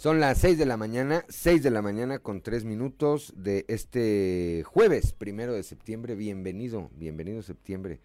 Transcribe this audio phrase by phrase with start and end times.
[0.00, 4.62] Son las 6 de la mañana, 6 de la mañana con 3 minutos de este
[4.64, 6.14] jueves, primero de septiembre.
[6.14, 8.00] Bienvenido, bienvenido septiembre.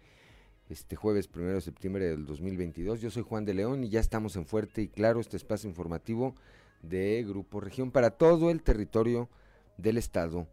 [0.68, 3.00] Este jueves, primero de septiembre del 2022.
[3.00, 6.34] Yo soy Juan de León y ya estamos en Fuerte y Claro, este espacio informativo
[6.82, 9.30] de Grupo Región para todo el territorio
[9.78, 10.46] del estado,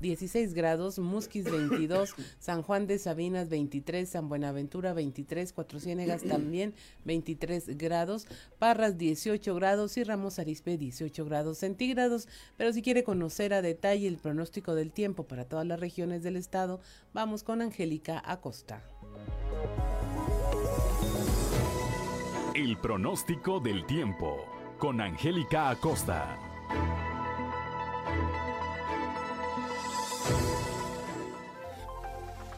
[0.00, 6.74] 16 grados, Musquis 22, San Juan de Sabinas 23, San Buenaventura 23, Cuatro Ciénegas también
[7.04, 8.26] 23 grados,
[8.58, 12.28] Parras 18 grados y Ramos Arispe 18 grados centígrados.
[12.56, 16.36] Pero si quiere conocer a detalle el pronóstico del tiempo para todas las regiones del
[16.36, 16.80] estado,
[17.12, 18.82] vamos con Angélica Acosta.
[22.54, 24.46] El pronóstico del tiempo
[24.78, 26.38] con Angélica Acosta.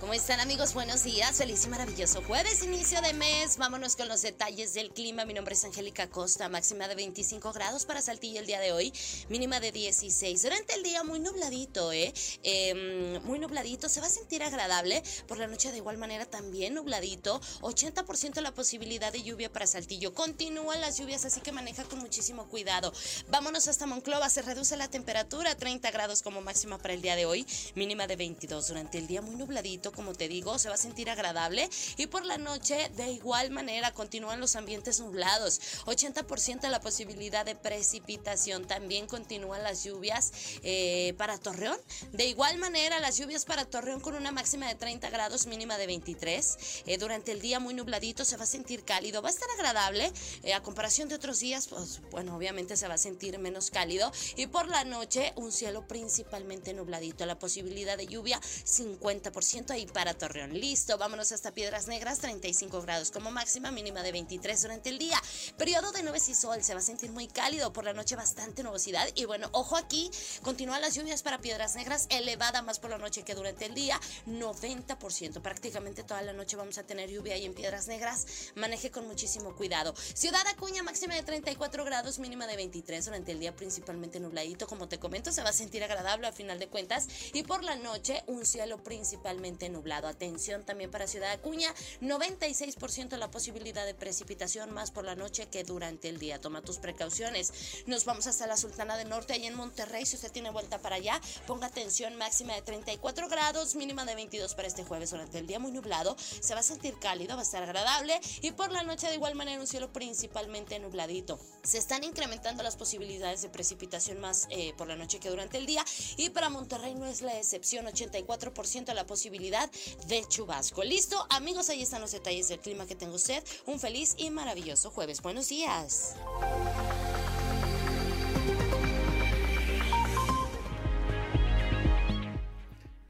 [0.07, 0.73] ¿Cómo están amigos?
[0.73, 3.57] Buenos días, feliz y maravilloso jueves, inicio de mes.
[3.57, 5.25] Vámonos con los detalles del clima.
[5.25, 8.93] Mi nombre es Angélica Costa, máxima de 25 grados para Saltillo el día de hoy,
[9.29, 10.41] mínima de 16.
[10.41, 12.15] Durante el día muy nubladito, ¿eh?
[12.45, 15.03] Em, muy nubladito, se va a sentir agradable.
[15.27, 17.41] Por la noche de igual manera también nubladito.
[17.63, 20.15] 80% la posibilidad de lluvia para Saltillo.
[20.15, 22.93] Continúan las lluvias, así que maneja con muchísimo cuidado.
[23.27, 27.17] Vámonos hasta Monclova, se reduce la temperatura a 30 grados como máxima para el día
[27.17, 28.69] de hoy, mínima de 22.
[28.69, 32.39] Durante el día muy nubladito te digo, se va a sentir agradable y por la
[32.39, 35.61] noche de igual manera continúan los ambientes nublados.
[35.87, 38.67] 80% la posibilidad de precipitación.
[38.67, 41.79] También continúan las lluvias eh, para Torreón.
[42.13, 45.87] De igual manera, las lluvias para Torreón con una máxima de 30 grados, mínima de
[45.87, 46.59] 23.
[46.87, 49.23] Eh, durante el día muy nubladito se va a sentir cálido.
[49.23, 50.13] Va a estar agradable
[50.43, 51.69] eh, a comparación de otros días.
[51.69, 54.13] Pues bueno, obviamente se va a sentir menos cálido.
[54.37, 57.27] Y por la noche un cielo principalmente nubladito.
[57.27, 60.53] La posibilidad de lluvia 50% ahí para Torreón.
[60.53, 65.21] Listo, vámonos hasta Piedras Negras, 35 grados como máxima, mínima de 23 durante el día.
[65.57, 68.63] Periodo de nubes y sol, se va a sentir muy cálido, por la noche bastante
[68.63, 69.09] nubosidad.
[69.15, 70.11] Y bueno, ojo aquí,
[70.43, 74.01] continúan las lluvias para Piedras Negras, elevada más por la noche que durante el día,
[74.27, 75.41] 90%.
[75.41, 78.27] Prácticamente toda la noche vamos a tener lluvia ahí en Piedras Negras.
[78.55, 79.95] Maneje con muchísimo cuidado.
[80.15, 84.67] Ciudad Acuña, máxima de 34 grados, mínima de 23 durante el día, principalmente nubladito.
[84.67, 87.09] Como te comento, se va a sentir agradable a final de cuentas.
[87.33, 89.76] Y por la noche, un cielo principalmente nublado.
[89.87, 95.65] Atención también para Ciudad Acuña, 96% la posibilidad de precipitación más por la noche que
[95.65, 96.41] durante el día.
[96.41, 97.53] Toma tus precauciones.
[97.87, 100.07] Nos vamos hasta la Sultana del Norte, ahí en Monterrey.
[100.07, 104.55] Si usted tiene vuelta para allá, ponga atención máxima de 34 grados, mínima de 22
[104.55, 105.11] para este jueves.
[105.11, 108.53] Durante el día muy nublado, se va a sentir cálido, va a estar agradable y
[108.53, 111.39] por la noche de igual manera un cielo principalmente nubladito.
[111.63, 115.67] Se están incrementando las posibilidades de precipitación más eh, por la noche que durante el
[115.67, 115.85] día
[116.17, 119.66] y para Monterrey no es la excepción, 84% la posibilidad
[120.09, 120.85] de chubasco.
[120.85, 123.43] Listo, amigos, ahí están los detalles del clima que tengo usted.
[123.67, 125.23] Un feliz y maravilloso jueves.
[125.23, 126.15] Buenos días.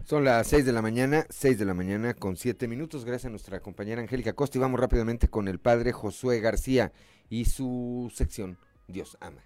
[0.06, 3.04] Son las 6 de la mañana, 6 de la mañana con 7 minutos.
[3.04, 4.56] Gracias a nuestra compañera Angélica Costa.
[4.56, 6.92] Y vamos rápidamente con el padre Josué García
[7.28, 8.56] y su sección
[8.86, 9.42] Dios ama.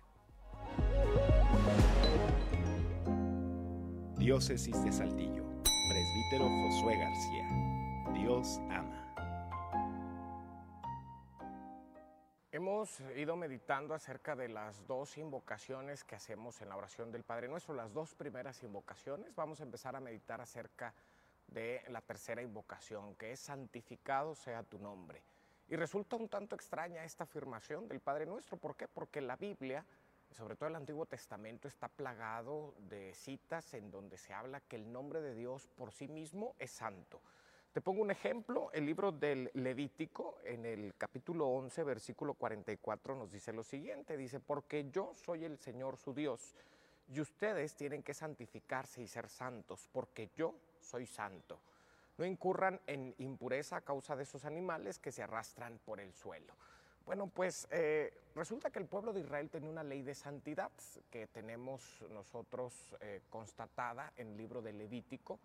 [4.18, 5.39] Diócesis de Saltillo.
[6.38, 7.44] Josué García.
[8.14, 9.12] Dios ama.
[12.52, 17.48] Hemos ido meditando acerca de las dos invocaciones que hacemos en la oración del Padre
[17.48, 19.34] Nuestro, las dos primeras invocaciones.
[19.34, 20.94] Vamos a empezar a meditar acerca
[21.48, 25.24] de la tercera invocación, que es santificado sea tu nombre.
[25.68, 28.56] Y resulta un tanto extraña esta afirmación del Padre Nuestro.
[28.56, 28.86] ¿Por qué?
[28.86, 29.84] Porque la Biblia,
[30.32, 34.92] sobre todo el Antiguo Testamento, está plagado de citas en donde se habla que el
[34.92, 37.20] nombre de Dios por sí mismo es santo.
[37.72, 43.30] Te pongo un ejemplo, el libro del Levítico, en el capítulo 11, versículo 44, nos
[43.30, 46.56] dice lo siguiente, dice, porque yo soy el Señor su Dios,
[47.12, 51.60] y ustedes tienen que santificarse y ser santos, porque yo soy santo.
[52.18, 56.54] No incurran en impureza a causa de esos animales que se arrastran por el suelo.
[57.06, 60.70] Bueno, pues eh, resulta que el pueblo de Israel tenía una ley de santidad
[61.10, 65.38] que tenemos nosotros eh, constatada en el libro del Levítico,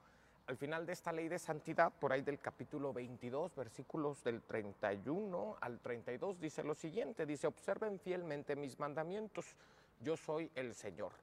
[0.48, 5.58] al final de esta ley de santidad, por ahí del capítulo 22, versículos del 31
[5.60, 9.56] al 32, dice lo siguiente, dice, observen fielmente mis mandamientos,
[10.02, 11.14] yo soy el Señor.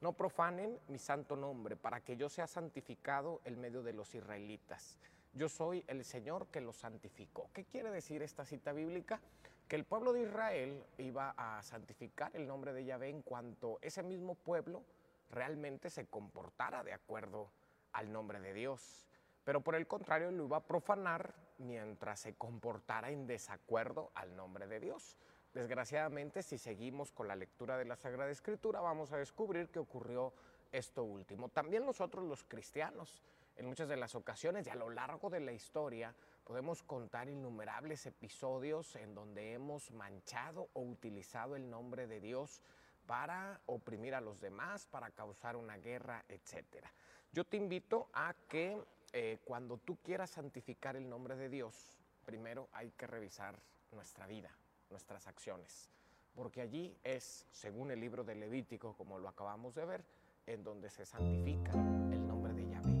[0.00, 4.96] No profanen mi santo nombre, para que yo sea santificado en medio de los israelitas.
[5.34, 7.50] Yo soy el Señor que los santificó.
[7.52, 9.20] ¿Qué quiere decir esta cita bíblica?
[9.68, 14.02] Que el pueblo de Israel iba a santificar el nombre de Yahvé en cuanto ese
[14.02, 14.82] mismo pueblo
[15.30, 17.50] realmente se comportara de acuerdo
[17.92, 19.06] al nombre de Dios.
[19.44, 24.66] Pero por el contrario lo iba a profanar mientras se comportara en desacuerdo al nombre
[24.66, 25.18] de Dios.
[25.52, 30.32] Desgraciadamente, si seguimos con la lectura de la Sagrada Escritura, vamos a descubrir que ocurrió
[30.72, 31.50] esto último.
[31.50, 33.22] También nosotros los cristianos,
[33.56, 36.14] en muchas de las ocasiones y a lo largo de la historia,
[36.48, 42.62] podemos contar innumerables episodios en donde hemos manchado o utilizado el nombre de Dios
[43.06, 46.90] para oprimir a los demás, para causar una guerra, etcétera.
[47.32, 52.70] Yo te invito a que eh, cuando tú quieras santificar el nombre de Dios, primero
[52.72, 53.58] hay que revisar
[53.92, 54.50] nuestra vida,
[54.88, 55.90] nuestras acciones,
[56.34, 60.02] porque allí es, según el libro de Levítico, como lo acabamos de ver,
[60.46, 62.98] en donde se santifica el nombre de Yahvé.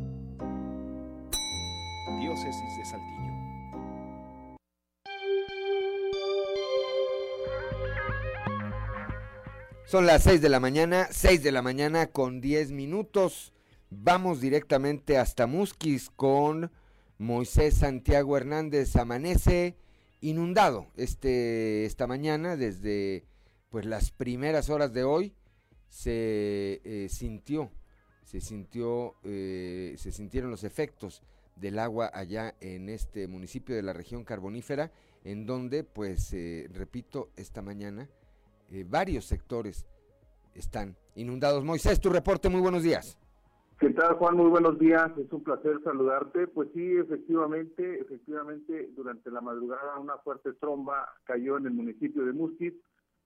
[2.20, 3.37] Diócesis de Saltillo.
[9.88, 13.54] Son las 6 de la mañana, 6 de la mañana con 10 minutos.
[13.88, 16.70] Vamos directamente hasta Musquis con
[17.16, 18.96] Moisés Santiago Hernández.
[18.96, 19.78] Amanece
[20.20, 23.24] inundado este, esta mañana desde
[23.70, 25.32] pues las primeras horas de hoy
[25.88, 27.70] se eh, sintió
[28.24, 31.22] se sintió eh, se sintieron los efectos
[31.56, 34.92] del agua allá en este municipio de la región carbonífera
[35.24, 38.10] en donde pues eh, repito esta mañana
[38.86, 39.86] varios sectores
[40.54, 43.18] están inundados Moisés tu reporte muy buenos días
[43.78, 44.36] ¿Qué tal, Juan?
[44.36, 45.16] Muy buenos días.
[45.16, 46.48] Es un placer saludarte.
[46.48, 52.32] Pues sí, efectivamente, efectivamente, durante la madrugada una fuerte tromba cayó en el municipio de
[52.32, 52.74] Musquis,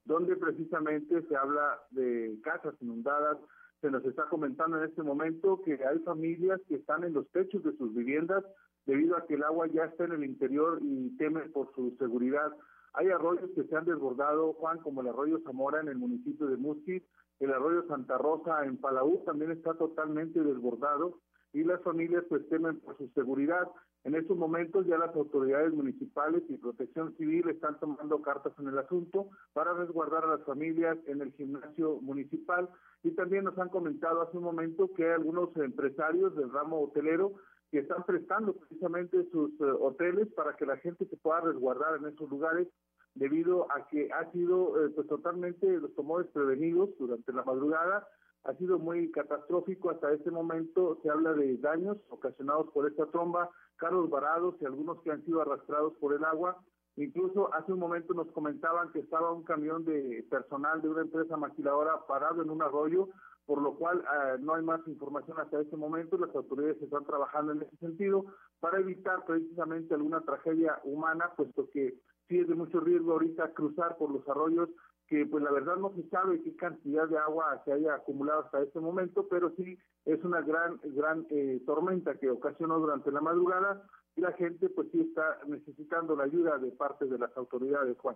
[0.05, 3.39] donde precisamente se habla de casas inundadas.
[3.81, 7.63] Se nos está comentando en este momento que hay familias que están en los techos
[7.63, 8.43] de sus viviendas
[8.85, 12.51] debido a que el agua ya está en el interior y temen por su seguridad.
[12.93, 16.57] Hay arroyos que se han desbordado, Juan, como el arroyo Zamora en el municipio de
[16.57, 17.03] Musquis,
[17.39, 21.19] el arroyo Santa Rosa en Palau también está totalmente desbordado
[21.53, 23.67] y las familias pues temen por su seguridad.
[24.03, 28.77] En estos momentos ya las autoridades municipales y protección civil están tomando cartas en el
[28.77, 32.69] asunto para resguardar a las familias en el gimnasio municipal
[33.01, 37.33] y también nos han comentado hace un momento que algunos empresarios del ramo hotelero
[37.73, 42.05] que están prestando precisamente sus eh, hoteles para que la gente se pueda resguardar en
[42.05, 42.67] esos lugares
[43.15, 48.07] debido a que ha sido eh, pues totalmente, los tomó desprevenidos durante la madrugada,
[48.43, 53.49] ha sido muy catastrófico hasta este momento, se habla de daños ocasionados por esta tromba,
[53.77, 56.61] carros varados y algunos que han sido arrastrados por el agua,
[56.95, 61.37] incluso hace un momento nos comentaban que estaba un camión de personal de una empresa
[61.37, 63.09] maquiladora parado en un arroyo,
[63.45, 66.17] por lo cual eh, no hay más información hasta este momento.
[66.17, 68.25] Las autoridades están trabajando en ese sentido
[68.59, 71.95] para evitar precisamente alguna tragedia humana, puesto que
[72.27, 74.69] sí es de mucho riesgo ahorita cruzar por los arroyos
[75.07, 78.61] que pues la verdad no se sabe qué cantidad de agua se haya acumulado hasta
[78.61, 83.83] este momento, pero sí es una gran, gran eh, tormenta que ocasionó durante la madrugada
[84.15, 88.15] y la gente pues sí está necesitando la ayuda de parte de las autoridades, Juan.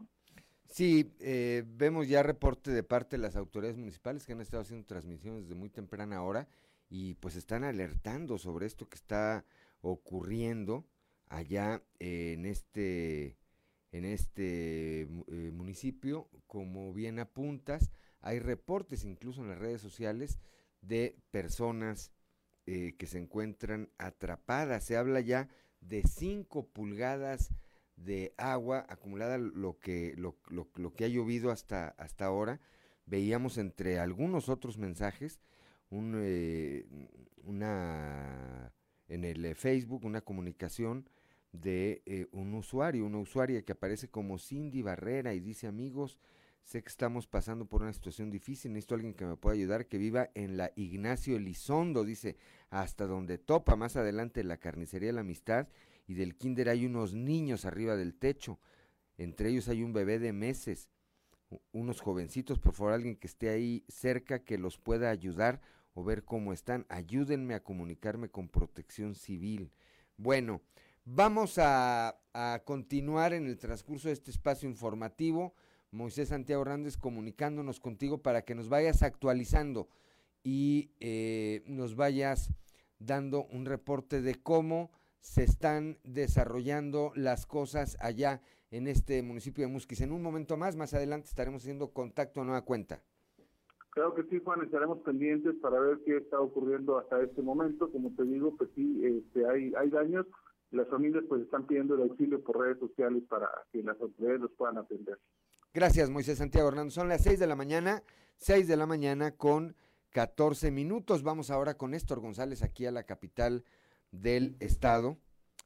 [0.69, 4.85] Sí, eh, vemos ya reporte de parte de las autoridades municipales que han estado haciendo
[4.85, 6.47] transmisiones desde muy temprana hora
[6.89, 9.45] y pues están alertando sobre esto que está
[9.81, 10.85] ocurriendo
[11.29, 13.37] allá en este
[13.91, 20.39] en este eh, municipio, como bien apuntas, hay reportes incluso en las redes sociales
[20.81, 22.11] de personas
[22.65, 24.83] eh, que se encuentran atrapadas.
[24.83, 27.51] Se habla ya de 5 pulgadas
[27.97, 32.61] de agua acumulada, lo que, lo, lo, lo que ha llovido hasta, hasta ahora.
[33.05, 35.41] Veíamos entre algunos otros mensajes
[35.89, 36.85] un, eh,
[37.43, 38.71] una
[39.07, 41.09] en el Facebook una comunicación
[41.53, 46.19] de eh, un usuario, una usuaria que aparece como Cindy Barrera y dice amigos,
[46.61, 49.97] sé que estamos pasando por una situación difícil, necesito alguien que me pueda ayudar, que
[49.97, 52.35] viva en la Ignacio Elizondo, dice,
[52.69, 55.69] hasta donde topa, más adelante la carnicería de la amistad
[56.07, 58.59] y del kinder hay unos niños arriba del techo,
[59.17, 60.89] entre ellos hay un bebé de meses,
[61.71, 65.61] unos jovencitos, por favor alguien que esté ahí cerca que los pueda ayudar
[65.93, 69.71] o ver cómo están, ayúdenme a comunicarme con protección civil.
[70.17, 70.61] Bueno,
[71.05, 75.53] vamos a, a continuar en el transcurso de este espacio informativo.
[75.91, 79.89] Moisés Santiago Hernández comunicándonos contigo para que nos vayas actualizando
[80.43, 82.53] y eh, nos vayas
[82.99, 89.71] dando un reporte de cómo se están desarrollando las cosas allá en este municipio de
[89.71, 90.01] Musquis.
[90.01, 93.01] En un momento más, más adelante estaremos haciendo contacto a nueva cuenta.
[93.91, 97.91] Creo que sí, Juan, estaremos pendientes para ver qué está ocurriendo hasta este momento.
[97.91, 100.27] Como te digo, pues sí, este, hay, hay daños.
[100.69, 104.51] Las familias pues están pidiendo el auxilio por redes sociales para que las autoridades los
[104.51, 105.17] puedan atender.
[105.73, 106.93] Gracias, Moisés Santiago Hernández.
[106.93, 108.03] Son las 6 de la mañana,
[108.37, 109.75] 6 de la mañana con
[110.11, 111.23] 14 minutos.
[111.23, 113.63] Vamos ahora con Néstor González aquí a la capital
[114.11, 115.17] del estado,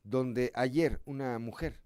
[0.03, 1.81] donde ayer una mujer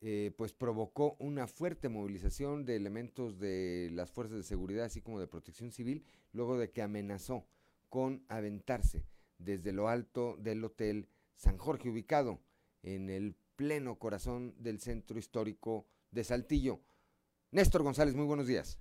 [0.00, 5.18] eh, pues provocó una fuerte movilización de elementos de las fuerzas de seguridad así como
[5.18, 7.48] de protección civil luego de que amenazó
[7.88, 9.04] con aventarse
[9.38, 12.40] desde lo alto del hotel San Jorge ubicado
[12.82, 16.80] en el pleno corazón del centro histórico de Saltillo.
[17.50, 18.78] Néstor González, muy buenos días.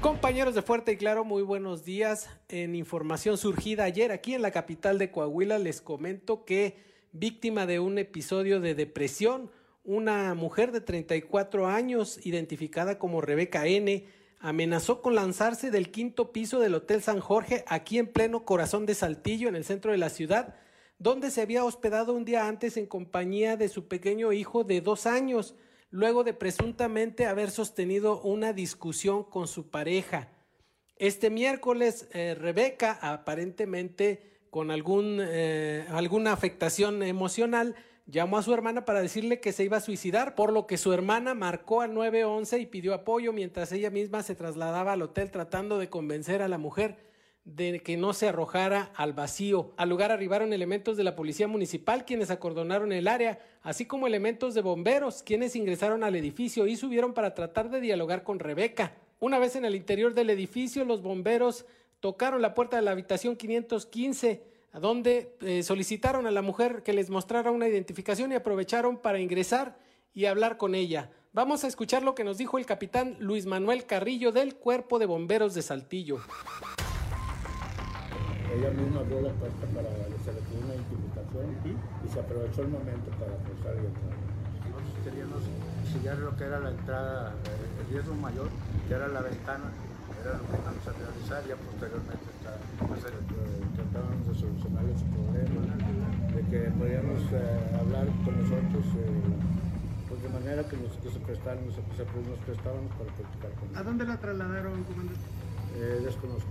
[0.00, 2.30] Compañeros de Fuerte y Claro, muy buenos días.
[2.48, 6.76] En información surgida ayer aquí en la capital de Coahuila les comento que
[7.10, 9.50] víctima de un episodio de depresión,
[9.82, 14.06] una mujer de 34 años, identificada como Rebeca N.,
[14.38, 18.94] amenazó con lanzarse del quinto piso del Hotel San Jorge, aquí en pleno corazón de
[18.94, 20.54] Saltillo, en el centro de la ciudad,
[21.00, 25.06] donde se había hospedado un día antes en compañía de su pequeño hijo de dos
[25.06, 25.56] años,
[25.90, 30.28] luego de presuntamente haber sostenido una discusión con su pareja.
[30.96, 37.74] Este miércoles, eh, Rebeca, aparentemente con algún, eh, alguna afectación emocional,
[38.06, 40.92] llamó a su hermana para decirle que se iba a suicidar, por lo que su
[40.92, 45.78] hermana marcó al 911 y pidió apoyo mientras ella misma se trasladaba al hotel tratando
[45.78, 47.07] de convencer a la mujer
[47.56, 49.72] de que no se arrojara al vacío.
[49.76, 54.54] Al lugar arribaron elementos de la policía municipal quienes acordonaron el área, así como elementos
[54.54, 58.94] de bomberos quienes ingresaron al edificio y subieron para tratar de dialogar con Rebeca.
[59.18, 61.64] Una vez en el interior del edificio, los bomberos
[62.00, 66.92] tocaron la puerta de la habitación 515 a donde eh, solicitaron a la mujer que
[66.92, 69.78] les mostrara una identificación y aprovecharon para ingresar
[70.12, 71.10] y hablar con ella.
[71.32, 75.06] Vamos a escuchar lo que nos dijo el capitán Luis Manuel Carrillo del Cuerpo de
[75.06, 76.18] Bomberos de Saltillo.
[78.48, 79.88] Ella misma abrió la puerta para
[80.24, 84.16] se le pidió una identificación y se aprovechó el momento para cruzar y entrar.
[84.68, 85.42] Nosotros queríamos
[85.92, 88.48] sellar lo que era la entrada, el riesgo mayor,
[88.88, 89.68] que era la ventana,
[90.20, 92.28] era lo que íbamos a realizar, ya posteriormente
[93.76, 95.60] tratábamos de solucionar ese problema,
[96.32, 101.20] de que podíamos eh, hablar con nosotros, eh, pues de manera que nos, que se
[101.20, 105.20] prestaran, nos, se, nos prestábamos para practicar con ¿A dónde la trasladaron, comandante?
[105.76, 106.48] Eh, desconozco.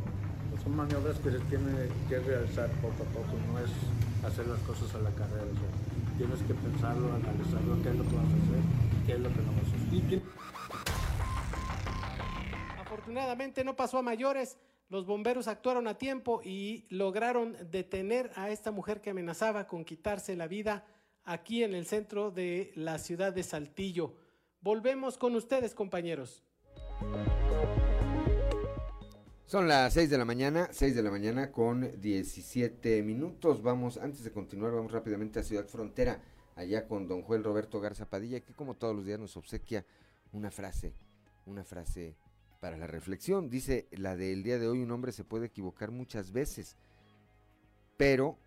[0.68, 3.72] Son maniobras que se tiene que realizar poco a poco, no es
[4.26, 5.46] hacer las cosas a la carrera.
[5.46, 5.70] O sea,
[6.18, 8.60] tienes que pensarlo, analizarlo, qué es lo que vas a hacer,
[9.06, 9.64] qué es lo que no vas
[12.76, 12.82] a.
[12.82, 14.58] Afortunadamente no pasó a mayores.
[14.90, 20.36] Los bomberos actuaron a tiempo y lograron detener a esta mujer que amenazaba con quitarse
[20.36, 20.86] la vida
[21.24, 24.16] aquí en el centro de la ciudad de Saltillo.
[24.60, 26.44] Volvemos con ustedes, compañeros.
[29.48, 33.64] Son las 6 de la mañana, 6 de la mañana con 17 minutos.
[33.64, 36.22] Vamos, antes de continuar, vamos rápidamente a Ciudad Frontera,
[36.58, 39.86] allá con don Joel Roberto Garza Padilla, que como todos los días nos obsequia
[40.34, 40.94] una frase,
[41.46, 42.18] una frase
[42.60, 43.50] para la reflexión.
[43.50, 46.76] Dice, la del día de hoy, un hombre se puede equivocar muchas veces,
[47.96, 48.38] pero,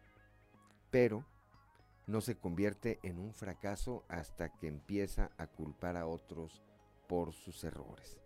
[0.90, 1.25] pero,
[2.07, 6.61] no se convierte en un fracaso hasta que empieza a culpar a otros
[7.09, 8.21] por sus errores.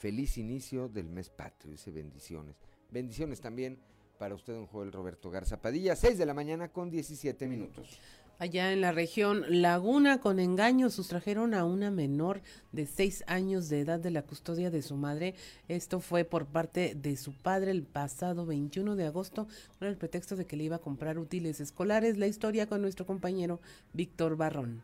[0.00, 2.56] Feliz inicio del mes patrio, dice bendiciones.
[2.90, 3.78] Bendiciones también
[4.18, 8.00] para usted, don Joel Roberto Garza Padilla, 6 de la mañana con 17 minutos.
[8.40, 12.40] Allá en la región Laguna, con engaño, sustrajeron a una menor
[12.72, 15.34] de seis años de edad de la custodia de su madre.
[15.68, 19.46] Esto fue por parte de su padre el pasado 21 de agosto,
[19.78, 22.16] con el pretexto de que le iba a comprar útiles escolares.
[22.16, 23.60] La historia con nuestro compañero
[23.92, 24.80] Víctor Barrón.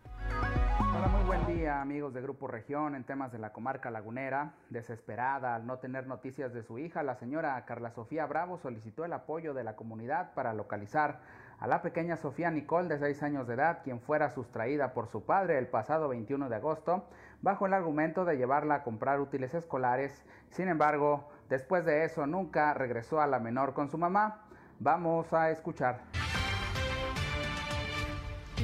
[0.78, 4.52] Hola, muy buen día amigos de Grupo Región en temas de la comarca lagunera.
[4.68, 9.14] Desesperada al no tener noticias de su hija, la señora Carla Sofía Bravo solicitó el
[9.14, 11.20] apoyo de la comunidad para localizar
[11.58, 15.25] a la pequeña Sofía Nicole de 6 años de edad, quien fuera sustraída por su
[15.25, 17.05] padre el pasado 21 de agosto,
[17.43, 20.25] bajo el argumento de llevarla a comprar útiles escolares.
[20.50, 24.43] Sin embargo, después de eso nunca regresó a la menor con su mamá.
[24.79, 26.00] Vamos a escuchar.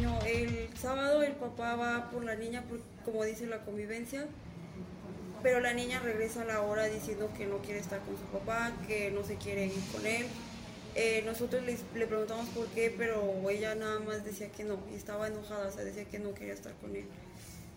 [0.03, 2.65] No, el sábado el papá va por la niña,
[3.05, 4.27] como dice la convivencia,
[5.43, 8.73] pero la niña regresa a la hora diciendo que no quiere estar con su papá,
[8.87, 10.27] que no se quiere ir con él
[10.94, 15.28] eh, nosotros le, preguntamos por qué, pero ella nada más decía que no, y estaba
[15.28, 17.06] enojada, o sea, decía que no quería estar con él.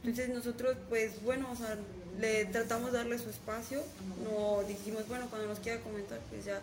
[0.04, 1.78] Entonces nosotros, pues bueno, o sea,
[2.20, 3.82] le tratamos de darle su espacio,
[4.24, 6.62] no dijimos, bueno, cuando nos quiera comentar, pues ya.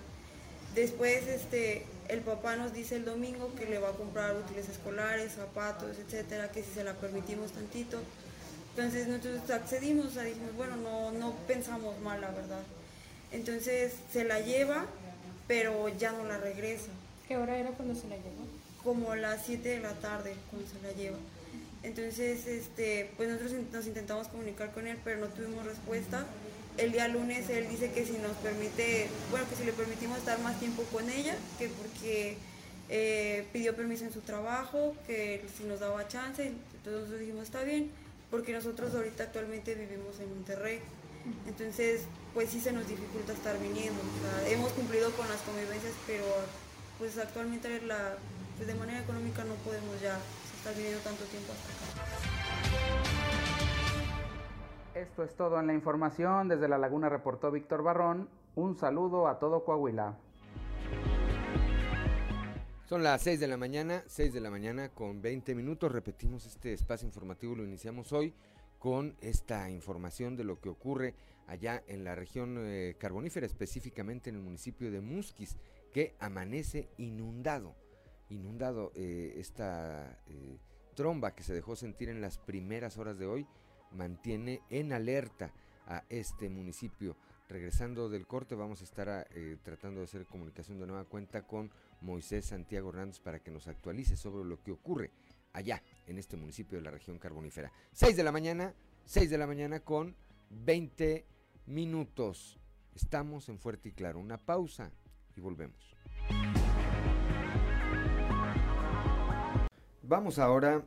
[0.74, 5.32] Después, este, el papá nos dice el domingo que le va a comprar útiles escolares,
[5.32, 7.98] zapatos, etcétera, que si se la permitimos tantito.
[8.76, 12.62] Entonces nosotros accedimos, o sea, dijimos, bueno, no, no pensamos mal, la verdad.
[13.32, 14.86] Entonces se la lleva
[15.46, 16.90] pero ya no la regresa.
[17.28, 18.46] ¿Qué hora era cuando se la llevó?
[18.82, 21.18] Como las 7 de la tarde cuando se la lleva.
[21.82, 26.24] Entonces, este, pues nosotros nos intentamos comunicar con él, pero no tuvimos respuesta.
[26.78, 30.38] El día lunes él dice que si nos permite, bueno, que si le permitimos estar
[30.40, 32.36] más tiempo con ella, que porque
[32.88, 37.62] eh, pidió permiso en su trabajo, que si nos daba chance, entonces nosotros dijimos está
[37.62, 37.90] bien,
[38.30, 40.78] porque nosotros ahorita actualmente vivimos en Monterrey.
[41.46, 44.00] Entonces, pues sí se nos dificulta estar viniendo.
[44.46, 46.24] hemos cumplido con las convivencias, pero
[46.98, 48.16] pues actualmente la,
[48.56, 50.18] pues, de manera económica no podemos ya
[50.56, 53.12] estar viviendo tanto tiempo hasta acá.
[54.94, 56.48] Esto es todo en la información.
[56.48, 58.28] Desde La Laguna reportó Víctor Barrón.
[58.54, 60.16] Un saludo a todo Coahuila.
[62.88, 65.90] Son las 6 de la mañana, 6 de la mañana con 20 minutos.
[65.90, 68.34] Repetimos este espacio informativo, lo iniciamos hoy
[68.82, 71.14] con esta información de lo que ocurre
[71.46, 75.56] allá en la región eh, carbonífera, específicamente en el municipio de Musquis,
[75.92, 77.76] que amanece inundado,
[78.28, 80.58] inundado eh, esta eh,
[80.96, 83.46] tromba que se dejó sentir en las primeras horas de hoy,
[83.92, 85.52] mantiene en alerta
[85.86, 87.16] a este municipio.
[87.48, 89.28] Regresando del corte, vamos a estar
[89.62, 94.16] tratando de hacer comunicación de nueva cuenta con Moisés Santiago Hernández para que nos actualice
[94.16, 95.12] sobre lo que ocurre
[95.52, 97.72] allá en este municipio de la región carbonífera.
[97.92, 100.14] 6 de la mañana, 6 de la mañana con
[100.50, 101.26] 20
[101.66, 102.58] minutos.
[102.94, 104.18] Estamos en Fuerte y Claro.
[104.18, 104.90] Una pausa
[105.36, 105.96] y volvemos.
[110.02, 110.84] Vamos ahora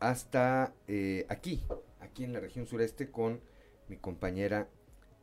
[0.00, 1.62] hasta eh, aquí,
[2.00, 3.40] aquí en la región sureste con
[3.88, 4.68] mi compañera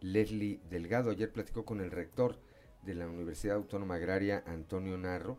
[0.02, 1.12] Leslie Delgado.
[1.12, 2.38] Ayer platicó con el rector
[2.84, 5.38] de la Universidad Autónoma Agraria, Antonio Narro,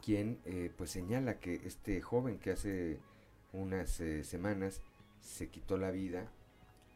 [0.00, 2.98] quien eh, pues señala que este joven que hace
[3.52, 4.80] unas eh, semanas
[5.20, 6.30] se quitó la vida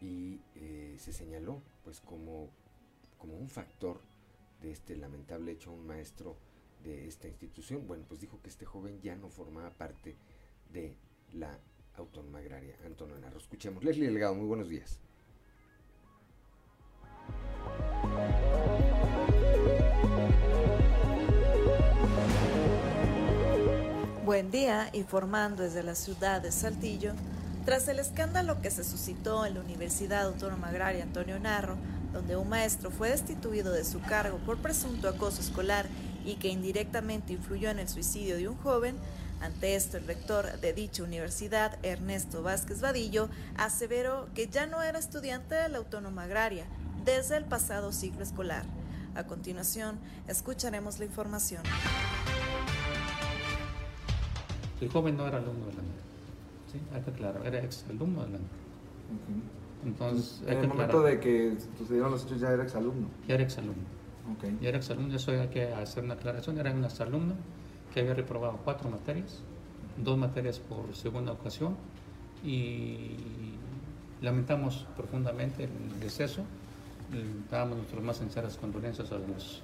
[0.01, 2.51] y eh, se señaló pues como,
[3.19, 4.01] como un factor
[4.61, 6.37] de este lamentable hecho un maestro
[6.83, 7.87] de esta institución.
[7.87, 10.17] Bueno, pues dijo que este joven ya no formaba parte
[10.73, 10.95] de
[11.33, 11.59] la
[11.97, 12.77] Autónoma Agraria.
[12.85, 13.85] Antonio Narro, escuchemos.
[13.85, 15.01] Leslie Delgado, muy buenos días.
[24.25, 27.13] Buen día, informando desde la ciudad de Saltillo.
[27.67, 31.77] Tras el escándalo que se suscitó en la Universidad Autónoma Agraria Antonio Narro,
[32.11, 35.89] donde un maestro fue destituido de su cargo por presunto acoso escolar
[36.25, 38.97] y que indirectamente influyó en el suicidio de un joven,
[39.43, 44.99] ante esto el rector de dicha universidad, Ernesto Vázquez Vadillo, aseveró que ya no era
[44.99, 46.65] estudiante de la Autónoma Agraria
[47.05, 48.65] desde el pasado ciclo escolar.
[49.15, 51.63] A continuación, escucharemos la información.
[54.81, 56.73] El joven no era alumno de la NEC.
[56.73, 56.79] ¿sí?
[56.95, 58.49] Hay que aclarar, era ex alumno de la NEC.
[59.85, 63.07] Entonces, en el momento de que sucedieron los hechos ya era exalumno.
[63.29, 63.83] Ya era exalumno.
[64.37, 64.57] Okay.
[64.61, 66.59] Ya era exalumno, eso hay que hacer una aclaración.
[66.59, 67.35] Era un exalumno
[67.93, 69.43] que había reprobado cuatro materias,
[70.03, 71.77] dos materias por segunda ocasión
[72.43, 73.11] y
[74.23, 76.43] lamentamos profundamente el deceso.
[77.51, 79.63] Damos nuestras más sinceras condolencias a los,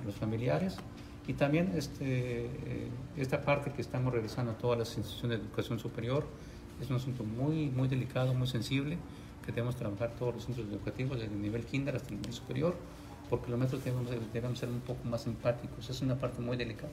[0.00, 0.76] a los familiares
[1.26, 2.48] y también este,
[3.16, 6.26] esta parte que estamos realizando a todas las instituciones de educación superior
[6.80, 8.98] es un asunto muy, muy delicado, muy sensible,
[9.44, 12.74] que debemos trabajar todos los centros educativos desde el nivel kinder hasta el nivel superior,
[13.30, 16.90] porque los maestros debemos, debemos ser un poco más empáticos, es una parte muy delicada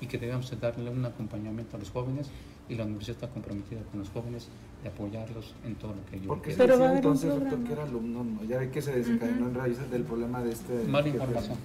[0.00, 2.28] y que debemos darle un acompañamiento a los jóvenes
[2.68, 4.48] y la universidad está comprometida con los jóvenes
[4.82, 8.24] de apoyarlos en todo lo que ellos Porque se decía entonces, doctor, que era alumno,
[8.24, 8.44] ¿no?
[8.44, 10.84] ya ve que se desencadenó en raíces del problema de este...
[10.84, 11.56] Mala información,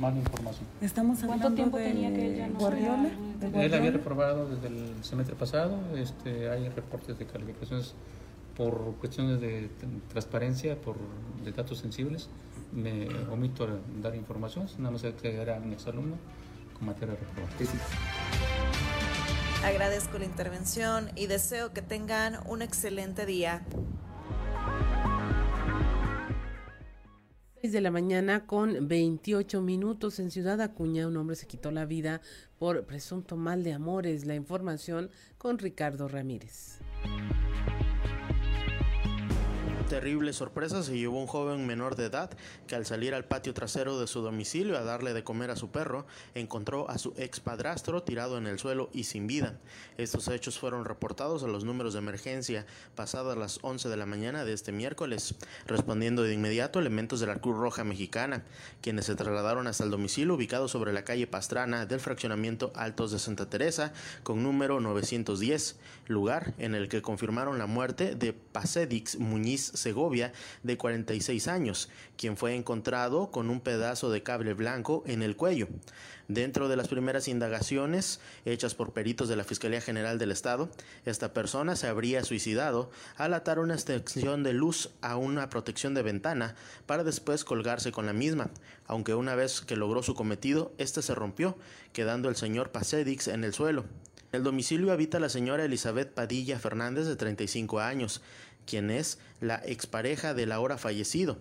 [0.00, 0.66] mala información.
[0.80, 3.10] Estamos ¿Cuánto tiempo tenía que ella no Guardiola?
[3.54, 7.94] Él había reprobado desde el semestre pasado, este, hay reportes de calificaciones
[8.56, 9.70] por cuestiones de
[10.08, 10.96] transparencia, por
[11.44, 12.28] de datos sensibles,
[12.72, 13.68] me omito
[14.02, 16.16] dar información, nada más que era un exalumno
[16.76, 17.54] con materia reprobada.
[19.64, 23.62] Agradezco la intervención y deseo que tengan un excelente día.
[27.62, 31.84] 6 de la mañana con 28 minutos en Ciudad Acuña, un hombre se quitó la
[31.84, 32.22] vida
[32.58, 34.24] por presunto mal de amores.
[34.24, 36.78] La información con Ricardo Ramírez.
[39.90, 42.30] Terrible sorpresa se llevó un joven menor de edad
[42.68, 45.72] que al salir al patio trasero de su domicilio a darle de comer a su
[45.72, 49.58] perro, encontró a su ex padrastro tirado en el suelo y sin vida.
[49.98, 54.44] Estos hechos fueron reportados a los números de emergencia pasadas las 11 de la mañana
[54.44, 55.34] de este miércoles,
[55.66, 58.44] respondiendo de inmediato elementos de la Cruz Roja Mexicana,
[58.82, 63.18] quienes se trasladaron hasta el domicilio ubicado sobre la calle Pastrana del fraccionamiento Altos de
[63.18, 69.79] Santa Teresa con número 910, lugar en el que confirmaron la muerte de Pacedix Muñiz
[69.80, 75.36] Segovia, de 46 años, quien fue encontrado con un pedazo de cable blanco en el
[75.36, 75.68] cuello.
[76.28, 80.70] Dentro de las primeras indagaciones hechas por peritos de la Fiscalía General del Estado,
[81.04, 86.02] esta persona se habría suicidado al atar una extensión de luz a una protección de
[86.02, 86.54] ventana
[86.86, 88.50] para después colgarse con la misma,
[88.86, 91.58] aunque una vez que logró su cometido, este se rompió,
[91.92, 93.86] quedando el señor Pacedix en el suelo.
[94.32, 98.22] El domicilio habita la señora Elizabeth Padilla Fernández de 35 años,
[98.66, 101.38] quien es la expareja del ahora fallecido.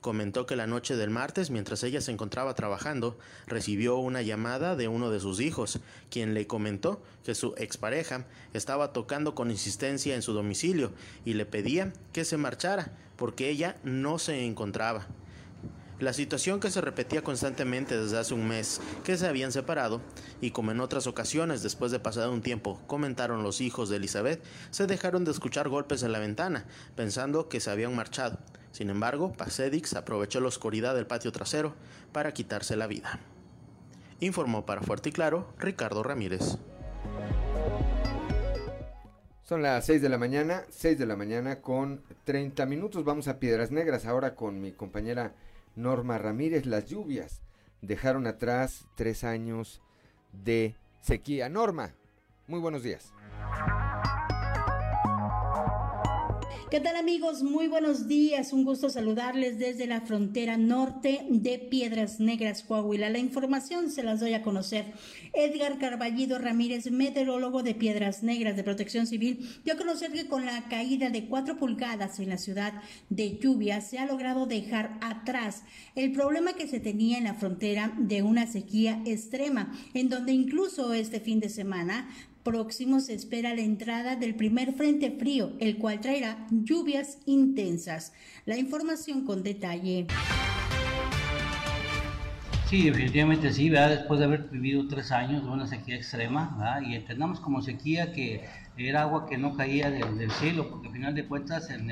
[0.00, 4.88] Comentó que la noche del martes, mientras ella se encontraba trabajando, recibió una llamada de
[4.88, 10.22] uno de sus hijos, quien le comentó que su expareja estaba tocando con insistencia en
[10.22, 10.92] su domicilio
[11.26, 15.06] y le pedía que se marchara porque ella no se encontraba.
[16.00, 20.00] La situación que se repetía constantemente desde hace un mes que se habían separado
[20.40, 24.42] y como en otras ocasiones después de pasado un tiempo comentaron los hijos de Elizabeth,
[24.70, 26.64] se dejaron de escuchar golpes en la ventana
[26.96, 28.38] pensando que se habían marchado.
[28.72, 31.74] Sin embargo, Pacedix aprovechó la oscuridad del patio trasero
[32.12, 33.20] para quitarse la vida.
[34.20, 36.56] Informó para Fuerte y Claro Ricardo Ramírez.
[39.42, 43.04] Son las 6 de la mañana, 6 de la mañana con 30 minutos.
[43.04, 45.34] Vamos a Piedras Negras ahora con mi compañera
[45.80, 47.42] Norma Ramírez, las lluvias
[47.80, 49.82] dejaron atrás tres años
[50.32, 51.48] de sequía.
[51.48, 51.94] Norma,
[52.46, 53.12] muy buenos días.
[56.70, 57.42] ¿Qué tal amigos?
[57.42, 58.52] Muy buenos días.
[58.52, 63.10] Un gusto saludarles desde la frontera norte de Piedras Negras, Coahuila.
[63.10, 64.92] La información se las doy a conocer.
[65.32, 70.46] Edgar Carballido Ramírez, meteorólogo de Piedras Negras de Protección Civil, dio a conocer que con
[70.46, 72.74] la caída de cuatro pulgadas en la ciudad
[73.08, 75.64] de lluvia se ha logrado dejar atrás
[75.96, 80.92] el problema que se tenía en la frontera de una sequía extrema, en donde incluso
[80.92, 82.08] este fin de semana
[82.42, 88.12] próximo se espera la entrada del primer frente frío, el cual traerá lluvias intensas.
[88.46, 90.06] La información con detalle.
[92.68, 93.90] Sí, definitivamente sí, ¿verdad?
[93.90, 98.44] después de haber vivido tres años de una sequía extrema, y entendamos como sequía que
[98.76, 101.90] era agua que no caía del, cielo, porque al final de cuentas en,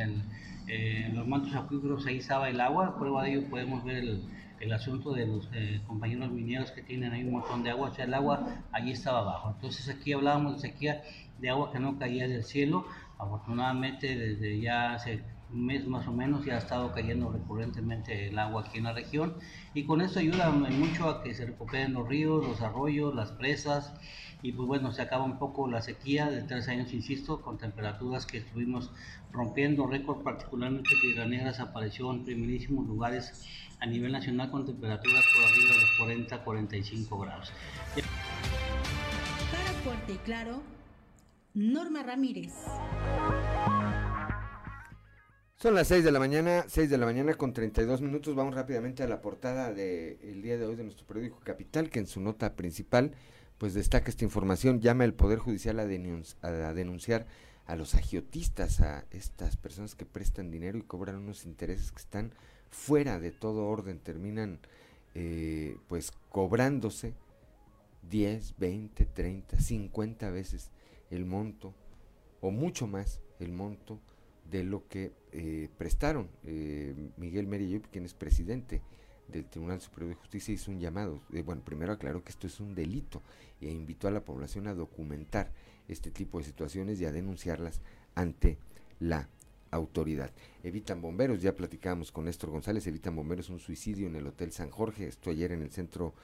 [0.68, 4.22] eh, los mantos acuíferos ahí estaba el agua, prueba de ello podemos ver el,
[4.60, 7.94] el asunto de los eh, compañeros mineros que tienen ahí un montón de agua, o
[7.94, 9.52] sea, el agua allí estaba abajo.
[9.54, 11.02] Entonces aquí hablábamos de sequía
[11.38, 12.86] de agua que no caía del cielo.
[13.18, 18.38] Afortunadamente desde ya hace un mes más o menos ya ha estado cayendo recurrentemente el
[18.38, 19.34] agua aquí en la región
[19.72, 23.94] y con eso ayuda mucho a que se recuperen los ríos, los arroyos, las presas
[24.42, 28.24] y pues bueno, se acaba un poco la sequía de tres años, insisto, con temperaturas
[28.24, 28.92] que estuvimos
[29.32, 33.44] rompiendo récord, particularmente Piedra Negras apareció en primerísimos lugares
[33.80, 37.52] a nivel nacional con temperaturas por arriba de los 40 45 grados.
[39.50, 40.62] Para Fuerte y Claro,
[41.54, 42.52] Norma Ramírez.
[45.56, 48.36] Son las 6 de la mañana, 6 de la mañana con 32 minutos.
[48.36, 52.06] Vamos rápidamente a la portada del día de hoy de nuestro periódico Capital, que en
[52.06, 53.12] su nota principal
[53.58, 57.26] pues destaca esta información, llama el Poder Judicial a, a denunciar
[57.66, 62.32] a los agiotistas, a estas personas que prestan dinero y cobran unos intereses que están
[62.70, 64.60] fuera de todo orden, terminan
[65.14, 67.14] eh, pues cobrándose
[68.08, 70.70] 10, 20, 30, 50 veces
[71.10, 71.74] el monto
[72.40, 73.98] o mucho más el monto
[74.50, 76.28] de lo que eh, prestaron.
[76.44, 78.82] Eh, Miguel Meriyup, quien es presidente
[79.28, 81.20] del Tribunal Superior de Justicia, hizo un llamado.
[81.44, 83.22] bueno, primero aclaró que esto es un delito
[83.60, 85.52] e invitó a la población a documentar
[85.88, 87.80] este tipo de situaciones y a denunciarlas
[88.14, 88.58] ante
[89.00, 89.28] la
[89.70, 90.30] autoridad.
[90.62, 94.70] Evitan bomberos, ya platicábamos con Néstor González, evitan bomberos un suicidio en el Hotel San
[94.70, 96.14] Jorge, esto ayer en el centro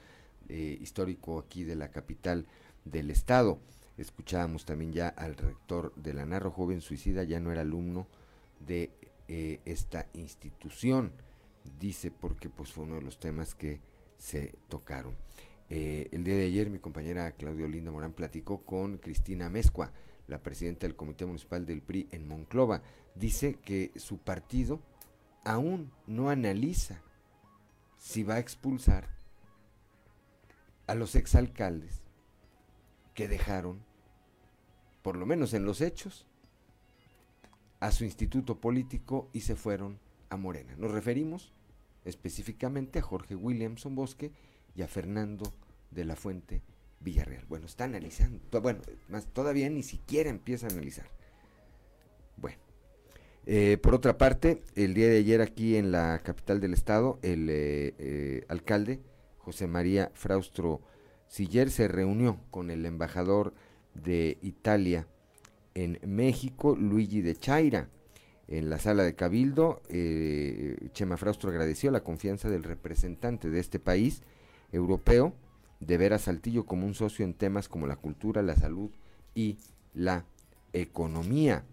[0.49, 2.47] eh, histórico aquí de la capital
[2.83, 3.59] del estado.
[3.97, 8.07] Escuchábamos también ya al rector de la Narro, joven suicida, ya no era alumno
[8.59, 8.91] de
[9.27, 11.11] eh, esta institución,
[11.79, 13.79] dice porque pues fue uno de los temas que
[14.17, 15.15] se tocaron.
[15.69, 19.91] Eh, el día de ayer mi compañera Claudio Linda Morán platicó con Cristina Mezcua,
[20.27, 22.81] la presidenta del Comité Municipal del PRI en Monclova.
[23.15, 24.81] Dice que su partido
[25.43, 27.01] aún no analiza
[27.97, 29.09] si va a expulsar
[30.87, 32.03] a los exalcaldes
[33.13, 33.83] que dejaron,
[35.01, 36.27] por lo menos en los hechos,
[37.79, 40.75] a su instituto político y se fueron a Morena.
[40.77, 41.53] Nos referimos
[42.03, 44.31] específicamente a Jorge Williamson Bosque
[44.75, 45.53] y a Fernando
[45.91, 46.61] de la Fuente
[46.99, 47.45] Villarreal.
[47.47, 51.09] Bueno, está analizando, bueno, más todavía ni siquiera empieza a analizar.
[52.37, 52.57] Bueno,
[53.45, 57.49] eh, por otra parte, el día de ayer aquí en la capital del estado, el
[57.49, 59.01] eh, eh, alcalde
[59.37, 60.81] José María Fraustro
[61.27, 63.53] Siller se reunió con el embajador
[63.93, 65.07] de Italia
[65.75, 67.89] en México, Luigi de Chaira.
[68.47, 69.81] En la sala de Cabildo,
[70.93, 74.21] Chema Fraustro agradeció la confianza del representante de este país
[74.71, 75.33] europeo
[75.85, 78.91] de ver a Saltillo como un socio en temas como la cultura, la salud
[79.33, 79.57] y
[79.93, 80.25] la
[80.73, 81.63] economía.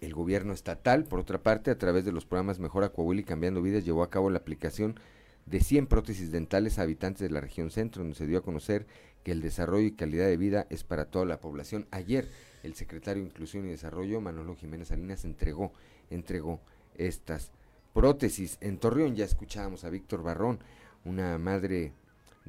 [0.00, 3.60] El gobierno estatal, por otra parte, a través de los programas Mejora Coahuila y Cambiando
[3.60, 4.98] Vidas, llevó a cabo la aplicación
[5.46, 8.86] de 100 prótesis dentales a habitantes de la región centro, donde se dio a conocer
[9.24, 11.86] que el desarrollo y calidad de vida es para toda la población.
[11.90, 12.28] Ayer,
[12.62, 15.72] el secretario de Inclusión y Desarrollo, Manolo Jiménez Salinas, entregó,
[16.08, 16.60] entregó
[16.96, 17.50] estas
[17.92, 18.58] prótesis.
[18.60, 20.60] En Torreón ya escuchábamos a Víctor Barrón,
[21.04, 21.92] una madre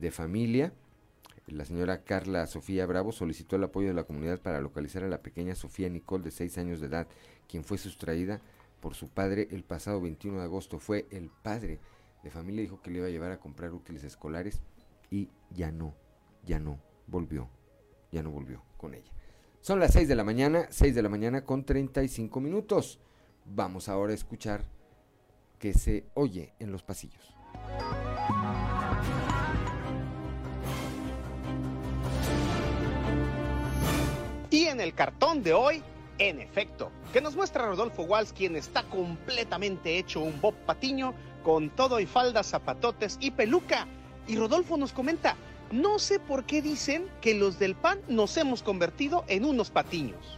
[0.02, 0.74] de familia.
[1.48, 5.22] La señora Carla Sofía Bravo solicitó el apoyo de la comunidad para localizar a la
[5.22, 7.08] pequeña Sofía Nicole de 6 años de edad,
[7.48, 8.42] quien fue sustraída
[8.80, 10.80] por su padre el pasado 21 de agosto.
[10.80, 11.80] Fue el padre
[12.24, 14.62] de familia, dijo que le iba a llevar a comprar útiles escolares
[15.10, 15.94] y ya no,
[16.46, 17.50] ya no volvió,
[18.12, 19.12] ya no volvió con ella.
[19.62, 23.00] Son las 6 de la mañana, 6 de la mañana con 35 minutos.
[23.46, 24.64] Vamos ahora a escuchar
[25.60, 27.36] que se oye en los pasillos.
[34.52, 35.82] Y en el cartón de hoy,
[36.18, 41.70] en efecto, que nos muestra Rodolfo Walsh, quien está completamente hecho un Bob Patiño, con
[41.70, 43.88] todo y faldas, zapatotes y peluca.
[44.28, 45.38] Y Rodolfo nos comenta,
[45.72, 50.38] no sé por qué dicen que los del PAN nos hemos convertido en unos patiños.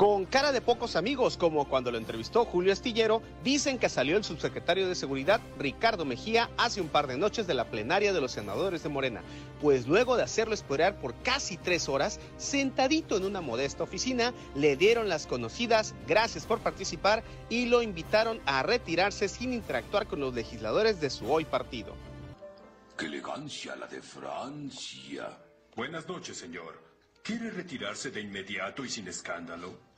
[0.00, 4.24] Con cara de pocos amigos, como cuando lo entrevistó Julio Astillero, dicen que salió el
[4.24, 8.32] subsecretario de Seguridad, Ricardo Mejía, hace un par de noches de la plenaria de los
[8.32, 9.20] senadores de Morena,
[9.60, 14.74] pues luego de hacerlo esperar por casi tres horas, sentadito en una modesta oficina, le
[14.74, 20.32] dieron las conocidas gracias por participar y lo invitaron a retirarse sin interactuar con los
[20.32, 21.94] legisladores de su hoy partido.
[22.96, 25.36] ¡Qué elegancia la de Francia!
[25.76, 26.88] Buenas noches, señor.
[27.22, 29.89] ¿Quiere retirarse de inmediato y sin escándalo?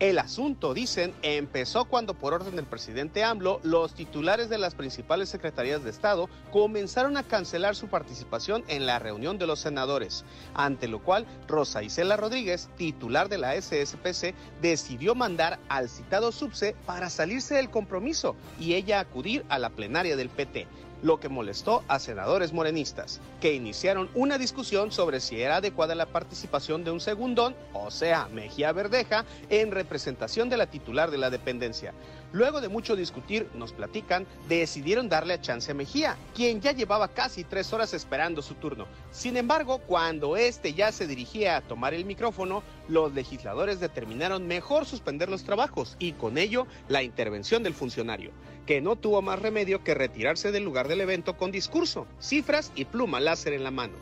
[0.00, 5.28] El asunto, dicen, empezó cuando por orden del presidente AMLO, los titulares de las principales
[5.28, 10.88] secretarías de Estado comenzaron a cancelar su participación en la reunión de los senadores, ante
[10.88, 17.08] lo cual Rosa Isela Rodríguez, titular de la SSPC, decidió mandar al citado subse para
[17.08, 20.66] salirse del compromiso y ella acudir a la plenaria del PT
[21.04, 26.06] lo que molestó a senadores morenistas, que iniciaron una discusión sobre si era adecuada la
[26.06, 31.28] participación de un segundón, o sea, Mejía Verdeja, en representación de la titular de la
[31.28, 31.92] dependencia.
[32.32, 37.08] Luego de mucho discutir, nos platican, decidieron darle a chance a Mejía, quien ya llevaba
[37.08, 38.86] casi tres horas esperando su turno.
[39.12, 44.86] Sin embargo, cuando este ya se dirigía a tomar el micrófono, los legisladores determinaron mejor
[44.86, 48.30] suspender los trabajos y con ello la intervención del funcionario,
[48.66, 52.84] que no tuvo más remedio que retirarse del lugar del evento con discurso, cifras y
[52.84, 53.94] pluma láser en la mano.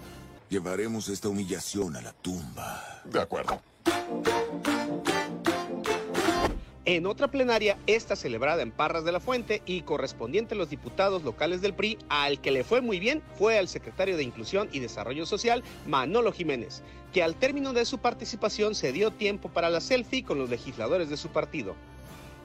[0.49, 3.03] Llevaremos esta humillación a la tumba.
[3.05, 3.61] De acuerdo.
[6.85, 11.23] En otra plenaria, esta celebrada en Parras de la Fuente y correspondiente a los diputados
[11.23, 14.81] locales del PRI, al que le fue muy bien fue al secretario de Inclusión y
[14.81, 19.81] Desarrollo Social, Manolo Jiménez, que al término de su participación se dio tiempo para la
[19.81, 21.77] selfie con los legisladores de su partido.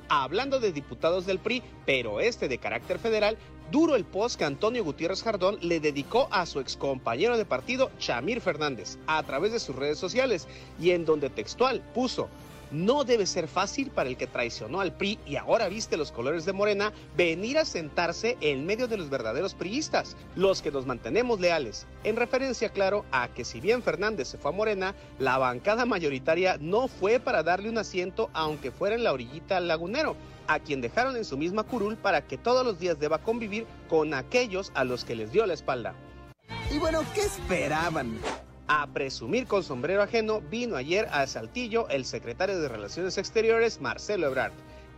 [0.10, 3.38] Hablando de diputados del PRI, pero este de carácter federal,
[3.72, 8.40] duro el post que Antonio Gutiérrez Jardón le dedicó a su excompañero de partido, Chamir
[8.40, 10.48] Fernández, a través de sus redes sociales,
[10.80, 12.30] y en donde textual puso,
[12.72, 16.46] No debe ser fácil para el que traicionó al PRI y ahora viste los colores
[16.46, 21.40] de Morena venir a sentarse en medio de los verdaderos priistas, los que nos mantenemos
[21.40, 21.88] leales.
[22.04, 26.58] En referencia, claro, a que si bien Fernández se fue a Morena, la bancada mayoritaria
[26.60, 30.16] no fue para darle un asiento aunque fuera en la orillita al lagunero
[30.48, 34.14] a quien dejaron en su misma curul para que todos los días deba convivir con
[34.14, 35.94] aquellos a los que les dio la espalda.
[36.72, 38.18] Y bueno, ¿qué esperaban?
[38.70, 44.28] A presumir con sombrero ajeno vino ayer a Saltillo el secretario de Relaciones Exteriores, Marcelo
[44.28, 44.52] Ebrard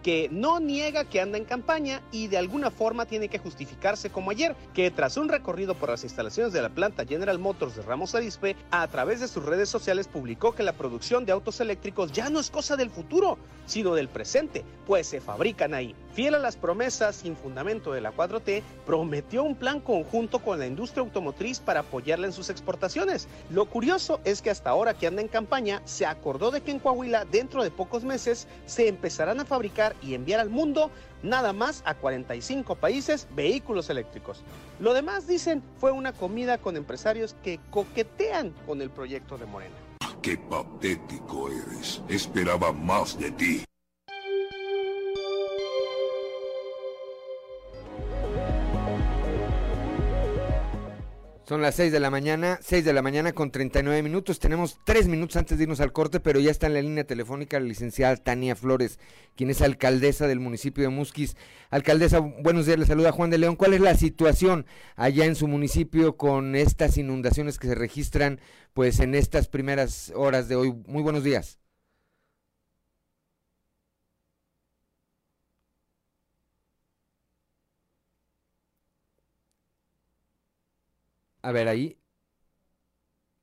[0.03, 4.31] que no niega que anda en campaña y de alguna forma tiene que justificarse como
[4.31, 8.15] ayer, que tras un recorrido por las instalaciones de la planta General Motors de Ramos
[8.15, 12.29] Arizpe, a través de sus redes sociales publicó que la producción de autos eléctricos ya
[12.29, 15.93] no es cosa del futuro, sino del presente, pues se fabrican ahí.
[16.13, 20.67] Fiel a las promesas sin fundamento de la 4T, prometió un plan conjunto con la
[20.67, 23.27] industria automotriz para apoyarla en sus exportaciones.
[23.49, 26.79] Lo curioso es que hasta ahora que anda en campaña, se acordó de que en
[26.79, 30.91] Coahuila, dentro de pocos meses, se empezarán a fabricar y enviar al mundo
[31.21, 34.43] nada más a 45 países vehículos eléctricos.
[34.79, 39.75] Lo demás, dicen, fue una comida con empresarios que coquetean con el proyecto de Morena.
[40.21, 42.01] ¡Qué patético eres!
[42.09, 43.63] Esperaba más de ti.
[51.49, 54.37] Son las 6 de la mañana, 6 de la mañana con 39 minutos.
[54.37, 57.59] Tenemos 3 minutos antes de irnos al corte, pero ya está en la línea telefónica
[57.59, 58.99] la licenciada Tania Flores,
[59.35, 61.35] quien es alcaldesa del municipio de Musquis.
[61.71, 63.55] Alcaldesa, buenos días, le saluda Juan de León.
[63.55, 68.39] ¿Cuál es la situación allá en su municipio con estas inundaciones que se registran
[68.75, 70.71] pues en estas primeras horas de hoy?
[70.85, 71.58] Muy buenos días.
[81.41, 81.97] A ver, ahí.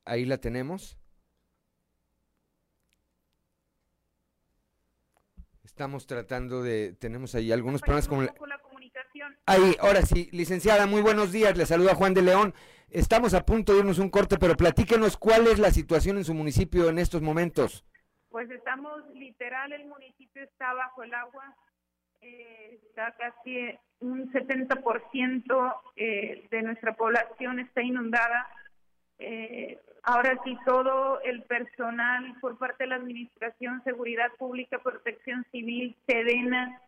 [0.05, 0.97] Ahí la tenemos.
[5.63, 9.37] Estamos tratando de, tenemos ahí algunos problemas con la, comunicación.
[9.45, 12.55] Ahí, ahora sí, licenciada, muy buenos días, le saluda Juan de León.
[12.89, 16.33] Estamos a punto de irnos un corte, pero platíquenos cuál es la situación en su
[16.33, 17.85] municipio en estos momentos.
[18.29, 21.55] Pues estamos, literal, el municipio está bajo el agua,
[22.27, 28.47] eh, está casi un 70% eh, de nuestra población está inundada.
[29.19, 35.95] Eh, ahora sí, todo el personal por parte de la Administración, Seguridad Pública, Protección Civil,
[36.05, 36.79] Sedena,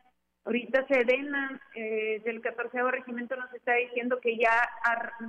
[0.45, 4.69] ahorita Sedena eh, del 14 Regimiento nos está diciendo que ya,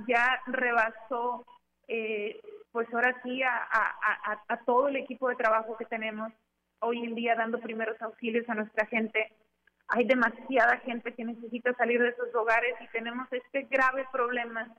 [0.07, 1.45] ya rebasó,
[1.87, 2.39] eh,
[2.71, 6.31] pues ahora sí, a, todo el equipo de trabajo que tenemos
[6.79, 9.31] hoy en día dando primeros auxilios a nuestra gente
[9.91, 14.73] hay demasiada gente que necesita salir de sus hogares y tenemos este grave problema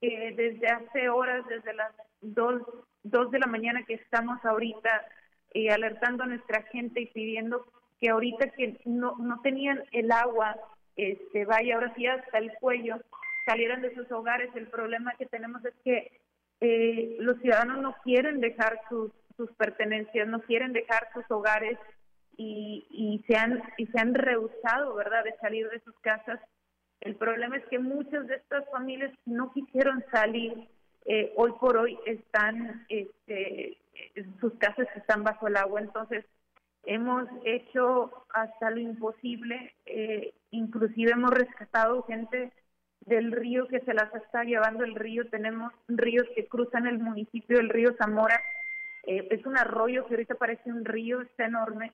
[0.00, 1.92] que desde hace horas, desde las
[2.22, 2.62] 2,
[3.02, 5.04] dos de la mañana que estamos ahorita
[5.52, 7.66] eh, alertando a nuestra gente y pidiendo
[8.00, 10.56] que ahorita que no, no tenían el agua,
[10.96, 12.96] este, vaya ahora sí hasta el cuello,
[13.44, 14.48] salieran de sus hogares.
[14.54, 16.18] El problema que tenemos es que
[16.60, 21.78] eh, los ciudadanos no quieren dejar sus, sus pertenencias, no quieren dejar sus hogares
[22.36, 26.40] y, y, se han, y se han rehusado, ¿verdad?, de salir de sus casas.
[27.00, 30.68] El problema es que muchas de estas familias no quisieron salir,
[31.04, 33.78] eh, hoy por hoy están, este,
[34.40, 36.24] sus casas están bajo el agua, entonces
[36.84, 42.52] hemos hecho hasta lo imposible, eh, inclusive hemos rescatado gente
[43.00, 47.58] del río que se las está llevando el río, tenemos ríos que cruzan el municipio
[47.58, 48.40] del río Zamora,
[49.06, 51.92] eh, es un arroyo que ahorita parece un río, está enorme,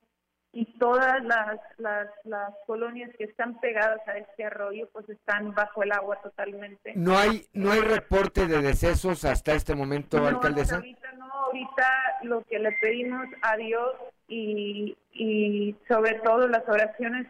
[0.54, 5.82] y todas las, las, las, colonias que están pegadas a este arroyo pues están bajo
[5.82, 6.92] el agua totalmente.
[6.94, 10.76] ¿No hay no hay reporte de decesos hasta este momento, alcaldesa?
[10.76, 11.88] Ahorita no, ahorita
[12.24, 13.94] lo que le pedimos a Dios
[14.28, 17.26] y, y sobre todo las oraciones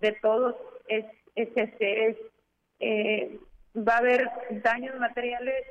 [0.00, 0.56] de todos
[0.88, 1.04] es,
[1.36, 2.16] es este, es,
[2.80, 3.38] eh,
[3.76, 4.30] va a haber
[4.62, 5.64] daños materiales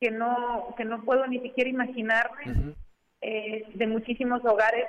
[0.00, 2.74] que no, que no puedo ni siquiera imaginarme
[3.20, 4.86] eh, de muchísimos hogares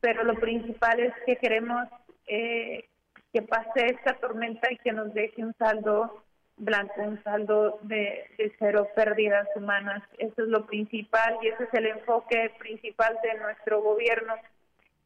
[0.00, 1.86] pero lo principal es que queremos
[2.26, 2.84] eh,
[3.32, 6.22] que pase esta tormenta y que nos deje un saldo
[6.56, 8.24] blanco, un saldo de,
[8.58, 10.02] cero pérdidas humanas.
[10.18, 14.34] Eso es lo principal y ese es el enfoque principal de nuestro gobierno.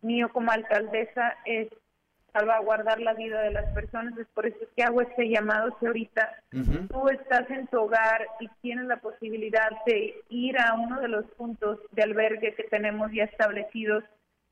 [0.03, 1.69] Mío como alcaldesa es
[2.33, 4.17] salvaguardar la vida de las personas.
[4.17, 5.77] Es por eso que hago este llamado.
[5.81, 6.43] Si ahorita
[6.89, 11.27] tú estás en tu hogar y tienes la posibilidad de ir a uno de los
[11.33, 14.05] puntos de albergue que tenemos ya establecidos,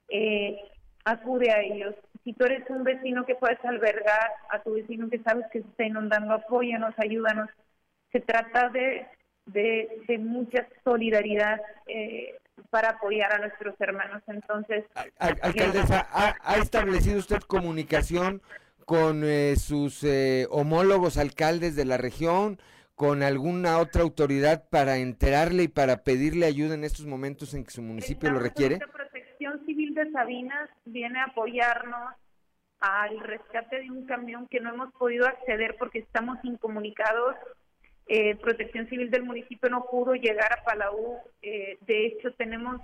[0.09, 0.59] eh,
[1.05, 1.95] acude a ellos.
[2.25, 5.69] Si tú eres un vecino que puedes albergar a tu vecino que sabes que se
[5.69, 7.49] está inundando, apóyanos, ayúdanos.
[8.13, 9.07] Se trata de,
[9.47, 11.61] de, mucha solidaridad.
[11.87, 12.35] Eh,
[12.71, 14.23] para apoyar a nuestros hermanos.
[14.27, 14.85] Entonces,
[15.19, 18.43] alcaldesa, ¿ha, establecido usted comunicación
[18.85, 22.59] con eh, sus eh, homólogos alcaldes de la región,
[22.95, 27.71] con alguna otra autoridad para enterarle y para pedirle ayuda en estos momentos en que
[27.71, 28.79] su municipio lo requiere?
[29.39, 32.12] Protección Civil de Sabinas viene a apoyarnos
[32.80, 37.36] al rescate de un camión que no hemos podido acceder porque estamos incomunicados.
[38.09, 41.18] Eh, Protección Civil del municipio no pudo llegar a Palau.
[41.41, 42.80] Eh, de hecho, tenemos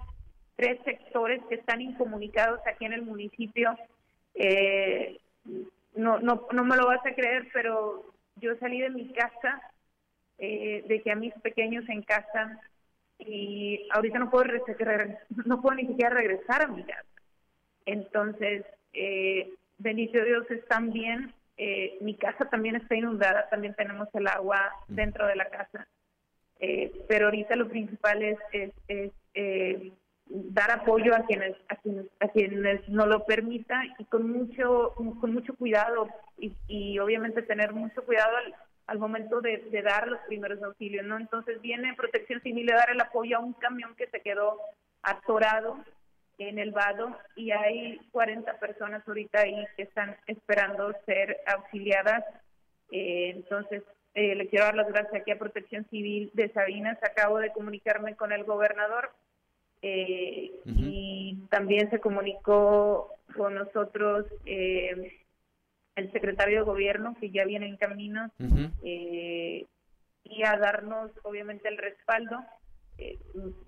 [0.55, 3.77] tres sectores que están incomunicados aquí en el municipio.
[4.35, 5.19] Eh,
[5.97, 8.05] no, no, no me lo vas a creer, pero
[8.37, 9.61] yo salí de mi casa,
[10.39, 12.61] eh, dejé a mis pequeños en casa
[13.19, 14.45] y ahorita no puedo,
[15.45, 17.05] no puedo ni siquiera regresar a mi casa.
[17.87, 21.33] Entonces, eh, bendito Dios, están bien.
[21.57, 25.87] Eh, mi casa también está inundada, también tenemos el agua dentro de la casa.
[26.61, 28.39] Eh, pero ahorita lo principal es,
[28.89, 29.93] es, eh,
[30.27, 35.35] dar apoyo a quienes, a quienes a quienes no lo permita y con mucho con
[35.35, 36.09] mucho cuidado
[36.39, 38.55] y, obviamente tener mucho cuidado al,
[38.99, 43.01] momento de, de, dar los primeros auxilios no entonces viene Protección Civil a dar el
[43.01, 44.61] apoyo a un camión que se quedó
[45.03, 45.79] atorado
[46.39, 52.25] en el vado y hay 40 personas ahorita ahí que están esperando ser auxiliadas.
[52.91, 53.83] Eh, entonces,
[54.15, 56.99] eh, le quiero dar las gracias aquí a Protección Civil de Sabinas.
[57.03, 59.11] Acabo de comunicarme con el gobernador
[59.83, 64.27] eh, y también se comunicó con nosotros
[65.97, 68.31] el secretario de gobierno que ya viene en camino
[70.25, 72.45] y a darnos obviamente el respaldo
[72.97, 73.19] eh,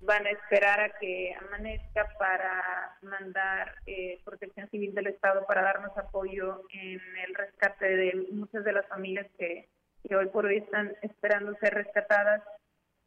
[0.03, 5.97] van a esperar a que amanezca para mandar eh, Protección Civil del Estado para darnos
[5.99, 9.68] apoyo en el rescate de muchas de las familias que,
[10.14, 12.41] hoy por hoy están esperando ser rescatadas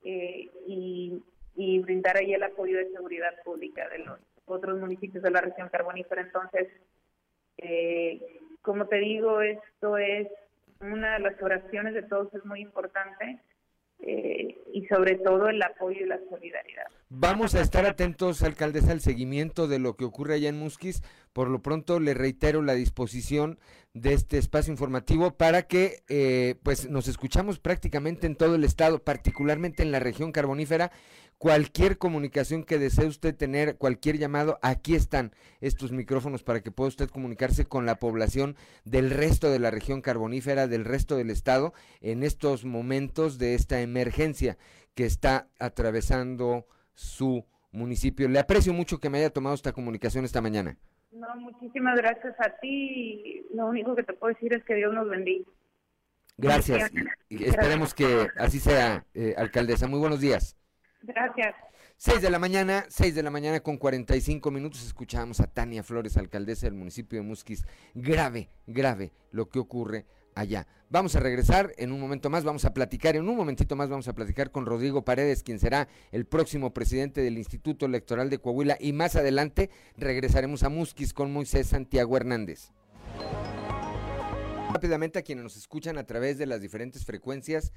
[0.04, 1.24] eh, y,
[1.56, 5.70] y, brindar ahí el apoyo de seguridad pública de los otros municipios de la región
[5.70, 6.22] carbonífera.
[6.22, 6.68] Entonces,
[8.62, 10.28] como te digo, esto es
[10.82, 13.40] una de las oraciones de todos, es muy importante
[14.02, 16.86] eh, y sobre todo el apoyo y la solidaridad.
[17.10, 21.04] Vamos a estar atentos, alcaldesa, al seguimiento de lo que ocurre allá en Musquis.
[21.34, 23.60] Por lo pronto le reitero la disposición
[23.94, 29.04] de este espacio informativo para que eh, pues nos escuchamos prácticamente en todo el estado,
[29.04, 30.92] particularmente en la región carbonífera
[31.40, 35.32] Cualquier comunicación que desee usted tener, cualquier llamado, aquí están
[35.62, 40.02] estos micrófonos para que pueda usted comunicarse con la población del resto de la región
[40.02, 44.58] carbonífera, del resto del estado, en estos momentos de esta emergencia
[44.96, 48.28] que está atravesando su municipio.
[48.28, 50.78] Le aprecio mucho que me haya tomado esta comunicación esta mañana.
[51.14, 53.46] No, muchísimas gracias a ti.
[53.54, 55.46] Lo único que te puedo decir es que Dios nos bendiga.
[56.36, 56.92] Gracias.
[57.30, 59.88] Esperemos que así sea, eh, alcaldesa.
[59.88, 60.59] Muy buenos días.
[61.02, 61.56] Gracias.
[61.98, 66.16] 6 de la mañana, 6 de la mañana con 45 minutos escuchamos a Tania Flores,
[66.16, 67.66] alcaldesa del municipio de Musquis.
[67.94, 70.66] Grave, grave lo que ocurre allá.
[70.90, 74.08] Vamos a regresar en un momento más, vamos a platicar, en un momentito más vamos
[74.08, 78.78] a platicar con Rodrigo Paredes, quien será el próximo presidente del Instituto Electoral de Coahuila
[78.80, 82.72] y más adelante regresaremos a Musquis con Moisés Santiago Hernández.
[84.74, 87.74] Rápidamente a quienes nos escuchan a través de las diferentes frecuencias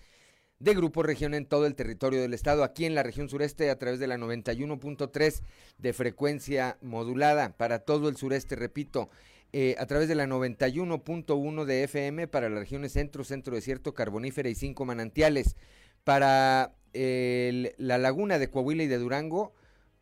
[0.63, 3.79] de Grupo Región en todo el territorio del estado, aquí en la región sureste a
[3.79, 5.43] través de la 91.3
[5.79, 9.11] de frecuencia modulada para todo el sureste, repito,
[9.53, 14.49] eh, a través de la 91.1 de FM para las regiones centro, centro desierto, carbonífera
[14.51, 15.57] y cinco manantiales,
[16.05, 19.55] para la laguna de Coahuila y de Durango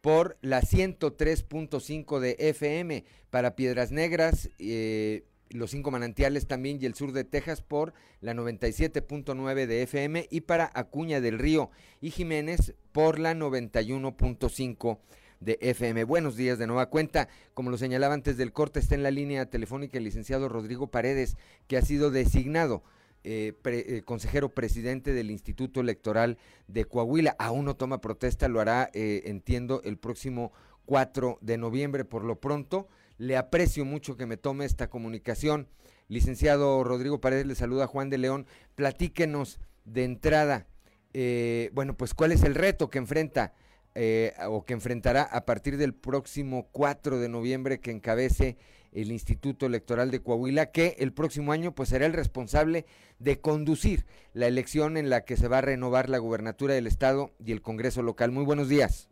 [0.03, 6.95] por la 103.5 de FM, para Piedras Negras, eh, los cinco manantiales también y el
[6.95, 11.71] sur de Texas por la 97.9 de FM y para Acuña del Río
[12.01, 14.99] y Jiménez por la 91.5
[15.41, 16.05] de FM.
[16.05, 17.29] Buenos días de nueva cuenta.
[17.55, 21.37] Como lo señalaba antes del corte, está en la línea telefónica el licenciado Rodrigo Paredes,
[21.67, 22.83] que ha sido designado
[23.25, 26.39] eh, eh, consejero presidente del Instituto Electoral
[26.69, 27.37] de Coahuila.
[27.39, 30.53] Aún no toma protesta, lo hará, eh, entiendo, el próximo
[30.87, 32.05] 4 de noviembre.
[32.05, 32.89] Por lo pronto,
[33.21, 35.69] le aprecio mucho que me tome esta comunicación.
[36.09, 38.47] Licenciado Rodrigo Paredes, le saluda Juan de León.
[38.77, 40.67] Platíquenos de entrada,
[41.13, 43.53] eh, bueno, pues cuál es el reto que enfrenta
[43.95, 48.57] eh, o que enfrentará a partir del próximo 4 de noviembre que encabece
[48.93, 52.87] el Instituto Electoral de Coahuila, que el próximo año pues será el responsable
[53.19, 57.33] de conducir la elección en la que se va a renovar la gubernatura del estado
[57.45, 58.33] y el Congreso local.
[58.33, 59.11] Muy buenos días.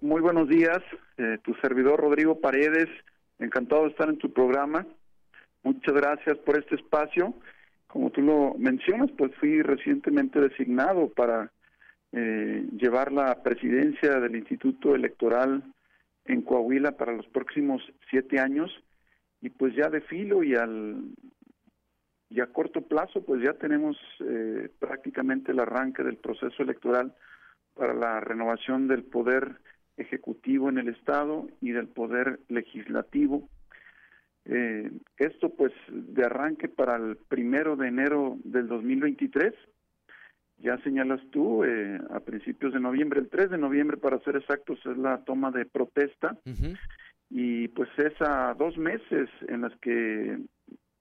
[0.00, 0.78] Muy buenos días,
[1.16, 2.88] eh, tu servidor Rodrigo Paredes
[3.38, 4.86] Encantado de estar en tu programa.
[5.62, 7.34] Muchas gracias por este espacio.
[7.86, 11.52] Como tú lo mencionas, pues fui recientemente designado para
[12.12, 15.62] eh, llevar la presidencia del Instituto Electoral
[16.24, 18.70] en Coahuila para los próximos siete años
[19.40, 21.14] y pues ya de filo y al
[22.28, 27.14] y a corto plazo pues ya tenemos eh, prácticamente el arranque del proceso electoral
[27.74, 29.60] para la renovación del poder
[29.96, 33.48] ejecutivo en el estado y del poder legislativo
[34.44, 39.54] eh, esto pues de arranque para el primero de enero del 2023
[40.58, 44.78] ya señalas tú, eh, a principios de noviembre, el 3 de noviembre para ser exactos,
[44.86, 46.38] es la toma de protesta.
[47.28, 50.38] Y pues es a dos meses en las que,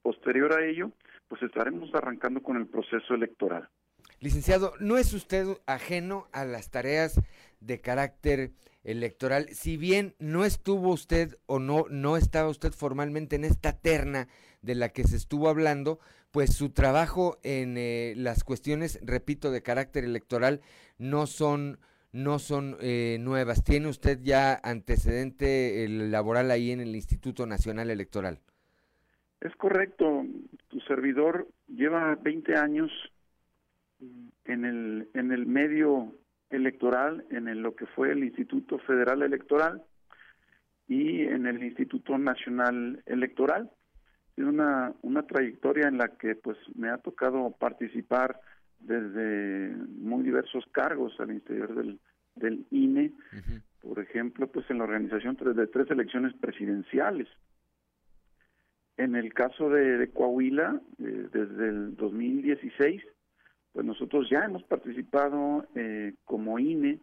[0.01, 0.91] posterior a ello,
[1.27, 3.69] pues estaremos arrancando con el proceso electoral.
[4.25, 7.21] Licenciado, ¿no es usted ajeno a las tareas
[7.59, 8.53] de carácter
[8.83, 9.49] electoral?
[9.49, 14.27] Si bien no estuvo usted o no, no estaba usted formalmente en esta terna
[14.63, 15.99] de la que se estuvo hablando,
[16.31, 20.61] pues su trabajo en eh, las cuestiones, repito, de carácter electoral
[20.97, 21.77] no son
[22.11, 23.63] no son eh, nuevas.
[23.63, 28.39] ¿Tiene usted ya antecedente laboral ahí en el Instituto Nacional Electoral?
[29.39, 30.25] Es correcto.
[30.69, 32.89] Tu servidor lleva 20 años
[33.99, 36.13] en el, en el medio
[36.49, 39.83] electoral, en lo que fue el Instituto Federal Electoral
[40.87, 43.71] y en el Instituto Nacional Electoral.
[44.37, 48.39] Una, una trayectoria en la que pues me ha tocado participar
[48.79, 51.99] desde muy diversos cargos al interior del,
[52.35, 53.13] del INE,
[53.81, 57.27] por ejemplo, pues en la organización de tres elecciones presidenciales.
[58.97, 63.03] En el caso de, Coahuila, eh, desde el 2016,
[63.75, 66.99] pues nosotros ya hemos participado eh, como INE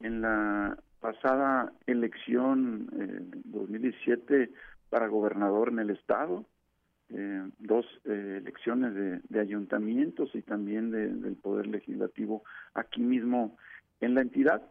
[0.00, 4.50] en la pasada elección eh, 2017
[4.88, 6.46] para gobernador en el estado,
[7.10, 12.42] eh, dos eh, elecciones de, ayuntamientos y también del poder legislativo
[12.72, 13.58] aquí mismo
[14.00, 14.62] en la entidad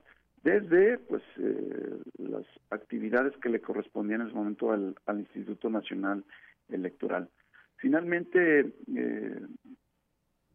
[0.43, 6.23] desde pues eh, las actividades que le correspondían en ese momento al, Instituto Nacional
[6.69, 7.29] Electoral.
[7.75, 8.73] Finalmente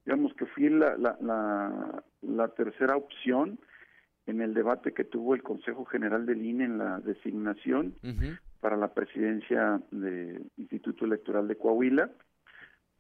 [0.05, 3.59] digamos que fui la, la, la, tercera opción
[4.27, 7.95] en el debate que tuvo el Consejo General del INE en la designación
[8.61, 12.11] para la presidencia del Instituto Electoral de Coahuila,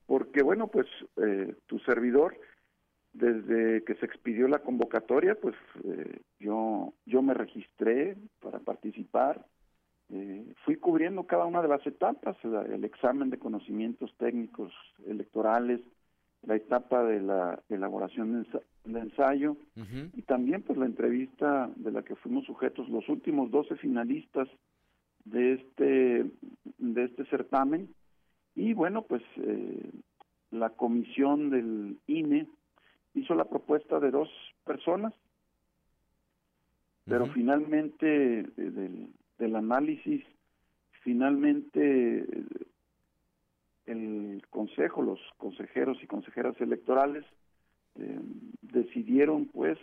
[0.07, 0.86] porque bueno, pues
[1.16, 2.36] eh, tu servidor,
[3.12, 9.44] desde que se expidió la convocatoria, pues eh, yo, yo me registré para participar,
[10.11, 14.72] eh, fui cubriendo cada una de las etapas, el examen de conocimientos técnicos
[15.07, 15.80] electorales,
[16.43, 18.47] la etapa de la elaboración
[18.84, 19.57] del ensayo
[20.14, 24.49] y también pues la entrevista de la que fuimos sujetos los últimos 12 finalistas
[25.24, 26.30] de este
[26.78, 27.95] de este certamen.
[28.55, 29.90] Y bueno pues eh,
[30.51, 32.49] la comisión del INE
[33.14, 34.28] hizo la propuesta de dos
[34.64, 35.14] personas
[37.05, 40.24] pero finalmente eh, del, del, análisis
[41.03, 42.26] finalmente eh,
[43.86, 47.24] el consejo los consejeros y consejeras electorales
[48.62, 49.78] decidieron pues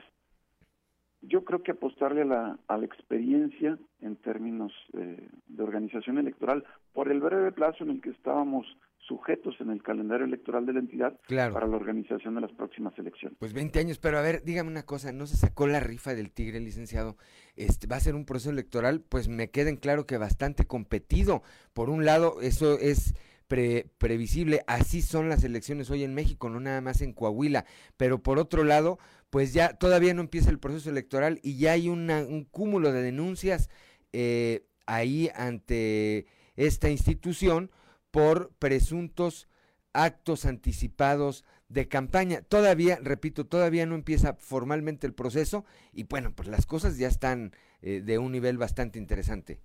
[1.21, 6.63] yo creo que apostarle a la, a la experiencia en términos eh, de organización electoral
[6.93, 8.65] por el breve plazo en el que estábamos
[9.09, 13.37] sujetos en el calendario electoral de la entidad para la organización de las próximas elecciones.
[13.39, 16.31] Pues 20 años, pero a ver, dígame una cosa, ¿no se sacó la rifa del
[16.31, 17.17] Tigre, licenciado?
[17.55, 21.41] Este, va a ser un proceso electoral, pues me queda en claro que bastante competido.
[21.73, 23.15] Por un lado, eso es
[23.49, 27.65] previsible, así son las elecciones hoy en México, no nada más en Coahuila,
[27.97, 31.89] pero por otro lado, pues ya todavía no empieza el proceso electoral y ya hay
[31.89, 33.69] un cúmulo de denuncias
[34.13, 37.71] eh, ahí ante esta institución
[38.11, 39.49] por presuntos
[39.93, 42.41] actos anticipados de campaña.
[42.41, 47.51] Todavía, repito, todavía no empieza formalmente el proceso y bueno, pues las cosas ya están
[47.81, 49.59] eh, de un nivel bastante interesante.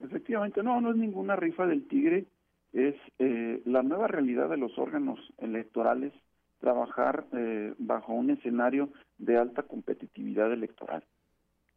[0.00, 2.26] Efectivamente, no, no es ninguna rifa del tigre,
[2.72, 6.12] es eh, la nueva realidad de los órganos electorales
[6.60, 11.02] trabajar eh, bajo un escenario de alta competitividad electoral.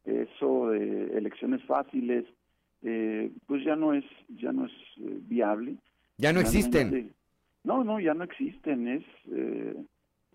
[0.06, 2.26] Eso de elecciones fáciles,
[2.84, 5.78] eh, pues ya no es ya no es eh, viable.
[6.18, 7.14] Ya no existen.
[7.64, 8.88] No, no, ya no existen.
[8.90, 9.04] Es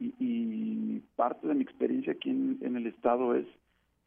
[0.00, 3.46] y, parte de mi experiencia aquí en, el estado es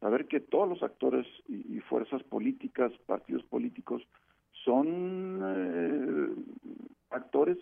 [0.00, 4.02] saber que todos los actores y, y fuerzas políticas, partidos políticos,
[4.64, 6.44] son
[7.10, 7.58] actores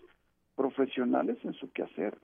[0.55, 2.19] profesionales en su quehacer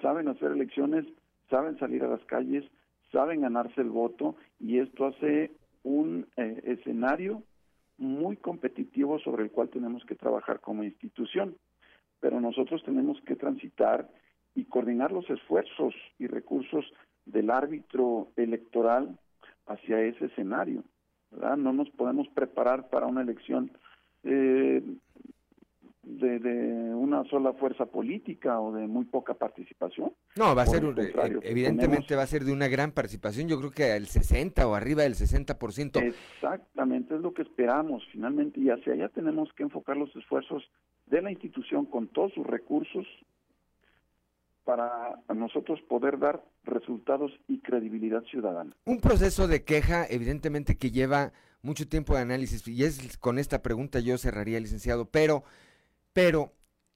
[0.00, 1.06] saben hacer elecciones,
[1.48, 2.64] saben salir a las calles,
[3.12, 7.42] saben ganarse el voto y esto hace un eh, escenario
[7.98, 11.56] muy competitivo sobre el cual tenemos que trabajar como institución.
[12.20, 14.08] Pero nosotros tenemos que transitar
[14.54, 16.84] y coordinar los esfuerzos y recursos
[17.24, 19.18] del árbitro electoral
[19.66, 20.82] hacia ese escenario.
[21.30, 21.56] ¿Verdad?
[21.56, 23.70] No nos podemos preparar para una elección
[24.24, 24.82] eh,
[26.02, 30.12] de, de, una sola fuerza política o de muy poca participación.
[30.36, 30.82] No, va a ser,
[31.42, 35.02] evidentemente va a ser de una gran participación, yo creo que al 60 o arriba
[35.02, 36.02] del 60%.
[36.02, 40.64] Exactamente, es lo que esperamos finalmente y hacia allá tenemos que enfocar los esfuerzos
[41.06, 43.06] de la institución con todos sus recursos
[44.64, 48.74] para nosotros poder dar resultados y credibilidad ciudadana.
[48.84, 51.32] Un proceso de queja, evidentemente que lleva
[51.62, 55.44] mucho tiempo de análisis, y es con esta pregunta yo cerraría, licenciado, pero,
[56.12, 56.52] pero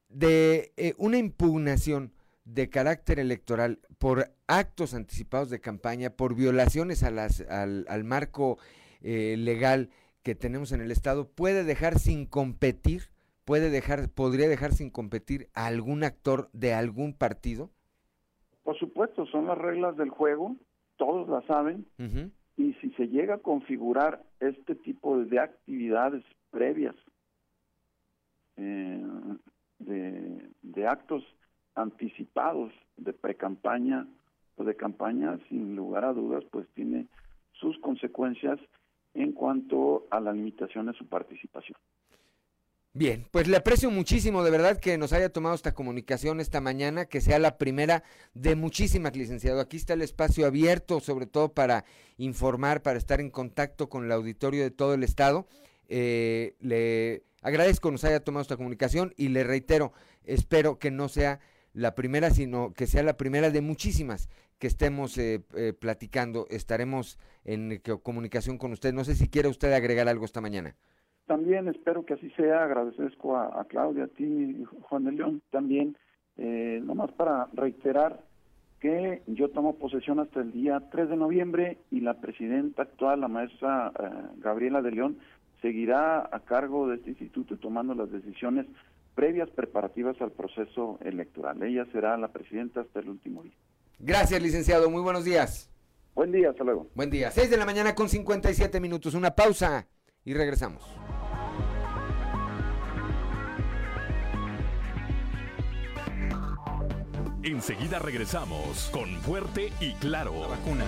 [0.09, 2.13] de eh, una impugnación
[2.45, 8.59] de carácter electoral por actos anticipados de campaña, por violaciones a las, al, al marco
[9.01, 9.91] eh, legal
[10.23, 13.14] que tenemos en el Estado, puede dejar sin competir
[13.45, 17.71] puede dejar, podría dejar sin competir a algún actor de algún partido?
[18.63, 20.57] Por supuesto, son las reglas del juego,
[20.97, 21.87] todos las saben,
[22.57, 26.95] y si se llega a configurar este tipo de actividades previas,
[28.57, 29.03] eh,
[29.79, 31.25] de, de actos
[31.75, 34.07] anticipados de pre-campaña
[34.57, 37.09] o de campaña, sin lugar a dudas, pues tiene
[37.53, 38.59] sus consecuencias
[39.15, 41.77] en cuanto a la limitación de su participación.
[42.97, 47.07] Bien, pues le aprecio muchísimo de verdad que nos haya tomado esta comunicación esta mañana,
[47.07, 49.59] que sea la primera de muchísimas, licenciado.
[49.59, 51.85] Aquí está el espacio abierto, sobre todo para
[52.19, 55.49] informar, para estar en contacto con el auditorio de todo el estado.
[55.89, 59.93] Eh, le agradezco nos haya tomado esta comunicación y le reitero,
[60.23, 61.41] espero que no sea
[61.73, 64.29] la primera, sino que sea la primera de muchísimas
[64.61, 66.47] que estemos eh, eh, platicando.
[66.49, 68.93] Estaremos en comunicación con usted.
[68.93, 70.77] No sé si quiere usted agregar algo esta mañana.
[71.27, 75.97] También espero que así sea, agradezco a, Claudia, a ti, Juan de León, también,
[76.37, 78.21] eh, nomás para reiterar
[78.81, 83.29] que yo tomo posesión hasta el día 3 de noviembre y la presidenta actual, la
[83.29, 85.19] maestra eh, Gabriela de León,
[85.63, 88.67] seguirá a cargo de este instituto tomando las decisiones
[89.15, 91.63] previas preparativas al proceso electoral.
[91.63, 93.55] Ella será la presidenta hasta el último día.
[93.99, 94.91] Gracias, licenciado.
[94.91, 95.71] Muy buenos días.
[96.15, 96.89] Buen día, hasta luego.
[96.95, 97.31] Buen día.
[97.31, 99.15] 6 de la mañana con 57 minutos.
[99.15, 99.87] Una pausa
[100.25, 100.85] y regresamos.
[107.45, 110.33] Enseguida regresamos con Fuerte y Claro.
[110.41, 110.87] La vacuna.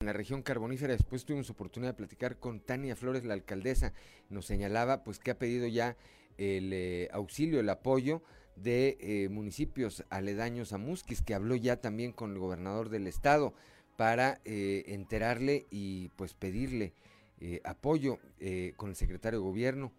[0.00, 3.92] En la región carbonífera, después tuvimos oportunidad de platicar con Tania Flores, la alcaldesa,
[4.30, 5.98] nos señalaba pues que ha pedido ya
[6.38, 8.22] el eh, auxilio, el apoyo
[8.56, 13.52] de eh, municipios aledaños a Musquis, que habló ya también con el gobernador del estado
[13.98, 16.94] para eh, enterarle y pues pedirle
[17.64, 18.18] apoyo
[18.76, 19.92] con el secretario de gobierno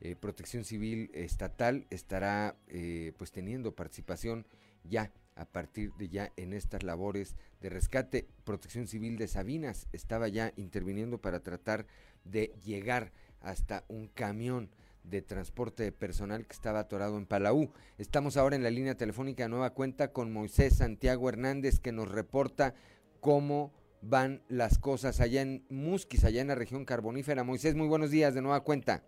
[0.00, 4.46] eh, Protección Civil Estatal estará eh, pues teniendo participación
[4.84, 8.28] ya a partir de ya en estas labores de rescate.
[8.44, 11.86] Protección Civil de Sabinas estaba ya interviniendo para tratar
[12.24, 14.70] de llegar hasta un camión
[15.04, 17.72] de transporte de personal que estaba atorado en Palau.
[17.98, 22.74] Estamos ahora en la línea telefónica nueva cuenta con Moisés Santiago Hernández que nos reporta
[23.20, 23.72] cómo
[24.02, 27.42] van las cosas allá en Musquis, allá en la región carbonífera.
[27.42, 29.02] Moisés, muy buenos días de nueva cuenta.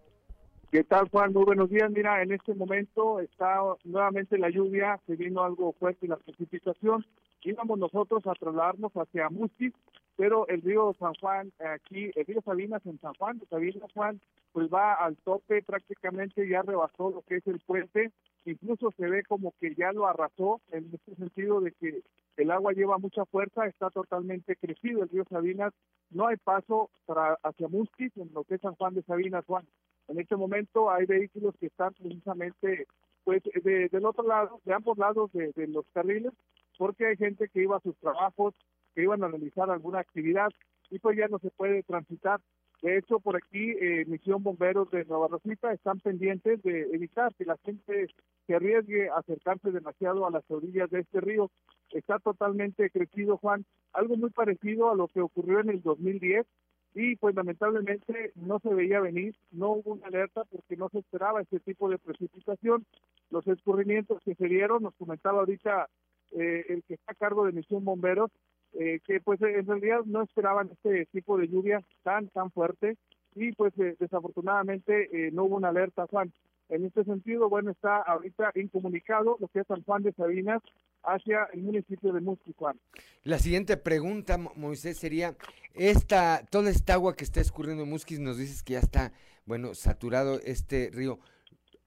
[0.70, 1.32] ¿Qué tal, Juan?
[1.32, 1.90] Muy buenos días.
[1.90, 7.04] Mira, en este momento está nuevamente la lluvia, se vino algo fuerte la precipitación.
[7.42, 9.72] Íbamos nosotros a trasladarnos hacia Musquis,
[10.16, 14.20] pero el río San Juan, aquí, el río Sabinas en San Juan, Sabinas Juan,
[14.52, 18.12] pues va al tope, prácticamente ya rebasó lo que es el puente,
[18.44, 22.04] incluso se ve como que ya lo arrasó, en este sentido de que
[22.36, 25.72] el agua lleva mucha fuerza, está totalmente crecido el río Sabinas,
[26.10, 29.66] no hay paso para hacia Musquis, en lo que es San Juan de Sabinas, Juan.
[30.11, 32.88] En este momento hay vehículos que están precisamente
[33.22, 36.32] pues del otro lado, de ambos lados de, los carriles,
[36.76, 38.54] porque hay gente que iba a sus trabajos,
[38.92, 40.48] que iban a realizar alguna actividad
[40.90, 42.40] y pues ya no se puede transitar.
[42.82, 47.44] De hecho, por aquí, eh, Misión Bomberos de Nueva Rosita están pendientes de evitar que
[47.44, 48.08] la gente
[48.48, 51.52] se arriesgue a acercarse demasiado a las orillas de este río.
[51.92, 56.46] Está totalmente crecido, Juan, algo muy parecido a lo que ocurrió en el 2010,
[56.95, 61.41] y pues lamentablemente no se veía venir, no hubo una alerta porque no se esperaba
[61.41, 62.84] este tipo de precipitación.
[63.30, 65.88] Los escurrimientos que se dieron, nos comentaba ahorita
[66.32, 68.30] eh, el que está a cargo de Misión Bomberos,
[68.72, 72.97] eh, que pues en realidad no esperaban este tipo de lluvia tan, tan fuerte
[73.34, 76.32] y pues eh, desafortunadamente no hubo una alerta, Juan.
[76.70, 80.62] En este sentido, bueno, está ahorita incomunicado lo que es San Juan de Sabinas
[81.02, 82.78] hacia el municipio de Musquicuán.
[83.24, 85.34] La siguiente pregunta, Moisés, sería,
[85.74, 89.12] esta, toda esta agua que está escurriendo en Musquis, nos dices que ya está,
[89.46, 91.18] bueno, saturado este río,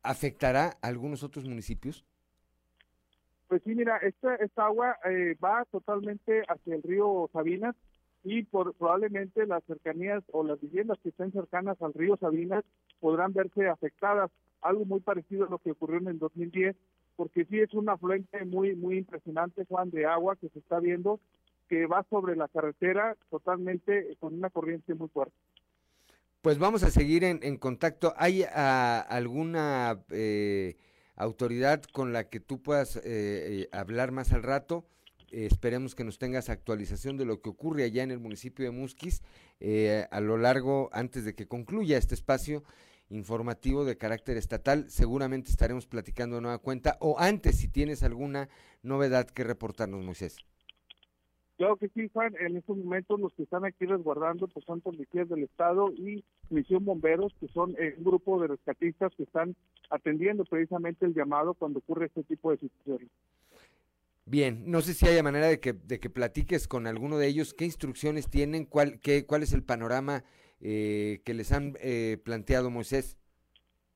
[0.02, 2.06] ¿afectará a algunos otros municipios?
[3.48, 7.76] Pues sí, mira, esta, esta agua eh, va totalmente hacia el río Sabinas
[8.24, 12.66] y por, probablemente las cercanías o las viviendas que estén cercanas al río Sabinas
[13.00, 14.32] podrán verse afectadas.
[14.64, 16.76] Algo muy parecido a lo que ocurrió en el 2010,
[17.16, 21.20] porque sí es un afluente muy, muy impresionante, Juan, de agua que se está viendo,
[21.68, 25.36] que va sobre la carretera totalmente con una corriente muy fuerte.
[26.44, 28.14] Pues vamos a seguir en, contacto.
[28.18, 30.76] ¿Hay ah, alguna eh,
[31.16, 34.86] autoridad con la que tú puedas eh, eh, hablar más al rato?
[35.32, 39.24] esperemos que nos tengas actualización de lo que ocurre allá en el municipio de Musquis
[40.12, 42.62] a lo largo, antes de que concluya este espacio
[43.10, 44.90] informativo de carácter estatal.
[44.90, 48.50] Seguramente estaremos platicando de nueva cuenta o antes si tienes alguna
[48.82, 50.38] novedad que reportarnos, Moisés.
[51.58, 52.34] Claro que sí, Juan.
[52.40, 56.84] En estos momentos los que están aquí resguardando pues son policías del Estado y Misión
[56.84, 59.56] Bomberos, que son eh, un grupo de rescatistas que están
[59.90, 63.10] atendiendo precisamente el llamado cuando ocurre este tipo de situaciones.
[64.26, 67.54] Bien, no sé si haya manera de que, de que platiques con alguno de ellos,
[67.54, 70.24] qué instrucciones tienen, cuál, qué, cuál es el panorama
[70.66, 73.18] eh, que les han eh, planteado, Moisés.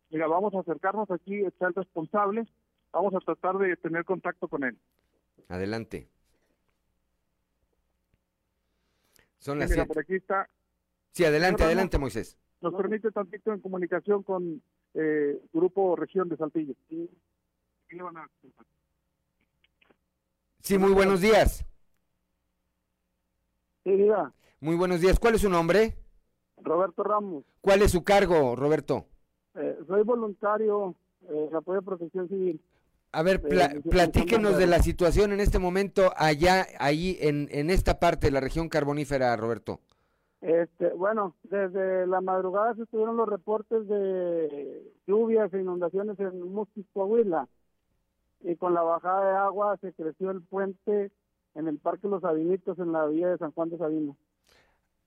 [0.10, 2.46] Mira, vamos a acercarnos aquí, está el responsable,
[2.92, 4.78] vamos a tratar de tener contacto con él.
[5.48, 6.10] Adelante.
[9.40, 10.50] Son las por aquí está.
[11.12, 12.38] Sí, adelante, adelante, Moisés.
[12.60, 14.62] Nos permite tantito en comunicación con
[14.94, 16.74] eh, Grupo Región de Saltillo.
[20.60, 21.66] Sí, muy buenos días.
[23.86, 24.34] Sí, diga.
[24.60, 25.18] Muy buenos días.
[25.18, 25.96] ¿Cuál es su nombre?
[26.58, 27.44] Roberto Ramos.
[27.62, 29.06] ¿Cuál es su cargo, Roberto?
[29.56, 30.96] Eh, soy voluntario
[31.30, 32.62] eh, de apoyo a protección civil.
[33.12, 38.28] A ver, platíquenos de la situación en este momento allá, ahí en, en esta parte
[38.28, 39.80] de la región carbonífera, Roberto.
[40.42, 46.86] Este, bueno, desde la madrugada se estuvieron los reportes de lluvias e inundaciones en Musquis,
[46.94, 47.48] Coahuila.
[48.42, 51.12] Y con la bajada de agua se creció el puente
[51.56, 54.16] en el Parque Los Sabinitos, en la vía de San Juan de Sabino.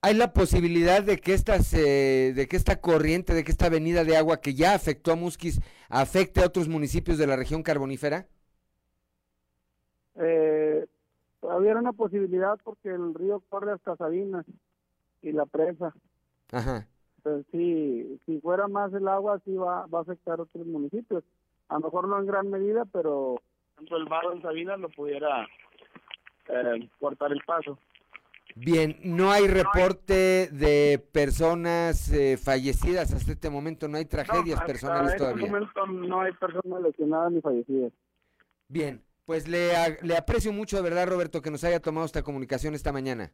[0.03, 4.03] ¿Hay la posibilidad de que, estas, eh, de que esta corriente, de que esta avenida
[4.03, 8.27] de agua que ya afectó a Musquis, afecte a otros municipios de la región carbonífera?
[10.15, 10.87] Eh,
[11.43, 14.47] era una posibilidad porque el río corre hasta Sabinas
[15.21, 15.95] y la presa.
[16.51, 16.87] Ajá.
[17.53, 21.23] Sí, si fuera más el agua, sí va, va a afectar a otros municipios.
[21.69, 23.43] A lo mejor no en gran medida, pero
[23.77, 25.47] tanto el barro en Sabinas lo pudiera
[26.49, 27.79] eh, cortar el paso.
[28.57, 35.13] Bien, no hay reporte de personas eh, fallecidas hasta este momento, no hay tragedias personales
[35.13, 35.45] este todavía.
[35.45, 37.93] Este momento no hay personas lesionadas ni fallecidas.
[38.69, 39.71] Bien, pues le,
[40.03, 43.33] le aprecio mucho de verdad, Roberto, que nos haya tomado esta comunicación esta mañana.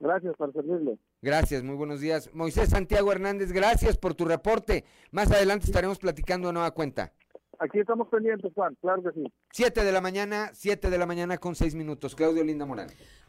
[0.00, 0.96] Gracias por servirle.
[1.22, 2.30] Gracias, muy buenos días.
[2.32, 4.84] Moisés Santiago Hernández, gracias por tu reporte.
[5.10, 7.12] Más adelante estaremos platicando a nueva cuenta.
[7.58, 9.24] Aquí estamos pendientes, Juan, claro que sí.
[9.50, 12.14] Siete de la mañana, siete de la mañana con seis minutos.
[12.14, 12.88] Claudio Linda Morán.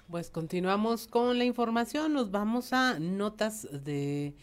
[0.10, 4.34] Pues continuamos con la información, nos vamos a notas de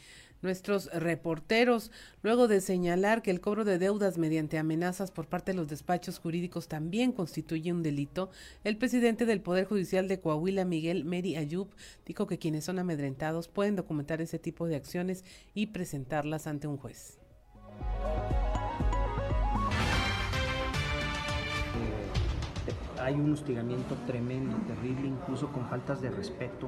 [0.40, 1.90] nuestros reporteros,
[2.22, 6.20] luego de señalar que el cobro de deudas mediante amenazas por parte de los despachos
[6.20, 8.30] jurídicos también constituye un delito,
[8.62, 11.66] el presidente del Poder Judicial de Coahuila, Miguel Meri Ayub,
[12.04, 16.76] dijo que quienes son amedrentados pueden documentar ese tipo de acciones y presentarlas ante un
[16.76, 17.18] juez.
[23.06, 26.66] Hay un hostigamiento tremendo, terrible, incluso con faltas de respeto,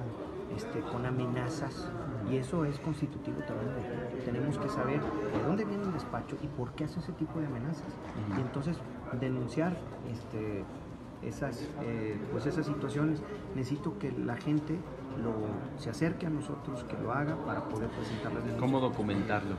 [0.56, 1.90] este, con amenazas,
[2.30, 6.46] y eso es constitutivo también de Tenemos que saber de dónde viene el despacho y
[6.46, 7.92] por qué hace ese tipo de amenazas.
[8.36, 8.76] Y entonces
[9.20, 9.76] denunciar
[10.12, 10.64] este,
[11.22, 13.20] esas, eh, pues esas situaciones.
[13.56, 14.78] Necesito que la gente
[15.20, 15.34] lo,
[15.80, 18.54] se acerque a nosotros, que lo haga para poder presentarles.
[18.60, 19.56] ¿Cómo documentarlo?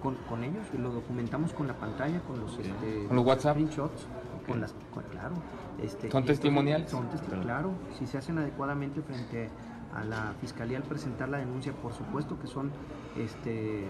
[0.00, 3.56] Con, con, ellos lo documentamos con la pantalla, con los, este, ¿Con los WhatsApp?
[3.56, 4.06] screenshots,
[4.48, 4.74] con las,
[5.10, 5.34] claro,
[5.82, 6.90] este, ¿Son testimoniales?
[6.90, 9.50] Son testimoniales, claro, si se hacen adecuadamente frente
[9.94, 12.70] a la fiscalía al presentar la denuncia, por supuesto que son
[13.16, 13.84] este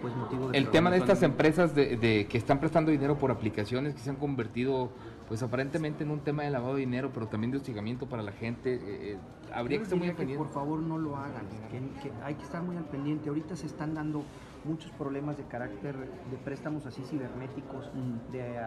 [0.00, 3.94] pues motivo de El tema de estas empresas de, que están prestando dinero por aplicaciones
[3.94, 4.90] que se han convertido
[5.28, 8.32] pues aparentemente en un tema de lavado de dinero, pero también de hostigamiento para la
[8.32, 8.80] gente, eh,
[9.12, 9.18] eh,
[9.54, 10.44] habría que estar muy al pendiente.
[10.44, 13.30] Por favor, no lo hagan, que, hay que estar muy al pendiente.
[13.30, 14.24] Ahorita se están dando
[14.64, 17.90] muchos problemas de carácter de préstamos así cibernéticos,
[18.30, 18.60] de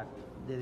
[0.47, 0.57] de,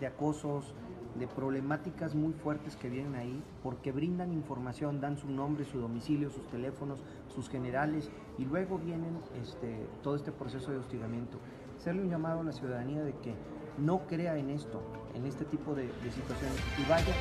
[0.00, 0.74] de acosos,
[1.18, 6.30] de problemáticas muy fuertes que vienen ahí, porque brindan información, dan su nombre, su domicilio,
[6.30, 7.02] sus teléfonos,
[7.34, 11.38] sus generales, y luego vienen este, todo este proceso de hostigamiento.
[11.76, 13.34] Hacerle un llamado a la ciudadanía de que
[13.78, 14.80] no crea en esto,
[15.14, 17.14] en este tipo de, de situaciones, y vaya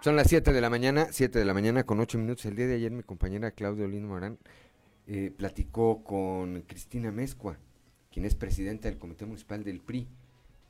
[0.00, 2.46] Son las 7 de la mañana, 7 de la mañana con 8 minutos.
[2.46, 4.38] El día de ayer mi compañera Claudia Olino Morán
[5.10, 7.58] eh, platicó con Cristina Mezcua,
[8.12, 10.06] quien es presidenta del Comité Municipal del PRI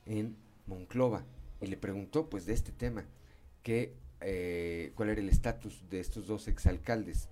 [0.07, 0.37] en
[0.67, 1.25] Monclova,
[1.61, 3.05] y le preguntó pues de este tema,
[3.65, 7.29] que, eh, cuál era el estatus de estos dos exalcaldes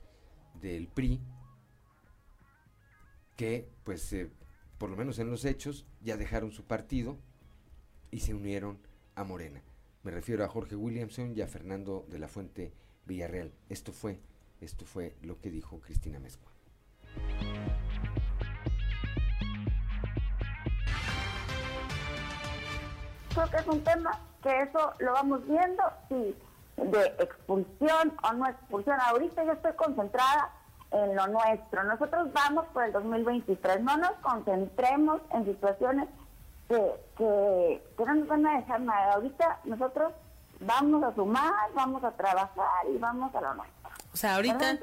[0.61, 1.20] del PRI,
[3.36, 4.28] que pues eh,
[4.76, 7.18] por lo menos en los hechos ya dejaron su partido
[8.11, 8.80] y se unieron
[9.14, 9.62] a Morena.
[10.02, 12.72] Me refiero a Jorge Williamson y a Fernando de la Fuente
[13.07, 13.52] Villarreal.
[13.68, 14.18] Esto fue,
[14.61, 16.55] esto fue lo que dijo Cristina Mezcua.
[23.34, 26.36] Creo que es un tema que eso lo vamos viendo, si
[26.76, 28.98] de expulsión o no expulsión.
[29.00, 30.50] Ahorita yo estoy concentrada
[30.90, 31.84] en lo nuestro.
[31.84, 33.82] Nosotros vamos por el 2023.
[33.82, 36.08] No nos concentremos en situaciones
[36.68, 36.80] que,
[37.16, 39.14] que, no nos van a dejar nada.
[39.14, 40.12] Ahorita nosotros
[40.60, 43.90] vamos a sumar, vamos a trabajar y vamos a lo nuestro.
[44.12, 44.78] O sea, ahorita...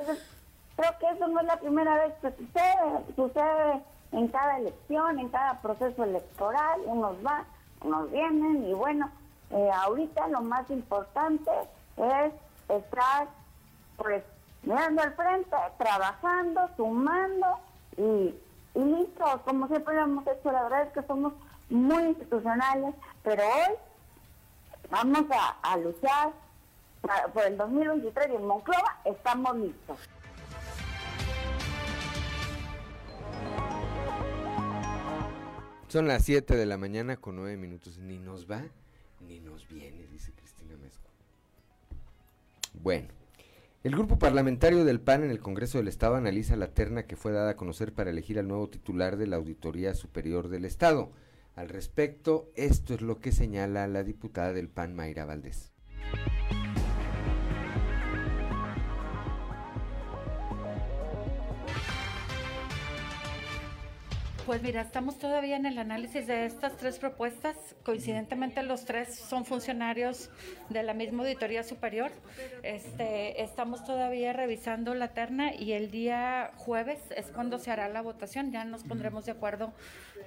[0.76, 3.16] creo que eso no es la primera vez que sucede.
[3.16, 6.82] Sucede en cada elección, en cada proceso electoral.
[6.86, 7.46] Unos van,
[7.82, 9.10] unos vienen y bueno,
[9.50, 11.52] eh, ahorita lo más importante
[11.98, 12.34] es
[12.70, 13.28] estar
[13.98, 14.24] pues
[14.64, 17.48] mirando al frente, trabajando, sumando
[17.98, 18.36] y,
[18.76, 21.34] y listo, como siempre lo hemos hecho, la verdad es que somos
[21.70, 23.76] muy institucionales, pero hoy
[24.90, 25.26] vamos
[25.62, 26.32] a, luchar
[27.34, 29.98] por el 2023 y en Monclova estamos listos.
[35.94, 38.00] Son las 7 de la mañana con 9 minutos.
[38.00, 38.64] Ni nos va
[39.28, 41.08] ni nos viene, dice Cristina Mezco.
[42.74, 43.10] Bueno.
[43.84, 47.32] El grupo parlamentario del PAN en el Congreso del Estado analiza la terna que fue
[47.32, 51.12] dada a conocer para elegir al nuevo titular de la Auditoría Superior del Estado.
[51.56, 55.74] Al respecto, esto es lo que señala la diputada del PAN, Mayra Valdés.
[64.46, 67.56] Pues mira, estamos todavía en el análisis de estas tres propuestas.
[67.86, 70.30] Coincidentemente los tres son funcionarios
[70.68, 72.12] de la misma auditoría superior.
[72.62, 78.02] Este, estamos todavía revisando la terna y el día jueves es cuando se hará la
[78.02, 78.52] votación.
[78.52, 79.72] Ya nos pondremos de acuerdo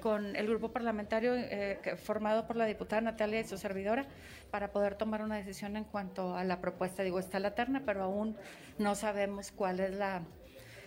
[0.01, 4.07] con el grupo parlamentario eh, formado por la diputada Natalia y su servidora
[4.51, 7.03] para poder tomar una decisión en cuanto a la propuesta.
[7.03, 8.35] Digo, está la terna, pero aún
[8.79, 10.23] no sabemos cuál es la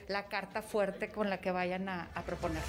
[0.10, 2.64] la carta fuerte con la que vayan a, proponer.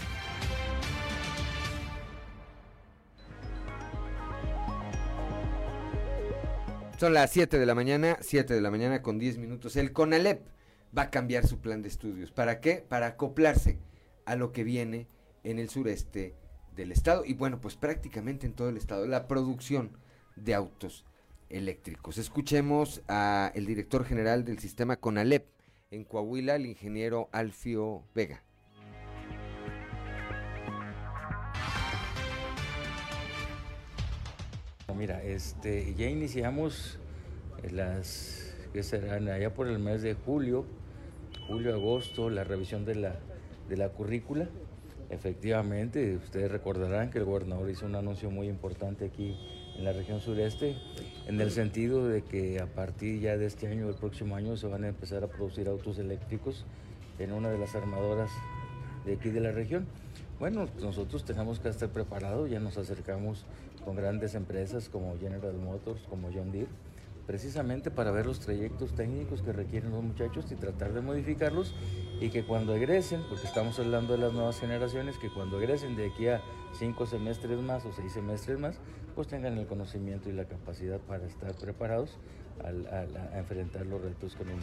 [6.98, 9.76] Son las 7 de la mañana, 7 de la mañana con 10 minutos.
[9.76, 10.42] El CONALEP
[10.96, 12.30] va a cambiar su plan de estudios.
[12.30, 12.84] ¿Para qué?
[12.86, 13.78] Para acoplarse
[14.26, 15.08] a lo que viene
[15.42, 16.34] en el sureste
[16.76, 19.96] del estado y bueno, pues prácticamente en todo el estado, la producción
[20.36, 21.06] de autos
[21.48, 22.18] eléctricos.
[22.18, 25.46] Escuchemos a el director general del sistema CONALEP,
[25.90, 28.42] en Coahuila, el ingeniero Alfio Vega.
[34.96, 36.98] Mira, este, ya iniciamos
[37.70, 40.66] las que serán allá por el mes de julio,
[41.48, 43.16] julio, agosto, la revisión de la,
[43.68, 44.48] de la currícula.
[45.08, 49.36] Efectivamente, ustedes recordarán que el gobernador hizo un anuncio muy importante aquí
[49.76, 50.76] en la región sureste,
[51.26, 54.66] en el sentido de que a partir ya de este año, el próximo año, se
[54.66, 56.64] van a empezar a producir autos eléctricos
[57.18, 58.30] en una de las armadoras
[59.04, 59.86] de aquí de la región.
[60.38, 63.44] Bueno, nosotros tenemos que estar preparados, ya nos acercamos
[63.84, 66.68] con grandes empresas como General Motors, como John Deere,
[67.26, 71.74] precisamente para ver los trayectos técnicos que requieren los muchachos y tratar de modificarlos
[72.20, 76.10] y que cuando egresen, porque estamos hablando de las nuevas generaciones, que cuando egresen de
[76.10, 76.42] aquí a
[76.78, 78.76] cinco semestres más o seis semestres más,
[79.14, 82.18] pues tengan el conocimiento y la capacidad para estar preparados
[82.62, 84.58] a enfrentar los retos con el.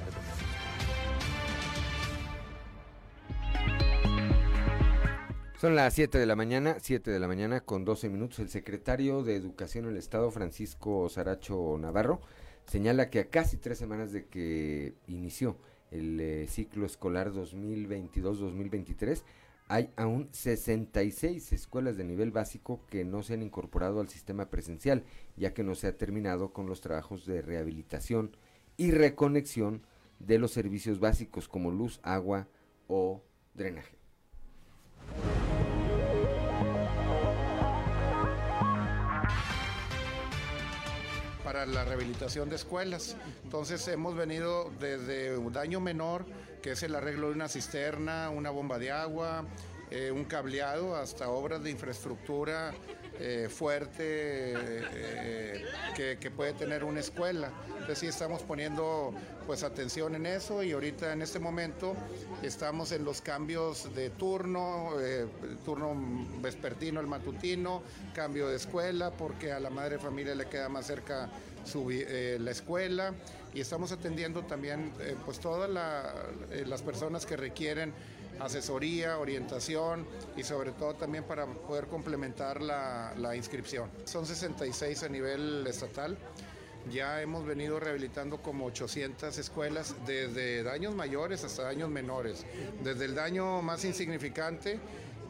[5.60, 8.38] Son las 7 de la mañana, 7 de la mañana con 12 minutos.
[8.38, 12.22] El secretario de Educación en el Estado, Francisco Saracho Navarro,
[12.68, 15.57] señala que a casi tres semanas de que inició
[15.91, 19.24] el eh, ciclo escolar 2022-2023,
[19.70, 25.03] hay aún 66 escuelas de nivel básico que no se han incorporado al sistema presencial,
[25.36, 28.36] ya que no se ha terminado con los trabajos de rehabilitación
[28.78, 29.82] y reconexión
[30.20, 32.47] de los servicios básicos como luz, agua
[32.88, 33.97] o drenaje.
[41.58, 43.16] Para la rehabilitación de escuelas.
[43.43, 46.24] Entonces hemos venido desde un daño menor,
[46.62, 49.43] que es el arreglo de una cisterna, una bomba de agua,
[49.89, 52.76] eh, un cableado, hasta obras de infraestructura
[53.20, 57.51] eh, fuerte eh, que, que, puede tener una escuela.
[57.70, 59.12] Entonces sí estamos poniendo
[59.47, 61.95] pues atención en eso y ahorita en este momento
[62.43, 65.26] estamos en los cambios de turno, eh,
[65.66, 65.95] turno
[66.41, 67.82] vespertino, el matutino,
[68.14, 71.30] cambio de escuela porque a la madre familia le queda más cerca
[71.68, 73.13] su, la escuela
[73.53, 74.91] y estamos atendiendo también
[75.26, 77.93] pues todas las personas que requieren
[78.39, 80.05] asesoría, orientación
[80.36, 83.89] y sobre todo también para poder complementar la, la inscripción.
[84.05, 86.18] Son 66 a nivel estatal.
[86.91, 92.45] Ya hemos venido rehabilitando como 800 escuelas, desde daños mayores hasta daños menores.
[92.82, 94.80] Desde el daño más insignificante,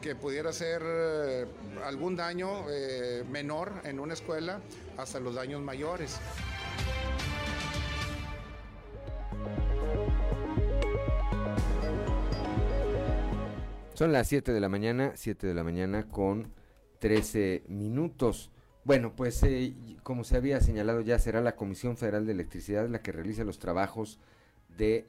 [0.00, 1.46] que pudiera ser eh,
[1.84, 4.60] algún daño eh, menor en una escuela,
[4.96, 6.18] hasta los daños mayores.
[13.94, 16.52] Son las 7 de la mañana, 7 de la mañana con
[17.00, 18.52] 13 minutos.
[18.84, 19.74] Bueno, pues eh,
[20.04, 23.58] como se había señalado ya será la Comisión Federal de Electricidad la que realice los
[23.58, 24.20] trabajos
[24.76, 25.08] de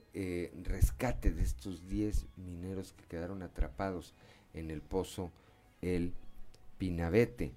[0.64, 4.16] rescate de estos 10 mineros que quedaron atrapados
[4.54, 5.32] en el pozo
[5.82, 6.14] El
[6.78, 7.54] Pinabete.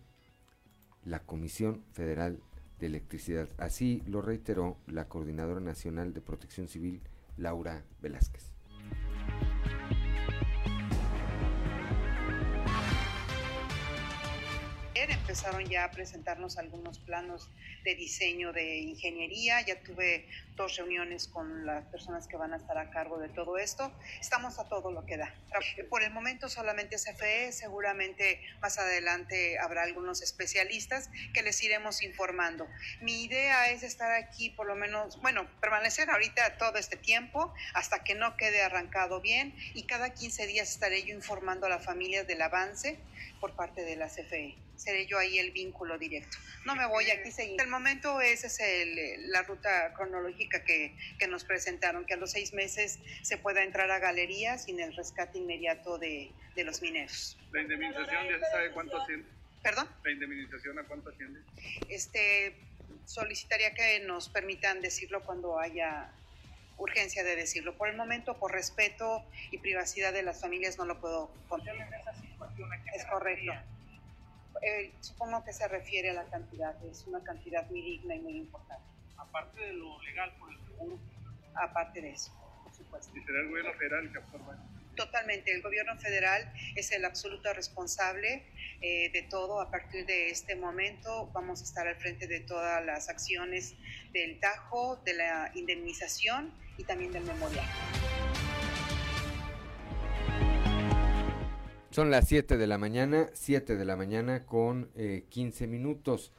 [1.05, 2.39] La Comisión Federal
[2.79, 3.49] de Electricidad.
[3.59, 7.01] Así lo reiteró la Coordinadora Nacional de Protección Civil,
[7.37, 8.52] Laura Velázquez.
[14.95, 17.49] Empezaron ya a presentarnos algunos planos
[17.85, 19.61] de diseño de ingeniería.
[19.63, 23.57] Ya tuve dos reuniones con las personas que van a estar a cargo de todo
[23.57, 23.91] esto.
[24.21, 25.35] Estamos a todo lo que da.
[25.89, 32.69] Por el momento solamente CFE, seguramente más adelante habrá algunos especialistas que les iremos informando.
[33.01, 38.05] Mi idea es estar aquí por lo menos, bueno, permanecer ahorita todo este tiempo hasta
[38.05, 42.25] que no quede arrancado bien y cada 15 días estaré yo informando a la familia
[42.25, 42.99] del avance
[43.41, 46.37] por parte de la CFE seré yo ahí el vínculo directo.
[46.65, 47.61] No me voy aquí seguir.
[47.61, 52.33] el momento esa es el, la ruta cronológica que, que, nos presentaron, que a los
[52.33, 57.39] seis meses se pueda entrar a galerías sin el rescate inmediato de, de los mineros.
[57.53, 59.27] ¿La indemnización ya se sabe cuánto asciende?
[59.63, 59.89] ¿Perdón?
[60.05, 61.41] ¿La indemnización a cuánto asciende?
[61.89, 62.57] Este,
[63.05, 66.11] solicitaría que nos permitan decirlo cuando haya
[66.79, 67.77] urgencia de decirlo.
[67.77, 71.77] Por el momento, por respeto y privacidad de las familias, no lo puedo contar.
[72.95, 73.53] Es correcto.
[74.63, 78.37] Eh, supongo que se refiere a la cantidad, es una cantidad muy digna y muy
[78.37, 78.87] importante.
[79.17, 80.99] Aparte de lo legal por el seguro.
[81.55, 82.33] Aparte de eso,
[82.63, 83.17] por supuesto.
[83.17, 84.57] ¿Y será el gobierno federal el que absorba
[84.95, 88.45] Totalmente, el gobierno federal es el absoluto responsable
[88.83, 89.61] eh, de todo.
[89.61, 93.75] A partir de este momento vamos a estar al frente de todas las acciones
[94.13, 97.67] del Tajo, de la indemnización y también del memorial.
[101.93, 106.33] Son las 7 de la mañana, 7 de la mañana con eh, 15 minutos.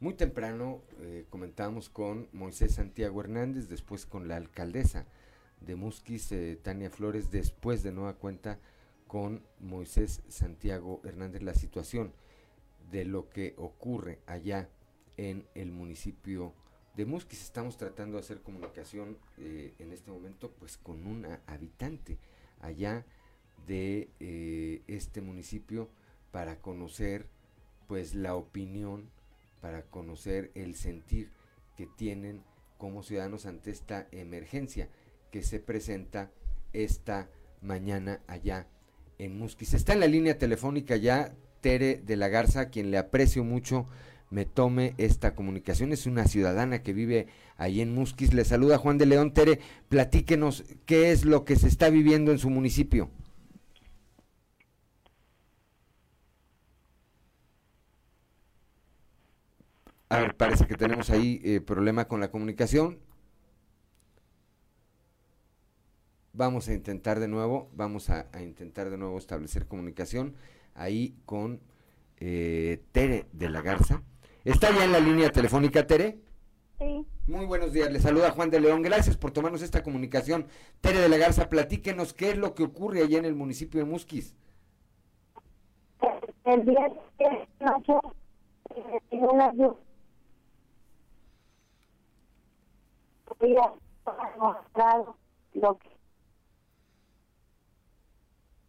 [0.00, 5.06] Muy temprano eh, comentamos con Moisés Santiago Hernández, después con la alcaldesa
[5.62, 8.58] de Musquis, eh, Tania Flores, después de nueva cuenta
[9.06, 12.12] con Moisés Santiago Hernández la situación
[12.90, 14.68] de lo que ocurre allá
[15.16, 16.52] en el municipio
[16.96, 17.44] de Musquis.
[17.44, 22.18] Estamos tratando de hacer comunicación eh, en este momento pues con una habitante
[22.60, 23.06] allá
[23.66, 25.88] de eh, este municipio
[26.30, 27.26] para conocer
[27.86, 29.10] pues la opinión,
[29.60, 31.30] para conocer el sentir
[31.76, 32.42] que tienen
[32.76, 34.88] como ciudadanos ante esta emergencia
[35.30, 36.30] que se presenta
[36.72, 37.28] esta
[37.60, 38.66] mañana allá
[39.18, 39.74] en Musquis.
[39.74, 43.86] Está en la línea telefónica ya Tere de la Garza, quien le aprecio mucho,
[44.30, 45.92] me tome esta comunicación.
[45.92, 48.34] Es una ciudadana que vive ahí en Musquis.
[48.34, 49.32] Le saluda Juan de León.
[49.32, 53.10] Tere, platíquenos qué es lo que se está viviendo en su municipio.
[60.10, 62.98] A ver, parece que tenemos ahí eh, problema con la comunicación.
[66.32, 70.36] Vamos a intentar de nuevo, vamos a, intentar de nuevo establecer comunicación
[70.74, 71.60] ahí con
[72.18, 74.02] eh, Tere de la Garza.
[74.44, 76.20] ¿Está ya en la línea telefónica, Tere?
[76.78, 77.04] Sí.
[77.26, 78.82] Muy buenos días, le saluda Juan de León.
[78.82, 80.46] Gracias por tomarnos esta comunicación.
[80.80, 83.86] Tere de la Garza, platíquenos qué es lo que ocurre allá en el municipio de
[83.86, 84.34] Musquis.
[86.44, 86.88] El día
[87.18, 87.92] de noche,
[89.10, 89.52] una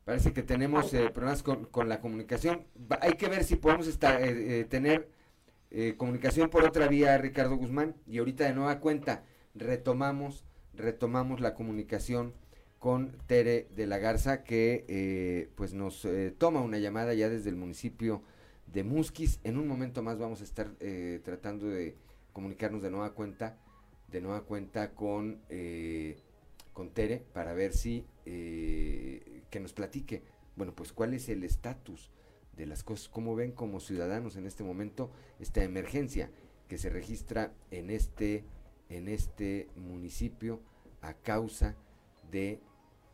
[0.05, 2.65] Parece que tenemos eh, problemas con, con, la comunicación.
[3.01, 5.09] hay que ver si podemos estar, eh, eh, tener
[5.97, 7.95] comunicación por otra vía, Ricardo Guzmán.
[8.07, 10.43] Y ahorita de nueva cuenta retomamos,
[10.73, 12.33] retomamos la comunicación
[12.79, 16.07] con Tere de la Garza, que pues nos
[16.39, 18.23] toma una llamada ya desde el municipio
[18.73, 19.39] de Musquis.
[19.43, 21.95] En un momento más vamos a estar eh, tratando de
[22.33, 23.57] comunicarnos de nueva cuenta,
[24.11, 26.17] de nueva cuenta con, eh,
[26.73, 30.23] con Tere para ver si eh, que nos platique,
[30.55, 32.09] bueno, pues cuál es el estatus
[32.55, 36.29] de las cosas, cómo ven como ciudadanos en este momento esta emergencia
[36.67, 38.43] que se registra en este,
[38.89, 40.59] en este municipio
[41.01, 41.75] a causa
[42.31, 42.59] de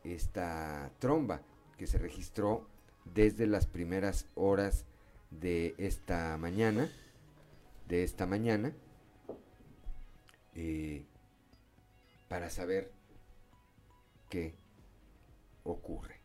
[0.04, 1.42] esta tromba
[1.78, 2.68] que se registró
[3.14, 4.86] desde las primeras horas
[5.30, 6.90] de esta mañana,
[7.88, 8.74] de esta mañana,
[10.56, 11.06] eh,
[12.28, 12.92] para saber
[14.30, 14.56] qué
[15.64, 16.20] ocurre.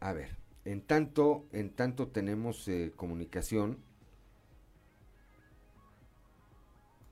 [0.00, 3.78] A ver, en tanto, en tanto tenemos eh, comunicación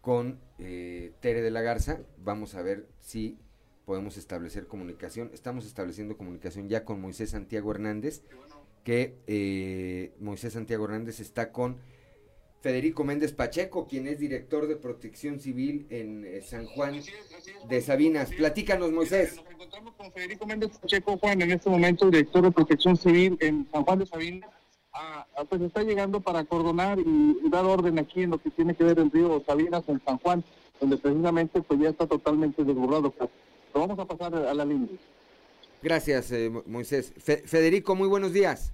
[0.01, 1.99] con eh, Tere de la Garza.
[2.19, 3.39] Vamos a ver si
[3.85, 5.31] podemos establecer comunicación.
[5.33, 8.23] Estamos estableciendo comunicación ya con Moisés Santiago Hernández,
[8.85, 11.79] que eh, Moisés Santiago Hernández está con
[12.67, 17.01] Federico Méndez Pacheco, quien es director de protección civil en eh, San Juan
[17.69, 18.33] de Sabinas.
[18.33, 19.37] Platícanos, Moisés.
[19.37, 23.69] Nos encontramos con Federico Méndez Pacheco, Juan, en este momento director de protección civil en
[23.71, 24.51] San Juan de Sabinas.
[24.93, 28.75] Ah, ah, pues está llegando para acordonar y, dar orden aquí en lo que tiene
[28.75, 30.43] que ver el río Sabinas en San Juan,
[30.81, 33.13] donde precisamente pues ya está totalmente desbordado.
[33.13, 33.31] Pues.
[33.75, 34.89] Lo vamos a pasar a la línea.
[35.85, 37.13] Gracias, eh, Mo- Moisés.
[37.17, 38.73] Fe- Federico, muy buenos días.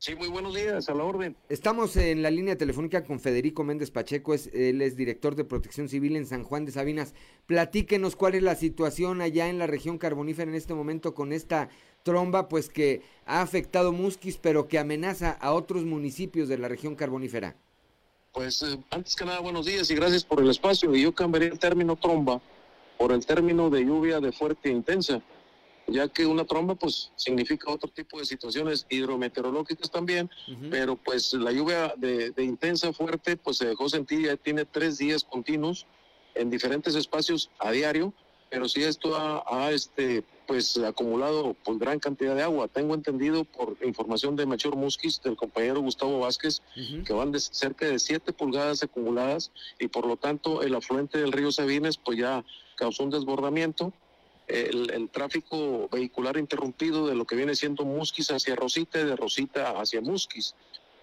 [0.00, 1.36] Sí, muy buenos días, a la orden.
[1.48, 5.88] Estamos en la línea telefónica con Federico Méndez Pacheco, es, él es director de protección
[5.88, 7.14] civil en San Juan de Sabinas.
[7.46, 11.68] Platíquenos cuál es la situación allá en la región carbonífera en este momento con esta
[12.04, 16.94] tromba, pues que ha afectado Musquis, pero que amenaza a otros municipios de la región
[16.94, 17.56] carbonífera.
[18.32, 20.94] Pues eh, antes que nada, buenos días y gracias por el espacio.
[20.94, 22.40] Y yo cambiaría el término tromba
[22.98, 25.20] por el término de lluvia de fuerte e intensa,
[25.88, 30.30] ya que una tromba pues significa otro tipo de situaciones hidrometeorológicas también,
[30.70, 34.98] pero pues la lluvia de, de intensa fuerte pues se dejó sentir, ya tiene tres
[34.98, 35.86] días continuos
[36.34, 38.12] en diferentes espacios a diario,
[38.50, 42.68] pero sí esto ha, ha, este pues acumulado pues gran cantidad de agua.
[42.68, 46.62] Tengo entendido por información de Machor Musquis, del compañero Gustavo Vázquez,
[47.04, 51.32] que van de cerca de 7 pulgadas acumuladas y por lo tanto el afluente del
[51.32, 52.44] río Sabines pues ya
[52.76, 53.92] causó un desbordamiento.
[54.48, 59.14] El, el tráfico vehicular interrumpido de lo que viene siendo Musquis hacia Rosita y de
[59.14, 60.54] Rosita hacia Musquis.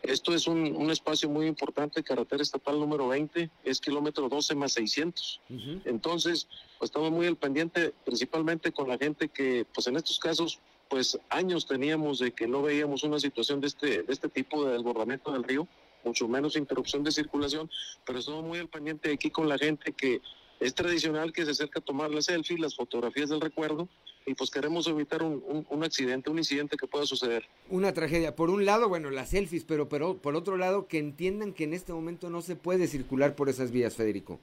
[0.07, 4.73] Esto es un, un espacio muy importante, carretera estatal número 20, es kilómetro 12 más
[4.73, 5.41] 600.
[5.85, 10.59] Entonces, pues estamos muy al pendiente, principalmente con la gente que, pues en estos casos,
[10.89, 14.73] pues años teníamos de que no veíamos una situación de este, de este tipo de
[14.73, 15.67] desbordamiento del río,
[16.03, 17.69] mucho menos interrupción de circulación,
[18.05, 20.21] pero estamos muy al pendiente aquí con la gente que
[20.59, 23.87] es tradicional que se acerca a tomar las selfies, las fotografías del recuerdo,
[24.25, 27.45] y pues queremos evitar un, un, un accidente, un incidente que pueda suceder.
[27.69, 28.35] Una tragedia.
[28.35, 31.73] Por un lado, bueno, las selfies, pero, pero por otro lado, que entiendan que en
[31.73, 34.39] este momento no se puede circular por esas vías, Federico.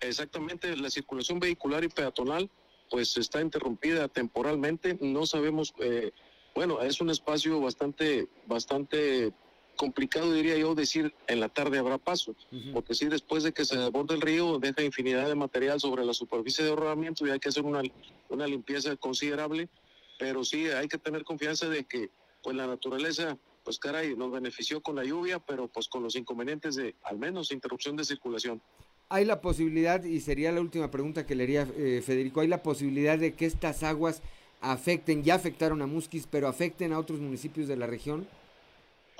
[0.00, 2.50] Exactamente, la circulación vehicular y peatonal
[2.90, 4.98] pues está interrumpida temporalmente.
[5.00, 6.10] No sabemos, eh,
[6.54, 9.32] bueno, es un espacio bastante, bastante
[9.80, 12.34] complicado, diría yo, decir en la tarde habrá paso,
[12.74, 16.12] porque si después de que se desborde el río deja infinidad de material sobre la
[16.12, 17.80] superficie de rodamiento y hay que hacer una,
[18.28, 19.70] una limpieza considerable,
[20.18, 22.10] pero sí hay que tener confianza de que
[22.42, 26.76] pues la naturaleza pues caray, nos benefició con la lluvia, pero pues con los inconvenientes
[26.76, 28.60] de al menos interrupción de circulación.
[29.08, 32.62] Hay la posibilidad, y sería la última pregunta que le haría eh, Federico, hay la
[32.62, 34.20] posibilidad de que estas aguas
[34.60, 38.26] afecten, ya afectaron a Musquis, pero afecten a otros municipios de la región.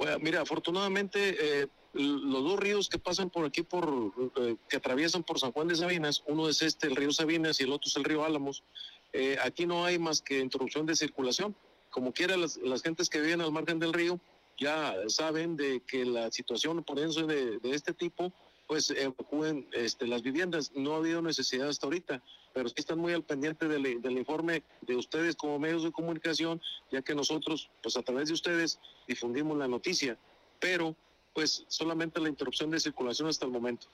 [0.01, 5.23] Pues, mira, afortunadamente eh, los dos ríos que pasan por aquí, por eh, que atraviesan
[5.23, 7.97] por San Juan de Sabinas, uno es este, el río Sabinas, y el otro es
[7.97, 8.65] el río Álamos.
[9.13, 11.55] Eh, aquí no hay más que interrupción de circulación.
[11.91, 14.19] Como quiera, las, las gentes que viven al margen del río
[14.59, 18.33] ya saben de que la situación por eso de, de este tipo
[18.71, 20.71] pues evacúen este, las viviendas.
[20.77, 22.23] No ha habido necesidad hasta ahorita,
[22.55, 23.85] pero sí están muy al pendiente del,
[24.17, 28.79] informe de ustedes como medios de comunicación, ya que nosotros, pues a través de ustedes,
[29.09, 30.17] difundimos la noticia,
[30.61, 30.95] pero
[31.35, 33.89] pues solamente la interrupción de circulación hasta el momento.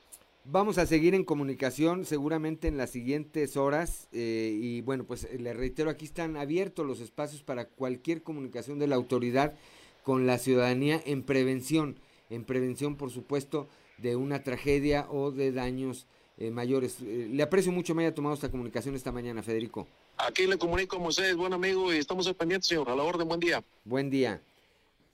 [0.44, 5.54] Vamos a seguir en comunicación seguramente en las siguientes horas eh, y bueno, pues le
[5.54, 9.54] reitero, aquí están abiertos los espacios para cualquier comunicación de la autoridad
[10.02, 11.98] con la ciudadanía en prevención,
[12.28, 16.06] en prevención por supuesto de una tragedia o de daños
[16.38, 16.98] eh, mayores.
[17.00, 19.86] Eh, le aprecio mucho me haya tomado esta comunicación esta mañana, Federico.
[20.18, 22.90] Aquí le comunico a Moisés, buen amigo, y estamos al pendiente, señor.
[22.90, 23.62] A la orden, buen día.
[23.84, 24.40] Buen día.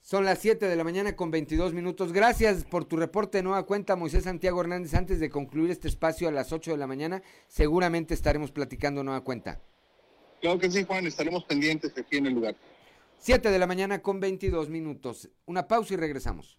[0.01, 2.11] Son las 7 de la mañana con 22 minutos.
[2.11, 4.93] Gracias por tu reporte de nueva cuenta, Moisés Santiago Hernández.
[4.95, 9.21] Antes de concluir este espacio a las 8 de la mañana, seguramente estaremos platicando nueva
[9.21, 9.61] cuenta.
[10.41, 12.55] Claro que sí, Juan, estaremos pendientes aquí en el lugar.
[13.19, 15.29] 7 de la mañana con 22 minutos.
[15.45, 16.57] Una pausa y regresamos.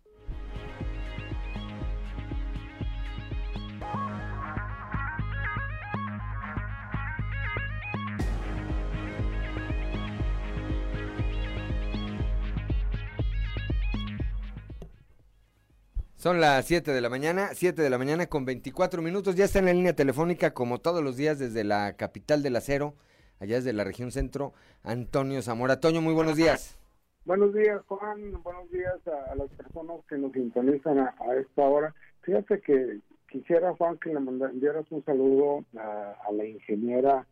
[16.25, 19.35] Son las 7 de la mañana, 7 de la mañana con 24 minutos.
[19.35, 22.95] Ya está en la línea telefónica, como todos los días, desde la capital del acero,
[23.41, 25.81] allá desde la región centro, Antonio Zamora.
[25.81, 26.81] Toño, muy buenos días.
[27.27, 28.43] Buenos días, Juan.
[28.43, 31.95] Buenos días a, las personas que nos sintonizan a, esta hora.
[32.23, 37.27] Fíjate que quisiera, Juan, que le mandaras un saludo a, la ingeniera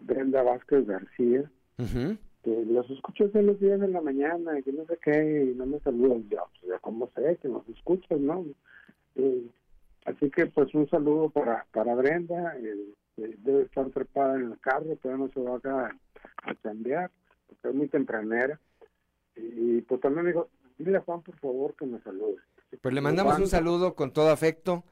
[0.00, 1.42] Brenda Vázquez García
[2.44, 5.54] que los escucho todos los días en la mañana, y que no sé qué, y
[5.56, 6.28] no me saludan.
[6.28, 8.44] Ya, pues, ya como sé que nos escuchas, ¿no?
[9.16, 9.46] Eh,
[10.04, 12.56] así que, pues, un saludo para, para Brenda.
[12.58, 17.10] Eh, debe estar trepada en el carro, pero no se va a, a cambiar,
[17.48, 18.60] porque es muy tempranera.
[19.36, 20.48] Y, pues también digo,
[20.78, 22.36] dile a Juan, por favor, que me salude.
[22.80, 24.84] Pues le mandamos un saludo con todo afecto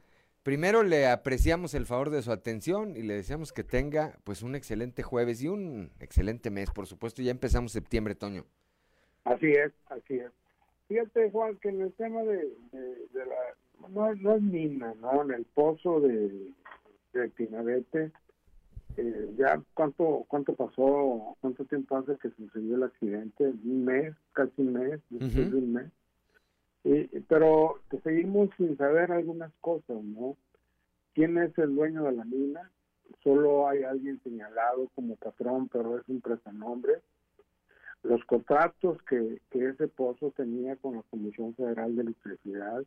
[0.43, 4.55] Primero le apreciamos el favor de su atención y le deseamos que tenga pues un
[4.55, 7.21] excelente jueves y un excelente mes, por supuesto.
[7.21, 8.43] Ya empezamos septiembre, Toño.
[9.23, 10.31] Así es, así es.
[10.89, 12.51] Fíjate, Juan, que en el tema de,
[13.13, 13.87] la...
[13.87, 15.23] No, no, es mina, ¿no?
[15.23, 16.51] En el pozo de,
[17.13, 18.11] de Pinabete,
[18.97, 24.61] eh, ya cuánto cuánto pasó, cuánto tiempo hace que sucedió el accidente, un mes, casi
[24.61, 25.91] un mes, después de un mes
[27.27, 30.35] pero seguimos sin saber algunas cosas, ¿no?
[31.13, 32.71] ¿Quién es el dueño de la mina?
[33.23, 37.01] Solo hay alguien señalado como patrón, pero es un prestanombre.
[38.01, 42.83] Los contratos que, que ese pozo tenía con la Comisión Federal de Electricidad.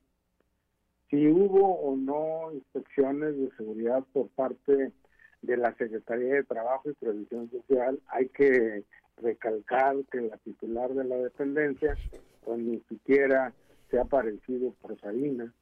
[1.08, 4.92] Si hubo o no inspecciones de seguridad por parte
[5.40, 8.84] de la Secretaría de Trabajo y Previsión Social, hay que
[9.18, 11.96] recalcar que la titular de la dependencia,
[12.44, 13.54] pues ni siquiera
[13.90, 15.52] se ha parecido por Sarina.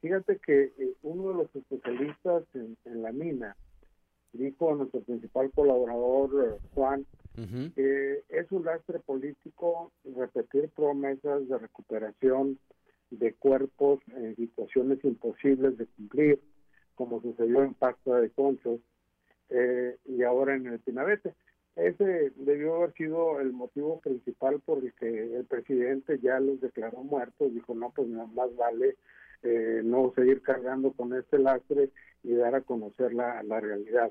[0.00, 3.56] Fíjate que eh, uno de los especialistas en, la mina
[4.32, 7.06] dijo a nuestro principal colaborador, eh, Juan,
[7.74, 12.58] que es un lastre político repetir promesas de recuperación
[13.10, 16.40] de cuerpos en situaciones imposibles de cumplir,
[16.94, 18.80] como sucedió en Pasta de Conchos
[19.50, 21.34] eh, y ahora en el Pinabete.
[21.76, 26.98] Ese debió haber sido el motivo principal por el que el presidente ya los declaró
[27.02, 27.52] muertos.
[27.52, 28.96] Dijo, no, pues nada más vale
[29.42, 31.90] eh, no seguir cargando con este lastre
[32.22, 34.10] y dar a conocer la, la realidad.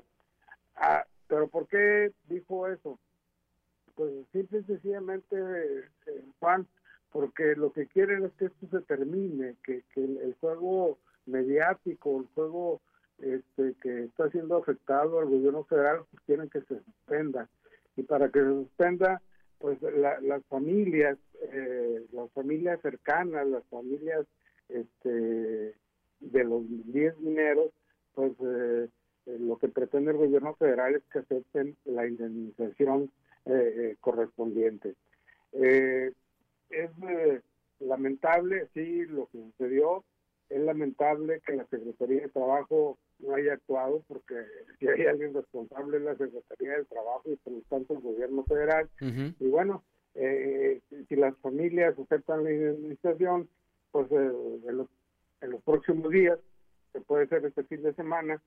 [0.76, 2.98] Ah, pero ¿por qué dijo eso?
[3.96, 6.66] Pues simple y sencillamente, eh, Juan,
[7.10, 12.26] porque lo que quieren es que esto se termine, que, que el, juego mediático, el
[12.34, 12.80] juego
[13.18, 17.48] este, que está siendo afectado al gobierno federal, pues quieren que se suspenda.
[17.96, 19.22] Y para que se suspenda,
[19.58, 21.18] pues las familias,
[21.52, 24.26] eh, las familias cercanas, las familias
[24.68, 25.74] este,
[26.20, 27.70] de los 10 mineros,
[28.14, 28.88] pues eh,
[29.26, 33.10] eh, lo que pretende el gobierno federal es que acepten la indemnización
[34.00, 34.96] correspondiente.
[35.52, 36.90] es
[37.78, 40.02] lamentable, sí, lo que sucedió,
[40.48, 44.34] es lamentable que la Secretaría de Trabajo no haya actuado porque
[44.78, 48.44] si hay alguien responsable es la Secretaría del Trabajo y por lo tanto el gobierno
[48.44, 48.88] federal.
[49.00, 49.82] Y bueno,
[50.14, 53.48] eh, si las familias aceptan la indemnización,
[53.90, 54.14] pues eh,
[54.68, 54.88] en, los,
[55.40, 56.38] en, los, próximos días,
[56.92, 58.40] que puede ser este fin de semana,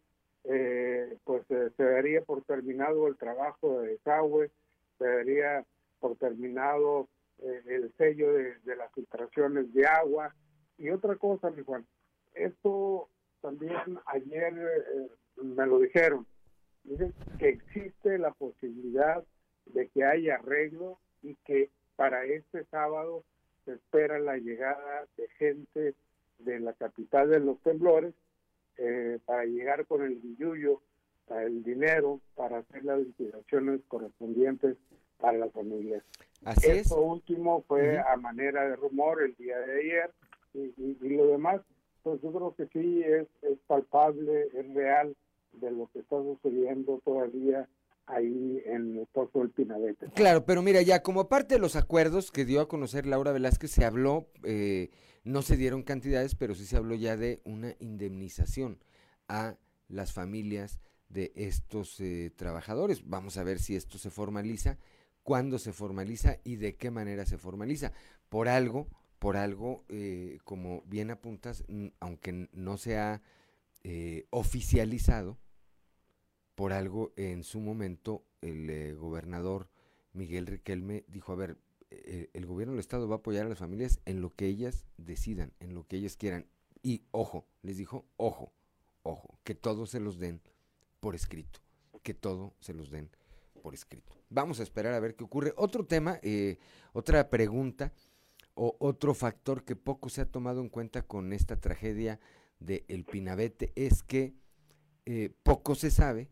[0.45, 4.51] eh, pues se daría por terminado el trabajo de desagüe,
[4.97, 5.65] se daría
[5.99, 7.07] por terminado
[7.39, 10.35] el sello de, de las filtraciones de agua,
[10.77, 11.85] y otra cosa, mi Juan,
[12.33, 13.09] esto
[13.41, 15.07] también ayer eh,
[15.41, 16.25] me lo dijeron,
[16.83, 19.23] dicen que existe la posibilidad
[19.65, 23.23] de que haya arreglo y que para este sábado
[23.65, 25.95] se espera la llegada de gente
[26.39, 28.13] de la capital de los temblores
[28.77, 30.81] eh, para llegar con el billuyo,
[31.27, 34.77] para el dinero, para hacer las liquidaciones correspondientes
[35.19, 36.03] para las familias.
[36.45, 40.11] Así Esto último fue a manera de rumor el día de ayer
[40.53, 41.61] y, lo demás,
[42.15, 45.15] yo creo que sí es, es palpable, es real
[45.53, 47.67] de lo que está sucediendo todavía
[48.05, 50.07] ahí en el pozo del Pinabete.
[50.15, 53.71] Claro, pero mira, ya como parte de los acuerdos que dio a conocer Laura Velázquez,
[53.71, 54.89] se habló, eh,
[55.23, 58.79] no se dieron cantidades, pero sí se habló ya de una indemnización
[59.27, 59.55] a
[59.87, 60.79] las familias
[61.09, 63.07] de estos eh, trabajadores.
[63.07, 64.77] Vamos a ver si esto se formaliza,
[65.23, 67.91] cuándo se formaliza y de qué manera se formaliza.
[68.29, 68.87] Por algo,
[69.19, 71.63] por algo, eh, como bien apuntas,
[71.99, 73.21] aunque no se ha
[73.83, 75.37] eh, oficializado,
[76.59, 79.69] por algo en su momento el eh, gobernador
[80.11, 81.57] Miguel Riquelme dijo, a ver,
[81.89, 84.85] eh, el gobierno del Estado va a apoyar a las familias en lo que ellas
[84.97, 86.47] decidan, en lo que ellas quieran.
[86.83, 88.51] Y ojo, les dijo, ojo,
[89.03, 90.41] ojo, que todos se los den
[90.99, 91.61] por escrito,
[92.03, 93.09] que todo se los den
[93.61, 94.13] por escrito.
[94.29, 95.53] Vamos a esperar a ver qué ocurre.
[95.55, 96.57] Otro tema, eh,
[96.91, 97.93] otra pregunta
[98.61, 102.19] o otro factor que poco se ha tomado en cuenta con esta tragedia
[102.59, 104.33] de El Pinabete es que
[105.05, 106.29] eh, poco se sabe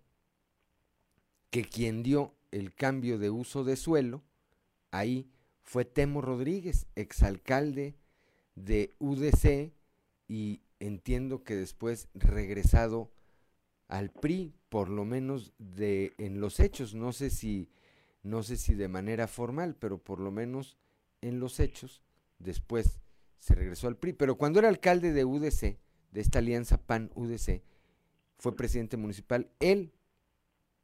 [1.50, 4.26] que quien dio el cambio de uso de suelo
[4.92, 5.32] ahí
[5.62, 7.96] fue Temo Rodríguez, exalcalde
[8.56, 9.72] de UDC
[10.28, 13.10] y entiendo que después regresado
[13.88, 17.70] al PRI, por lo menos de en los hechos, no sé si
[18.22, 20.78] no sé si de manera formal, pero por lo menos
[21.22, 22.02] en los hechos
[22.40, 23.00] después
[23.40, 25.78] se regresó al PRI, pero cuando era alcalde de UDC,
[26.12, 27.62] de esta alianza PAN UDC,
[28.38, 29.94] fue presidente municipal, él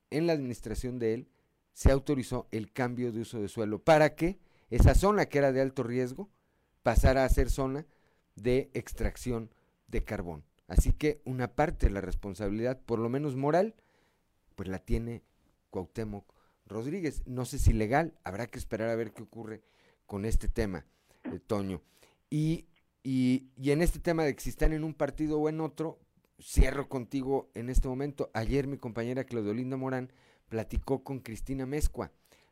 [0.09, 1.27] en la administración de él
[1.73, 4.39] se autorizó el cambio de uso de suelo para que
[4.69, 6.29] esa zona que era de alto riesgo
[6.83, 7.85] pasara a ser zona
[8.35, 9.51] de extracción
[9.87, 10.43] de carbón.
[10.67, 13.75] Así que una parte de la responsabilidad, por lo menos moral,
[14.55, 15.23] pues la tiene
[15.69, 16.25] Cuauhtémoc
[16.65, 17.23] Rodríguez.
[17.25, 19.61] No sé si legal, habrá que esperar a ver qué ocurre
[20.05, 20.85] con este tema,
[21.47, 21.81] Toño.
[22.29, 22.65] Y,
[23.03, 25.99] y, y en este tema de que si están en un partido o en otro,
[26.43, 28.29] cierro contigo en este momento.
[28.33, 30.11] Ayer mi compañera Claudolinda Morán
[30.49, 32.11] platicó con Cristina Mezcua,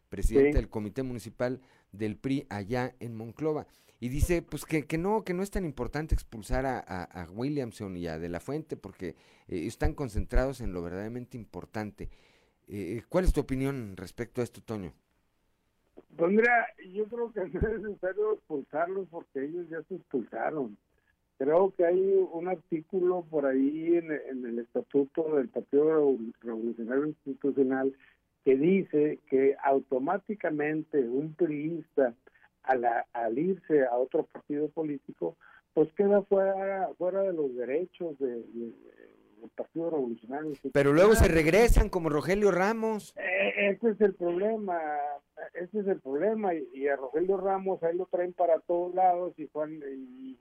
[0.10, 1.62] presidenta del Comité Municipal
[1.92, 3.68] del PRI allá en Monclova.
[4.00, 7.96] Y dice, pues que, que no, que no es tan importante expulsar a, a, Williamson
[7.98, 9.10] y a De La Fuente porque
[9.48, 12.10] eh, están concentrados en lo verdaderamente importante.
[12.68, 14.94] Eh, ¿Cuál es tu opinión respecto a esto, Toño?
[16.16, 20.78] Pues mira, yo creo que no es necesario expulsarlos porque ellos ya se expulsaron.
[21.38, 27.96] Creo que hay un artículo por ahí en, en el estatuto del Partido Revolucionario Institucional
[28.44, 32.14] que dice que automáticamente un priista
[32.64, 35.36] al, irse a otro partido político,
[35.74, 38.44] pues queda fuera, fuera de los derechos de,
[39.42, 40.54] del Partido Revolucionario.
[40.72, 43.14] Pero luego se regresan como Rogelio Ramos.
[43.18, 44.80] Eh, ese es el problema,
[45.54, 46.54] ese es el problema.
[46.54, 49.82] Y, a Rogelio Ramos ahí lo traen para todos lados y, Juan,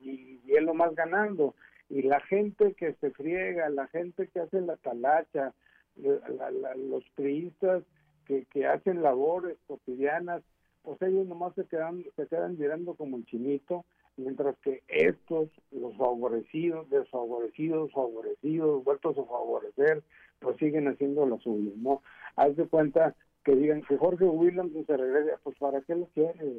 [0.00, 1.54] y, él lo más ganando.
[1.88, 5.52] Y la gente que se friega, la gente que hace la talacha,
[5.96, 7.82] los priistas
[8.26, 10.42] que, que hacen labores cotidianas,
[10.82, 13.84] pues ellos nomás se quedan, se quedan mirando como el chinito,
[14.16, 20.02] mientras que estos, los favorecidos, desfavorecidos, favorecidos, vueltos a favorecer,
[20.40, 22.02] pues siguen haciendo lo suyo, ¿no?
[22.36, 23.14] Haz de cuenta
[23.44, 26.56] que digan que Jorge Williams se regrese, pues ¿para qué lo quiere?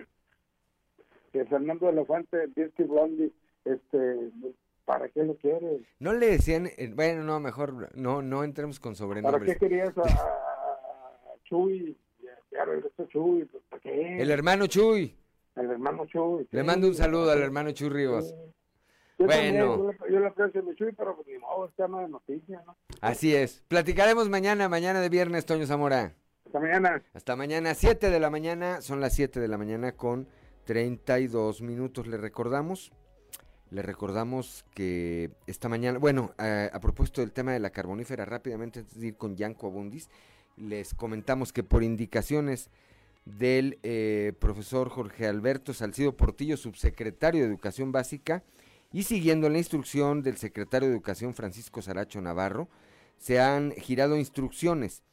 [1.32, 3.32] Que Fernando de la Fuente, Dirty Blondie,
[3.66, 4.32] este,
[4.86, 5.82] ¿para qué lo quiere?
[6.00, 9.42] No le decían, eh, bueno, no, mejor no no entremos con sobrenombres.
[9.42, 11.96] ¿Para qué querías a, a Chuy?
[12.52, 14.22] Ya regresó Chuy, ¿para qué?
[14.22, 15.16] El hermano Chuy.
[15.56, 16.48] El hermano Chuy.
[16.52, 18.34] Le mando un saludo al hermano Chuy Rivas.
[19.20, 19.92] Yo bueno.
[20.10, 22.76] yo, le aprecio a Chuy, pero pues, ni modo, es tema de noticias, ¿no?
[23.02, 23.64] Así es.
[23.68, 26.16] Platicaremos mañana, mañana de viernes, Toño Zamora.
[26.46, 27.04] Hasta mañana.
[27.14, 30.28] Hasta mañana, 7 de la mañana, son las 7 de la mañana con
[30.66, 32.08] 32 minutos.
[32.08, 32.92] Le recordamos,
[33.70, 39.00] le recordamos que esta mañana, bueno, a propósito del tema de la carbonífera, rápidamente antes
[39.00, 40.10] de ir con Yanko Abundis,
[40.58, 42.72] les comentamos que por indicaciones
[43.26, 48.44] del eh, profesor Jorge Alberto Salcido Portillo, subsecretario de Educación Básica,
[48.92, 52.68] y siguiendo la instrucción del secretario de Educación Francisco Saracho Navarro,
[53.18, 55.04] se han girado instrucciones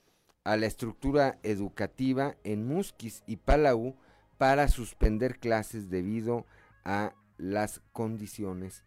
[0.45, 3.97] a la estructura educativa en Musquis y Palau
[4.39, 6.47] para suspender clases debido
[6.85, 8.85] a las condiciones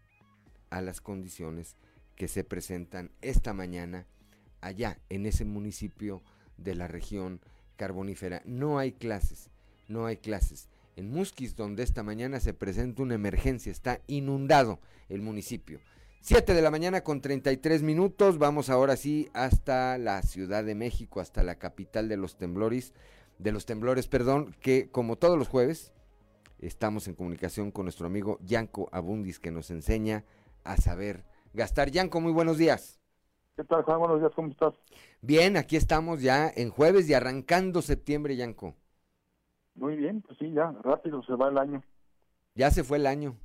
[0.72, 1.76] a las condiciones
[2.16, 4.08] que se presentan esta mañana
[4.62, 6.24] allá en ese municipio
[6.58, 7.42] de la región
[7.82, 8.44] carbonífera.
[8.46, 9.50] No hay clases,
[9.88, 10.70] no hay clases.
[10.96, 14.80] En Musquis, donde esta mañana se presenta una emergencia, está inundado
[15.10, 15.80] el municipio.
[16.20, 21.22] 7 de la mañana con 33 minutos, vamos ahora sí hasta la Ciudad de México,
[21.22, 22.94] hasta la capital de los temblores,
[23.40, 25.92] de los temblores, perdón, que como todos los jueves
[26.60, 30.24] estamos en comunicación con nuestro amigo Yanko Abundis que nos enseña
[30.64, 31.24] a saber
[31.56, 31.90] gastar.
[31.90, 33.01] Yanko, muy buenos días.
[33.56, 34.00] ¿Qué tal, Juan?
[34.00, 34.74] Buenos días, ¿cómo estás?
[35.22, 38.76] Bien, aquí estamos ya en jueves y arrancando septiembre, Yanko.
[39.76, 41.84] Muy bien, pues sí, ya, rápido se va el año.
[42.56, 43.36] Ya se fue el año.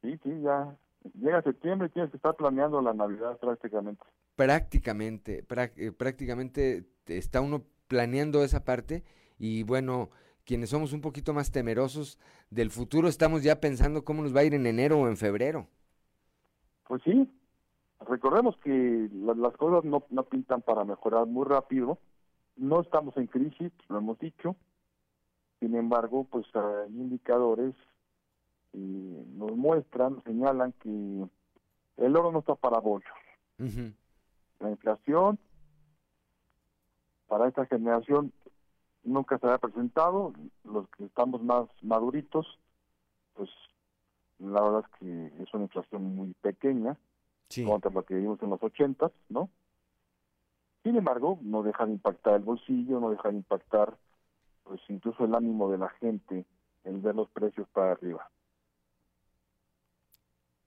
[0.00, 0.76] Sí, sí, ya.
[1.14, 4.02] Llega septiembre y tienes que estar planeando la Navidad prácticamente.
[4.36, 5.44] Prácticamente,
[5.76, 9.02] eh, prácticamente está uno planeando esa parte
[9.38, 10.10] y bueno,
[10.44, 12.18] quienes somos un poquito más temerosos
[12.50, 15.66] del futuro estamos ya pensando cómo nos va a ir en enero o en febrero.
[16.86, 17.28] Pues sí,
[18.08, 21.98] Recordemos que las cosas no, no pintan para mejorar muy rápido.
[22.56, 24.56] No estamos en crisis, lo hemos dicho.
[25.60, 27.74] Sin embargo, pues hay indicadores
[28.72, 31.26] que nos muestran, señalan que
[31.98, 33.12] el oro no está para bollo.
[33.58, 33.92] Ujú.
[34.60, 35.38] La inflación
[37.28, 38.32] para esta generación
[39.04, 40.32] nunca se había presentado.
[40.64, 42.58] Los que estamos más maduritos,
[43.34, 43.50] pues
[44.38, 46.96] la verdad es que es una inflación muy pequeña
[47.66, 49.50] contra lo que vivimos en los ochentas, ¿no?
[50.82, 53.96] Sin embargo, no deja de impactar el bolsillo, no deja de impactar,
[54.64, 56.44] pues incluso el ánimo de la gente
[56.84, 58.28] en ver los precios para arriba.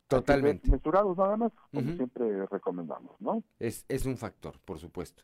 [0.07, 0.69] Totalmente.
[0.69, 3.43] Mesurados nada más, como siempre recomendamos, ¿no?
[3.59, 5.23] Es, es un factor, por supuesto.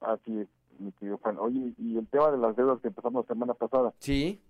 [0.00, 0.48] Así es,
[0.78, 1.38] mi querido Juan.
[1.38, 3.92] Oye, y el tema de las deudas que empezamos la semana pasada.
[3.98, 4.40] Sí.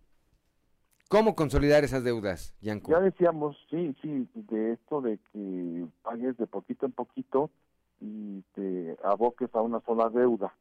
[1.13, 2.91] ¿Cómo consolidar esas deudas, Yanko?
[2.91, 7.51] Ya decíamos, sí, sí, de esto de que pagues de poquito en poquito
[8.01, 10.55] y te aboques a una sola deuda.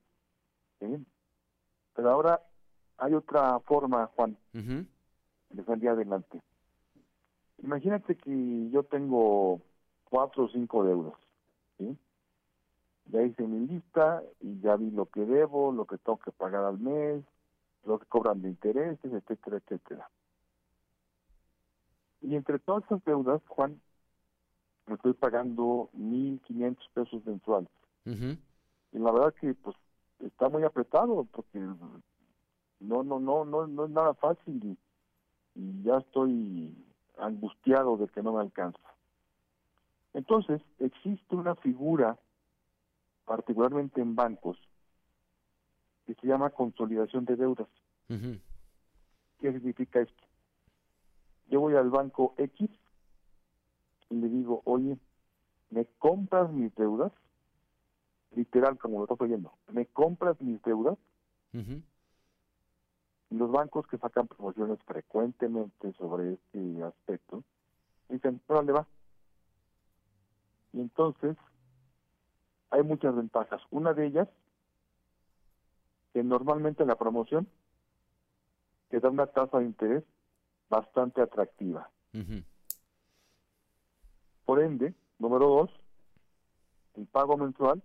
[0.82, 1.06] ¿sí?
[1.96, 2.42] Pero ahora
[2.98, 4.86] hay otra forma, Juan, Ujú.
[5.52, 6.42] de salir adelante.
[7.64, 9.62] Imagínate que yo tengo
[10.10, 11.16] cuatro o cinco deudas.
[11.78, 11.98] ¿sí?
[13.06, 16.66] Ya hice mi lista y ya vi lo que debo, lo que tengo que pagar
[16.66, 17.24] al mes,
[17.86, 20.10] lo que cobran de intereses, etcétera, etcétera.
[22.22, 23.82] Y entre todas esas deudas, Juan,
[24.88, 27.70] me estoy pagando 1.500 pesos mensuales.
[28.94, 29.76] Y la verdad que pues
[30.20, 34.78] está muy apretado porque no no no no no es nada fácil y,
[35.60, 36.76] y ya estoy
[37.18, 38.80] angustiado de que no me alcanza.
[40.14, 42.18] Entonces, existe una figura
[43.26, 44.58] particularmente en bancos
[46.06, 47.68] que se llama consolidación de deudas.
[48.10, 48.40] Ujú.
[49.40, 50.24] ¿Qué significa esto?
[51.52, 52.70] Yo voy al banco X
[54.10, 54.98] y le digo, oye,
[55.70, 57.12] ¿me compras mis deudas?
[58.34, 60.98] Literal, como lo estás oyendo, ¿me compras mis deudas?
[63.30, 67.44] Los bancos que sacan promociones frecuentemente sobre este aspecto,
[68.08, 68.88] dicen, órale va.
[70.72, 71.36] Y entonces,
[72.70, 73.62] hay muchas ventajas.
[73.72, 74.30] Una de ellas,
[76.14, 77.46] que normalmente la promoción
[78.88, 80.06] te da una tasa de interés
[80.72, 81.90] bastante atractiva.
[84.46, 85.70] Por ende, número dos,
[86.96, 87.84] el pago mensual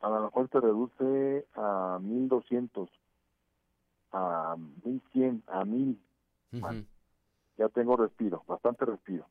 [0.00, 2.88] a lo mejor te reduce a 1200,
[4.12, 6.00] a 1100, a 1000.
[6.52, 6.86] Ujú.
[7.58, 9.26] Ya tengo respiro, bastante respiro.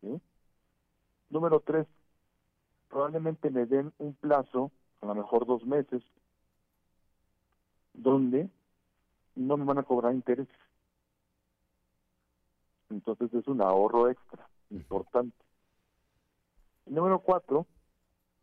[0.00, 0.20] ¿sí?
[1.28, 1.86] Número tres,
[2.88, 6.02] probablemente me den un plazo, a lo mejor dos meses,
[7.94, 8.48] donde
[9.34, 10.69] no me van a cobrar intereses.
[12.90, 15.36] Entonces es un ahorro extra, importante.
[16.86, 17.66] Y número cuatro,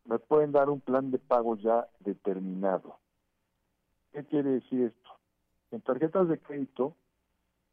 [0.05, 2.97] me pueden dar un plan de pago ya determinado.
[4.13, 5.09] ¿Qué quiere decir esto?
[5.71, 6.95] En tarjetas de crédito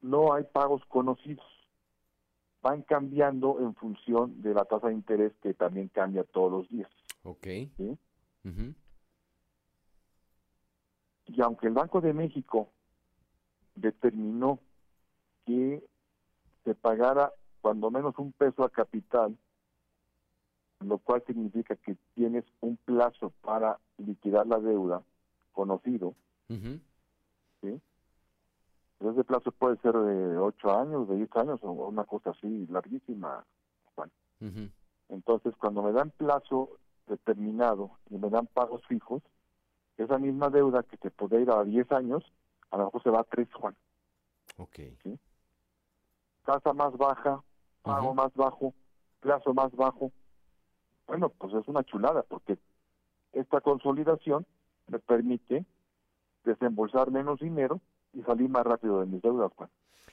[0.03, 1.47] no hay pagos conocidos.
[2.61, 6.91] Van cambiando en función de la tasa de interés que también cambia todos los días.
[7.23, 7.47] Ok.
[7.77, 7.99] ¿sí?
[11.27, 12.69] Y aunque el Banco de México
[13.75, 14.59] determinó
[15.47, 15.85] que
[16.65, 19.37] se pagara cuando menos un peso a capital,
[20.81, 25.03] lo cual significa que tienes un plazo para liquidar la deuda
[25.53, 26.15] conocido.
[26.49, 27.81] ¿sí?
[28.99, 32.67] Pero ese plazo puede ser de 8 años, de 10 años o una cosa así
[32.69, 33.45] larguísima.
[35.09, 39.23] Entonces, cuando me dan plazo determinado y me dan pagos fijos,
[39.97, 42.25] esa misma deuda que te puede ir a 10 años,
[42.71, 43.77] a lo mejor se va a 3, Juan.
[44.59, 44.77] Ok.
[45.03, 45.19] ¿sí?
[46.45, 47.43] Tasa más baja,
[47.83, 48.75] pago más bajo,
[49.21, 50.13] plazo más bajo.
[51.07, 52.59] Bueno, pues es una chulada porque
[53.33, 54.47] esta consolidación
[54.89, 55.65] me permite
[56.45, 57.81] desembolsar menos dinero
[58.13, 59.71] y salir más rápido de mis deudas, Juan.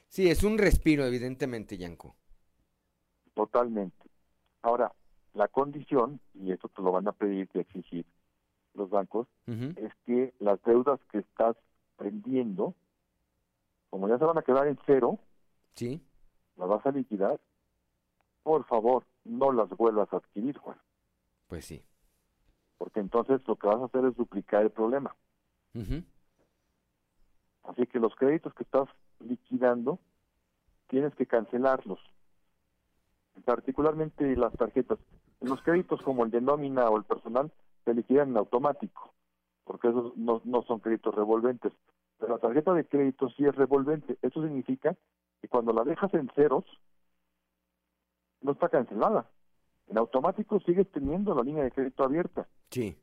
[0.08, 2.16] Sí, es un respiro, evidentemente, Yanko.
[3.34, 4.10] Totalmente.
[4.62, 4.92] Ahora,
[5.34, 8.06] la condición, y esto te lo van a pedir y exigir
[8.74, 11.56] los bancos, es que las deudas que estás
[12.00, 12.74] vendiendo,
[13.90, 15.20] como ya se van a quedar en cero,
[15.76, 16.02] Sí.
[16.62, 17.40] Las vas a liquidar,
[18.44, 20.78] por favor, no las vuelvas a adquirir, Juan,
[21.48, 21.84] Pues sí.
[22.78, 25.16] porque entonces lo que vas a hacer es duplicar el problema.
[25.74, 26.04] Ujú.
[27.64, 28.88] Así que los créditos que estás
[29.20, 30.00] liquidando,
[30.88, 32.00] tienes que cancelarlos.
[33.46, 35.00] Particularmente las tarjetas.
[35.40, 37.52] Los créditos como el de nómina o el personal
[37.86, 39.14] se liquidan en automático,
[39.64, 41.74] porque esos no, no son créditos revolventes.
[42.20, 44.18] Pero la tarjeta de crédito sí es revolvente.
[44.22, 44.96] Eso significa
[45.42, 46.66] que cuando la dejas en ceros,
[48.42, 49.30] no está cancelada.
[49.88, 52.48] En automático sigues teniendo la línea de crédito abierta.
[52.70, 52.98] Sí.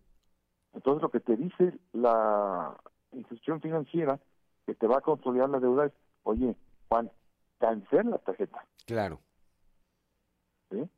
[0.73, 2.77] Entonces lo que te dice la
[3.13, 4.21] institución financiera
[4.67, 5.93] que te va a consolidar la deuda es,
[6.23, 6.55] oye,
[6.89, 7.11] Juan,
[7.59, 8.65] cancela la tarjeta.
[8.87, 9.21] Claro.
[10.71, 10.89] ¿Sí?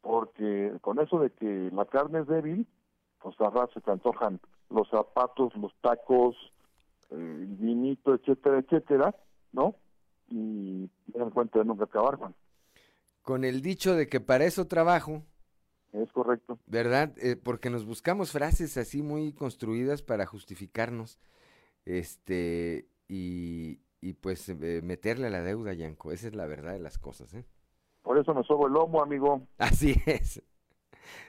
[0.00, 2.66] Porque con eso de que la carne es débil,
[3.20, 6.36] pues a se te antojan los zapatos, los tacos,
[7.10, 9.14] el vinito, etcétera, etcétera,
[9.52, 9.76] ¿no?
[10.32, 12.34] Y me dan cuenta de nunca acabar, Juan.
[13.20, 15.22] Con el dicho de que para eso trabajo.
[15.92, 16.58] Es correcto.
[16.66, 17.12] ¿Verdad?
[17.18, 21.18] Eh, porque nos buscamos frases así muy construidas para justificarnos.
[21.84, 26.12] Este, y, y pues eh, meterle a la deuda, Yanko.
[26.12, 27.44] Esa es la verdad de las cosas, ¿eh?
[28.00, 29.46] Por eso me sobo el lomo, amigo.
[29.58, 30.42] Así es.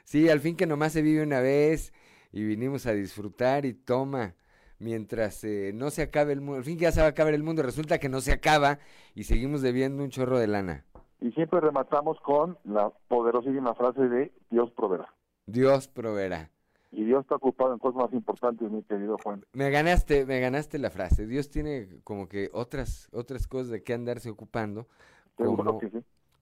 [0.05, 1.91] Sí, al fin que nomás se vive una vez
[2.31, 4.35] y vinimos a disfrutar y toma,
[4.83, 7.33] mientras eh, no se acabe el mundo, al fin que ya se va a acabar
[7.33, 8.79] el mundo, resulta que no se acaba
[9.15, 10.85] y seguimos debiendo un chorro de lana.
[11.21, 15.07] Y siempre rematamos con la poderosísima frase de Dios proveerá.
[15.45, 16.51] Dios proveerá.
[16.91, 19.43] Y Dios está ocupado en cosas más importantes, mi querido Juan.
[19.53, 21.25] Me ganaste, me ganaste la frase.
[21.25, 24.87] Dios tiene como que otras, otras cosas de qué andarse ocupando.
[25.35, 25.79] Como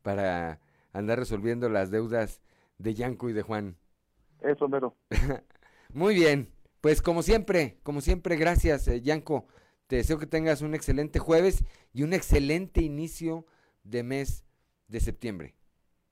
[0.01, 0.59] Para
[0.91, 2.41] andar resolviendo las deudas
[2.79, 3.77] de Yanko y de Juan.
[4.41, 4.95] Eso, mero.
[5.93, 6.49] Muy bien,
[6.81, 9.45] pues como siempre, como siempre, gracias, eh, Yanko.
[9.85, 11.63] Te deseo que tengas un excelente jueves
[11.93, 13.45] y un excelente inicio
[13.83, 14.45] de mes
[14.87, 15.55] de septiembre.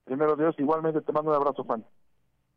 [0.03, 1.85] Primero Dios, igualmente te mando un abrazo, Juan.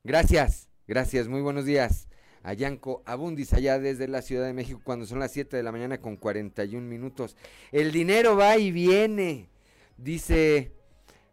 [0.05, 2.09] Gracias, gracias, muy buenos días.
[2.43, 5.70] A Yanko Abundis, allá desde la Ciudad de México, cuando son las 7 de la
[5.70, 7.36] mañana con 41 minutos.
[7.70, 9.48] El dinero va y viene,
[9.97, 10.72] dice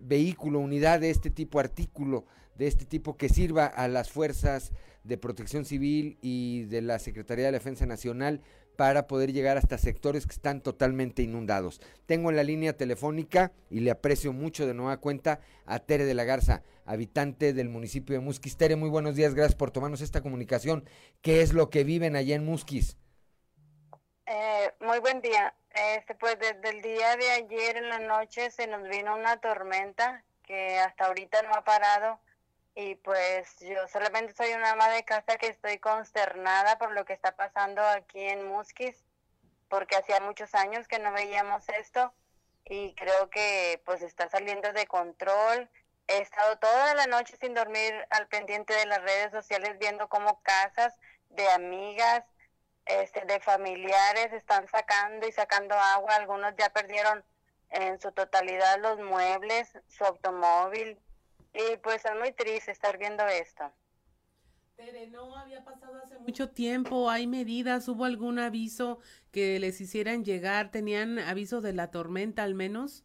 [0.00, 4.72] vehículo, unidad de este tipo, artículo de este tipo que sirva a las fuerzas
[5.04, 8.42] de protección civil y de la Secretaría de Defensa Nacional
[8.76, 11.80] para poder llegar hasta sectores que están totalmente inundados.
[12.06, 16.14] Tengo en la línea telefónica y le aprecio mucho de nueva cuenta a Tere de
[16.14, 18.56] la Garza, habitante del municipio de Musquis.
[18.56, 20.84] Tere, muy buenos días, gracias por tomarnos esta comunicación.
[21.22, 22.96] ¿Qué es lo que viven allá en Musquis?
[24.26, 25.54] Eh, muy buen día.
[25.78, 30.24] Este, pues desde el día de ayer en la noche se nos vino una tormenta
[30.42, 32.18] que hasta ahorita no ha parado
[32.74, 37.12] y pues yo solamente soy una ama de casa que estoy consternada por lo que
[37.12, 39.04] está pasando aquí en Musquis,
[39.68, 42.12] porque hacía muchos años que no veíamos esto
[42.64, 45.70] y creo que pues está saliendo de control.
[46.08, 50.40] He estado toda la noche sin dormir al pendiente de las redes sociales viendo cómo
[50.42, 50.98] casas
[51.28, 52.24] de amigas,
[52.88, 56.16] este, de familiares están sacando y sacando agua.
[56.16, 57.24] Algunos ya perdieron
[57.70, 60.98] en su totalidad los muebles, su automóvil,
[61.52, 63.70] y pues es muy triste estar viendo esto.
[64.76, 69.00] Tere, no había pasado hace mucho tiempo, hay medidas, hubo algún aviso
[69.32, 73.04] que les hicieran llegar, tenían aviso de la tormenta al menos.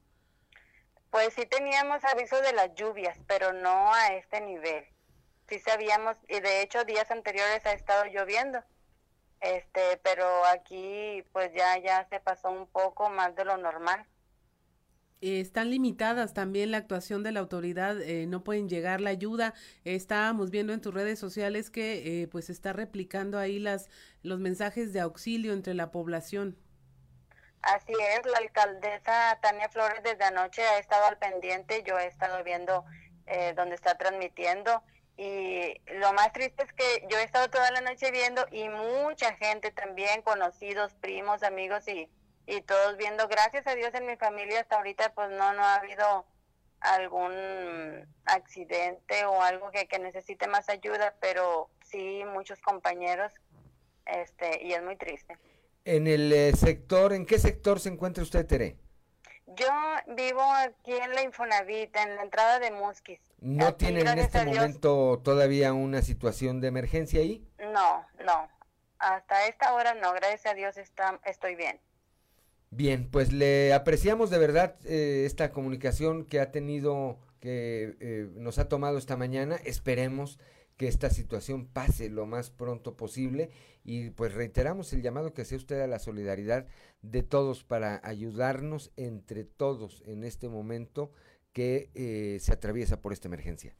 [1.09, 4.85] Pues sí teníamos aviso de las lluvias, pero no a este nivel.
[5.49, 8.63] Sí sabíamos, y de hecho días anteriores ha estado lloviendo,
[9.43, 14.05] este, pero aquí pues ya, ya se pasó un poco más de lo normal.
[15.21, 19.53] Eh, están limitadas también la actuación de la autoridad, eh, no pueden llegar la ayuda.
[19.85, 23.89] estábamos viendo en tus redes sociales que eh, pues está replicando ahí las
[24.21, 26.57] los mensajes de auxilio entre la población.
[27.61, 32.43] Así es, la alcaldesa Tania Flores desde anoche ha estado al pendiente, yo he estado
[32.43, 32.83] viendo
[33.25, 34.83] eh, donde está transmitiendo
[35.17, 39.35] y lo más triste es que yo he estado toda la noche viendo y mucha
[39.35, 42.09] gente también, conocidos, primos, amigos y
[42.45, 45.75] y todos viendo, gracias a Dios en mi familia hasta ahorita pues no, no ha
[45.75, 46.25] habido
[46.81, 53.31] algún accidente o algo que, que necesite más ayuda, pero sí muchos compañeros
[54.05, 55.37] este y es muy triste.
[55.85, 58.75] En el eh, sector, ¿en qué sector se encuentra usted, Tere?
[59.47, 59.69] Yo
[60.07, 63.19] vivo aquí en la Infonavit, en la entrada de Musquis.
[63.43, 67.45] ¿No tienen en este momento todavía una situación de emergencia ahí?
[67.59, 68.47] No, no.
[68.99, 71.81] Hasta esta hora no, gracias a Dios está, estoy bien.
[72.69, 78.59] Bien, pues le apreciamos de verdad eh, esta comunicación que ha tenido, que eh, nos
[78.59, 79.57] ha tomado esta mañana.
[79.65, 80.39] Esperemos
[80.77, 83.51] que esta situación pase lo más pronto posible
[83.83, 86.65] y pues reiteramos el llamado que hace usted a la solidaridad
[87.01, 91.11] de todos para ayudarnos entre todos en este momento
[91.53, 93.75] que eh, se atraviesa por esta emergencia.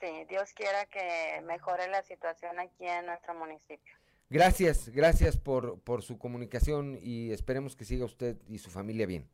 [0.00, 3.94] Sí, Dios quiera que mejore la situación aquí en nuestro municipio.
[4.28, 9.28] Gracias, gracias por, por su comunicación y esperemos que siga usted y su familia bien.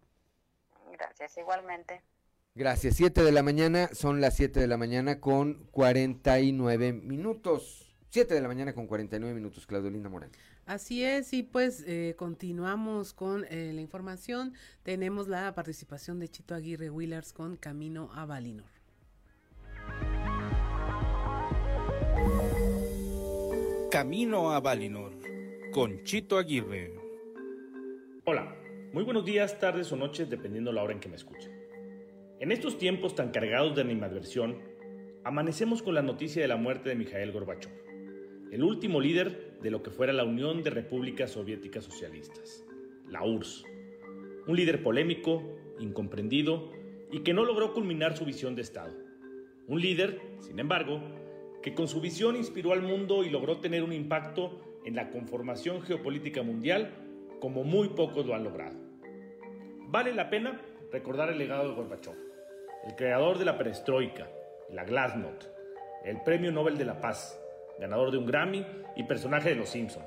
[0.93, 2.03] Gracias, igualmente.
[2.55, 2.97] Gracias.
[2.97, 7.97] 7 de la mañana, son las 7 de la mañana con 49 minutos.
[8.11, 10.31] 7 de la mañana con 49 minutos, Claudelina Morán.
[10.67, 14.55] Así es, y pues eh, continuamos con eh, la información.
[14.85, 18.71] Tenemos la participación de Chito Aguirre Willers con Camino a Valinor.
[23.91, 25.13] Camino a Valinor
[25.73, 26.95] con Chito Aguirre.
[28.25, 28.57] Hola,
[28.93, 31.53] muy buenos días, tardes o noches, dependiendo la hora en que me escuchen.
[32.39, 34.59] En estos tiempos tan cargados de animadversión,
[35.25, 37.73] amanecemos con la noticia de la muerte de Mikhail Gorbachev,
[38.53, 42.65] el último líder de lo que fuera la Unión de Repúblicas Soviéticas Socialistas,
[43.09, 43.65] la URSS.
[44.47, 45.43] Un líder polémico,
[45.79, 46.71] incomprendido
[47.11, 48.93] y que no logró culminar su visión de Estado.
[49.67, 51.01] Un líder, sin embargo,
[51.63, 55.81] que con su visión inspiró al mundo y logró tener un impacto en la conformación
[55.81, 56.93] geopolítica mundial
[57.41, 58.77] como muy pocos lo han logrado.
[59.89, 60.61] Vale la pena
[60.93, 62.33] recordar el legado de Gorbachev
[62.85, 64.29] el creador de la perestroika,
[64.71, 65.45] la Glasnost,
[66.05, 67.42] el Premio Nobel de la Paz,
[67.83, 68.65] ganador de un Grammy
[68.95, 70.05] y personaje de Los Simpson,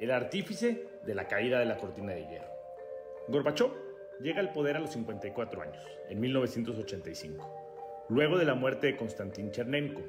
[0.00, 2.52] el artífice de la caída de la cortina de hierro.
[3.28, 3.70] Gorbachev
[4.20, 9.52] llega al poder a los 54 años, en 1985, luego de la muerte de Konstantin
[9.52, 10.02] Chernenko,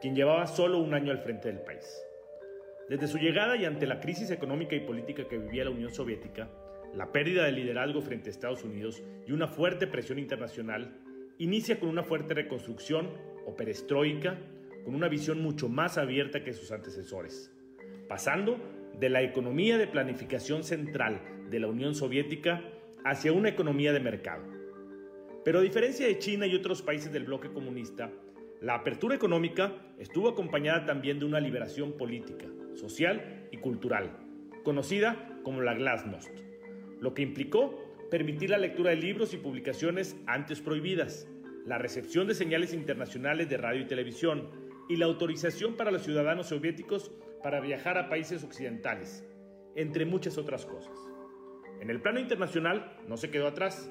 [0.00, 2.04] quien llevaba solo un año al frente del país.
[2.88, 6.48] Desde su llegada y ante la crisis económica y política que vivía la Unión Soviética,
[6.92, 10.98] la pérdida de liderazgo frente a Estados Unidos y una fuerte presión internacional,
[11.38, 13.10] inicia con una fuerte reconstrucción
[13.46, 14.38] o perestroika,
[14.84, 17.52] con una visión mucho más abierta que sus antecesores,
[18.08, 18.58] pasando
[18.98, 22.62] de la economía de planificación central de la Unión Soviética
[23.04, 24.44] hacia una economía de mercado.
[25.44, 28.10] Pero a diferencia de China y otros países del bloque comunista,
[28.60, 34.18] la apertura económica estuvo acompañada también de una liberación política, social y cultural,
[34.64, 36.36] conocida como la Glasnost,
[37.00, 37.78] lo que implicó
[38.10, 41.28] permitir la lectura de libros y publicaciones antes prohibidas,
[41.66, 44.48] la recepción de señales internacionales de radio y televisión
[44.88, 47.10] y la autorización para los ciudadanos soviéticos
[47.42, 49.26] para viajar a países occidentales,
[49.76, 50.98] entre muchas otras cosas.
[51.80, 53.90] En el plano internacional, no se quedó atrás,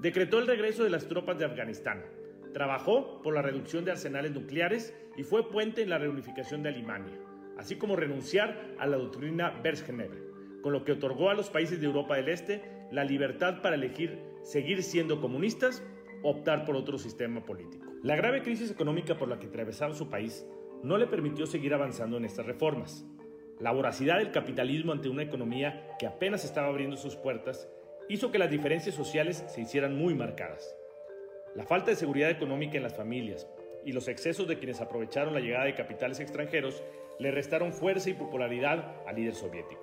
[0.00, 2.04] decretó el regreso de las tropas de Afganistán,
[2.52, 7.18] trabajó por la reducción de arsenales nucleares y fue puente en la reunificación de Alemania,
[7.56, 10.22] así como renunciar a la doctrina Bergenheber,
[10.62, 14.18] con lo que otorgó a los países de Europa del Este la libertad para elegir
[14.42, 15.84] seguir siendo comunistas
[16.22, 17.87] o optar por otro sistema político.
[18.02, 20.46] La grave crisis económica por la que atravesaba su país
[20.84, 23.04] no le permitió seguir avanzando en estas reformas.
[23.58, 27.68] La voracidad del capitalismo ante una economía que apenas estaba abriendo sus puertas
[28.08, 30.76] hizo que las diferencias sociales se hicieran muy marcadas.
[31.56, 33.48] La falta de seguridad económica en las familias
[33.84, 36.84] y los excesos de quienes aprovecharon la llegada de capitales extranjeros
[37.18, 39.82] le restaron fuerza y popularidad al líder soviético.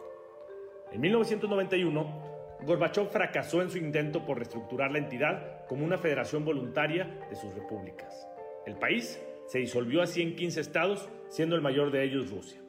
[0.93, 2.34] En 1991,
[2.65, 7.53] Gorbachev fracasó en su intento por reestructurar la entidad como una federación voluntaria de sus
[7.53, 8.27] repúblicas.
[8.65, 12.59] El país se disolvió así en 15 estados, siendo el mayor de ellos Rusia.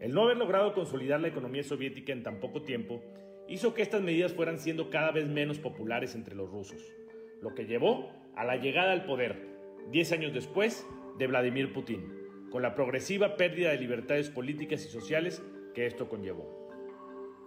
[0.00, 3.00] El no haber logrado consolidar la economía soviética en tan poco tiempo
[3.46, 6.82] hizo que estas medidas fueran siendo cada vez menos populares entre los rusos,
[7.40, 9.36] lo que llevó a la llegada al poder,
[9.92, 10.84] 10 años después,
[11.16, 12.12] de Vladimir Putin,
[12.50, 16.66] con la progresiva pérdida de libertades políticas y sociales que esto conllevó.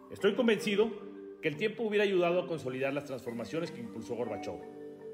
[0.09, 1.08] Estoy convencido
[1.41, 4.59] que el tiempo hubiera ayudado a consolidar las transformaciones que impulsó Gorbachev.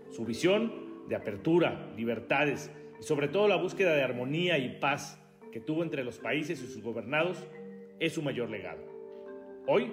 [0.10, 5.22] Su visión de apertura, libertades y sobre todo la búsqueda de armonía y paz
[5.52, 7.48] que tuvo entre los países y sus gobernados
[8.00, 8.84] es su mayor legado.
[9.68, 9.92] Hoy,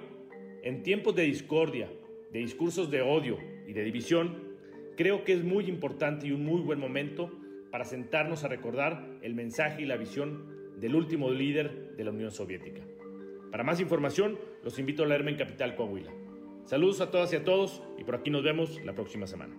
[0.63, 1.89] en tiempos de discordia,
[2.31, 3.37] de discursos de odio
[3.67, 4.55] y de división,
[4.97, 7.31] creo que es muy importante y un muy buen momento
[7.71, 12.31] para sentarnos a recordar el mensaje y la visión del último líder de la Unión
[12.31, 12.81] Soviética.
[13.51, 16.11] Para más información, los invito a leerme en Capital Coahuila.
[16.65, 19.53] Saludos a todas y a todos y por aquí nos vemos la próxima semana.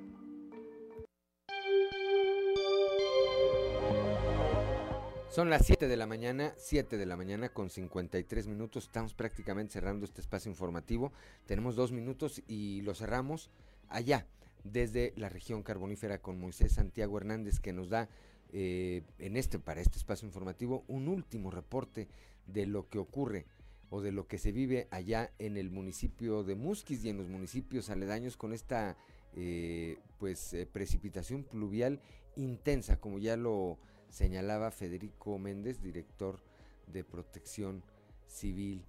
[5.29, 8.85] Son las 7 de la mañana, 7 de la mañana con 53 minutos.
[8.85, 11.13] Estamos prácticamente cerrando este espacio informativo.
[11.45, 13.51] Tenemos dos minutos y lo cerramos
[13.91, 14.27] allá,
[14.63, 18.09] desde la región carbonífera con Moisés Santiago Hernández, que nos da
[18.53, 22.09] eh, en este, para este espacio informativo, un último reporte
[22.47, 23.45] de lo que ocurre
[23.91, 27.29] o de lo que se vive allá en el municipio de Musquis y en los
[27.29, 28.97] municipios aledaños con esta
[29.37, 32.01] eh, pues eh, precipitación pluvial
[32.37, 33.79] intensa, como ya lo
[34.09, 36.39] señalaba Federico Méndez, director
[36.87, 37.83] de Protección
[38.27, 38.85] Civil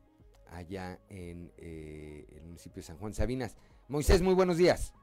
[0.52, 3.58] allá en eh, el municipio de San Juan Sabinas.
[3.88, 4.94] Moisés, muy buenos días.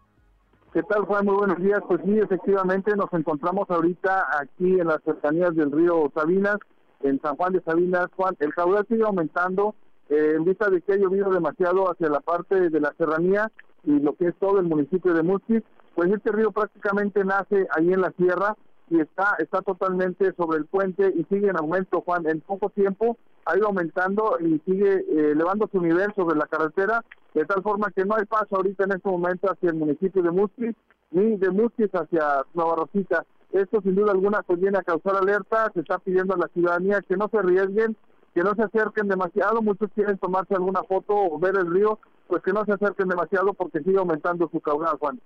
[0.73, 1.27] ¿Qué tal, Juan?
[1.27, 1.81] Muy buenos días.
[1.86, 6.56] Pues sí, efectivamente nos encontramos ahorita aquí en las cercanías del río Sabinas,
[7.01, 8.06] en San Juan de Sabinas.
[8.16, 9.74] Juan, el caudal sigue aumentando
[10.08, 13.50] eh, en vista de que ha llovido demasiado hacia la parte de la serranía
[13.84, 15.62] y lo que es todo el municipio de Musquis.
[15.94, 18.56] Pues este río prácticamente nace ahí en la sierra
[18.90, 22.26] y está, está totalmente sobre el puente y sigue en aumento, Juan.
[22.26, 23.16] En poco tiempo
[23.46, 27.04] ha ido aumentando y sigue eh, elevando su nivel sobre la carretera,
[27.34, 30.30] de tal forma que no hay paso ahorita en este momento hacia el municipio de
[30.30, 30.76] Musquis,
[31.10, 33.24] ni de Musquis hacia Nueva Rosita.
[33.52, 37.02] Esto sin duda alguna pues viene a causar alerta, se está pidiendo a la ciudadanía
[37.02, 37.96] que no se arriesguen,
[38.34, 42.42] que no se acerquen demasiado, muchos quieren tomarse alguna foto o ver el río, pues
[42.42, 45.20] que no se acerquen demasiado porque sigue aumentando su caudal, Juan.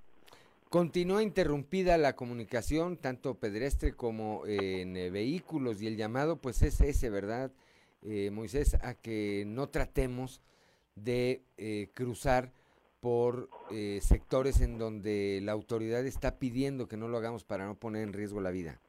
[0.69, 6.81] Continúa interrumpida la comunicación, tanto pedestre como en eh, vehículos, y el llamado pues es
[6.81, 7.53] ese, ¿verdad,
[8.03, 8.75] eh, Moisés?
[8.83, 10.41] A que no tratemos
[10.97, 12.53] de eh, cruzar
[13.01, 13.49] por
[14.01, 18.13] sectores en donde la autoridad está pidiendo que no lo hagamos para no poner en
[18.13, 18.81] riesgo la vida.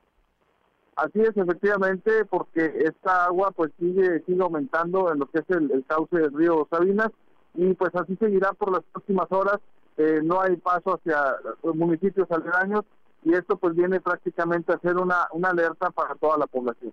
[0.97, 5.85] Así es, efectivamente, porque esta agua pues sigue, sigue aumentando en lo que es el,
[5.87, 7.11] cauce del río Sabinas
[7.53, 9.59] y pues así seguirá por las próximas horas
[9.97, 11.35] eh, no hay paso hacia
[11.75, 12.83] municipios aledaños
[13.23, 16.91] y esto pues viene prácticamente a ser una, una alerta para toda la población.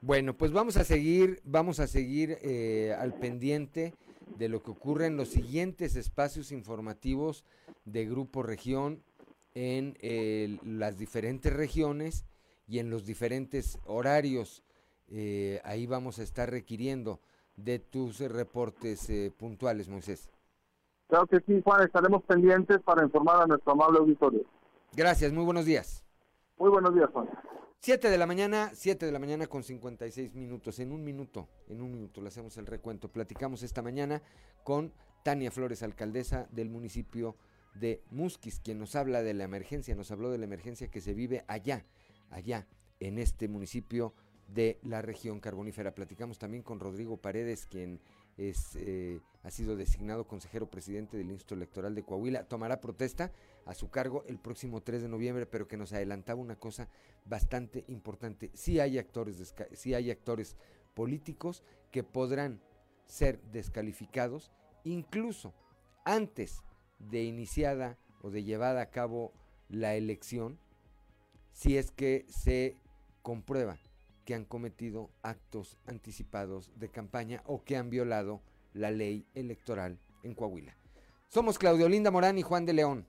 [0.00, 3.94] Bueno, pues vamos a seguir, vamos a seguir eh, al pendiente
[4.38, 7.44] de lo que ocurre en los siguientes espacios informativos
[7.84, 9.04] de Grupo Región
[9.54, 9.96] en
[10.64, 12.24] las diferentes regiones
[12.70, 14.62] y en los diferentes horarios.
[15.08, 17.20] Eh, ahí vamos a estar requiriendo
[17.56, 20.30] de tus reportes puntuales, Moisés.
[21.08, 24.44] Claro que sí, Juan, estaremos pendientes para informar a nuestro amable auditorio.
[24.92, 26.04] Gracias, muy buenos días.
[26.56, 27.28] Muy buenos días, Juan.
[27.80, 30.78] Siete de la mañana, siete de la mañana con 56 minutos.
[30.78, 33.08] En un minuto, en un minuto le hacemos el recuento.
[33.08, 34.22] Platicamos esta mañana
[34.62, 34.92] con
[35.24, 37.34] Tania Flores, alcaldesa del municipio
[37.74, 41.14] de Musquis, quien nos habla de la emergencia, nos habló de la emergencia que se
[41.14, 41.84] vive allá,
[42.30, 42.66] allá,
[43.00, 44.14] en este municipio
[44.48, 45.94] de la región carbonífera.
[45.94, 48.00] Platicamos también con Rodrigo Paredes, quien
[48.36, 52.44] es, eh, ha sido designado consejero presidente del Instituto Electoral de Coahuila.
[52.44, 53.32] Tomará protesta
[53.66, 56.88] a su cargo el próximo 3 de noviembre, pero que nos adelantaba una cosa
[57.24, 58.50] bastante importante.
[58.54, 60.56] Sí hay actores, sí hay actores
[60.94, 62.60] políticos que podrán
[63.06, 64.50] ser descalificados
[64.84, 65.54] incluso
[66.04, 66.62] antes
[66.98, 69.32] de iniciada o de llevada a cabo
[69.68, 70.58] la elección,
[71.52, 72.76] si es que se
[73.22, 73.78] comprueba
[74.24, 80.34] que han cometido actos anticipados de campaña o que han violado la ley electoral en
[80.34, 80.76] Coahuila.
[81.28, 83.06] Somos Claudio Linda Morán y Juan de León.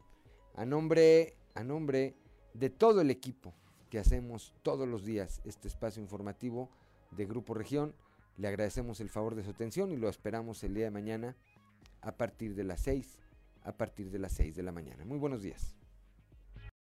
[0.55, 2.15] A nombre, a nombre
[2.53, 3.53] de todo el equipo
[3.89, 6.69] que hacemos todos los días este espacio informativo
[7.11, 7.93] de Grupo Región,
[8.37, 11.35] le agradecemos el favor de su atención y lo esperamos el día de mañana
[12.01, 13.17] a partir de las 6,
[13.63, 15.05] a partir de las 6 de la mañana.
[15.05, 15.75] Muy buenos días.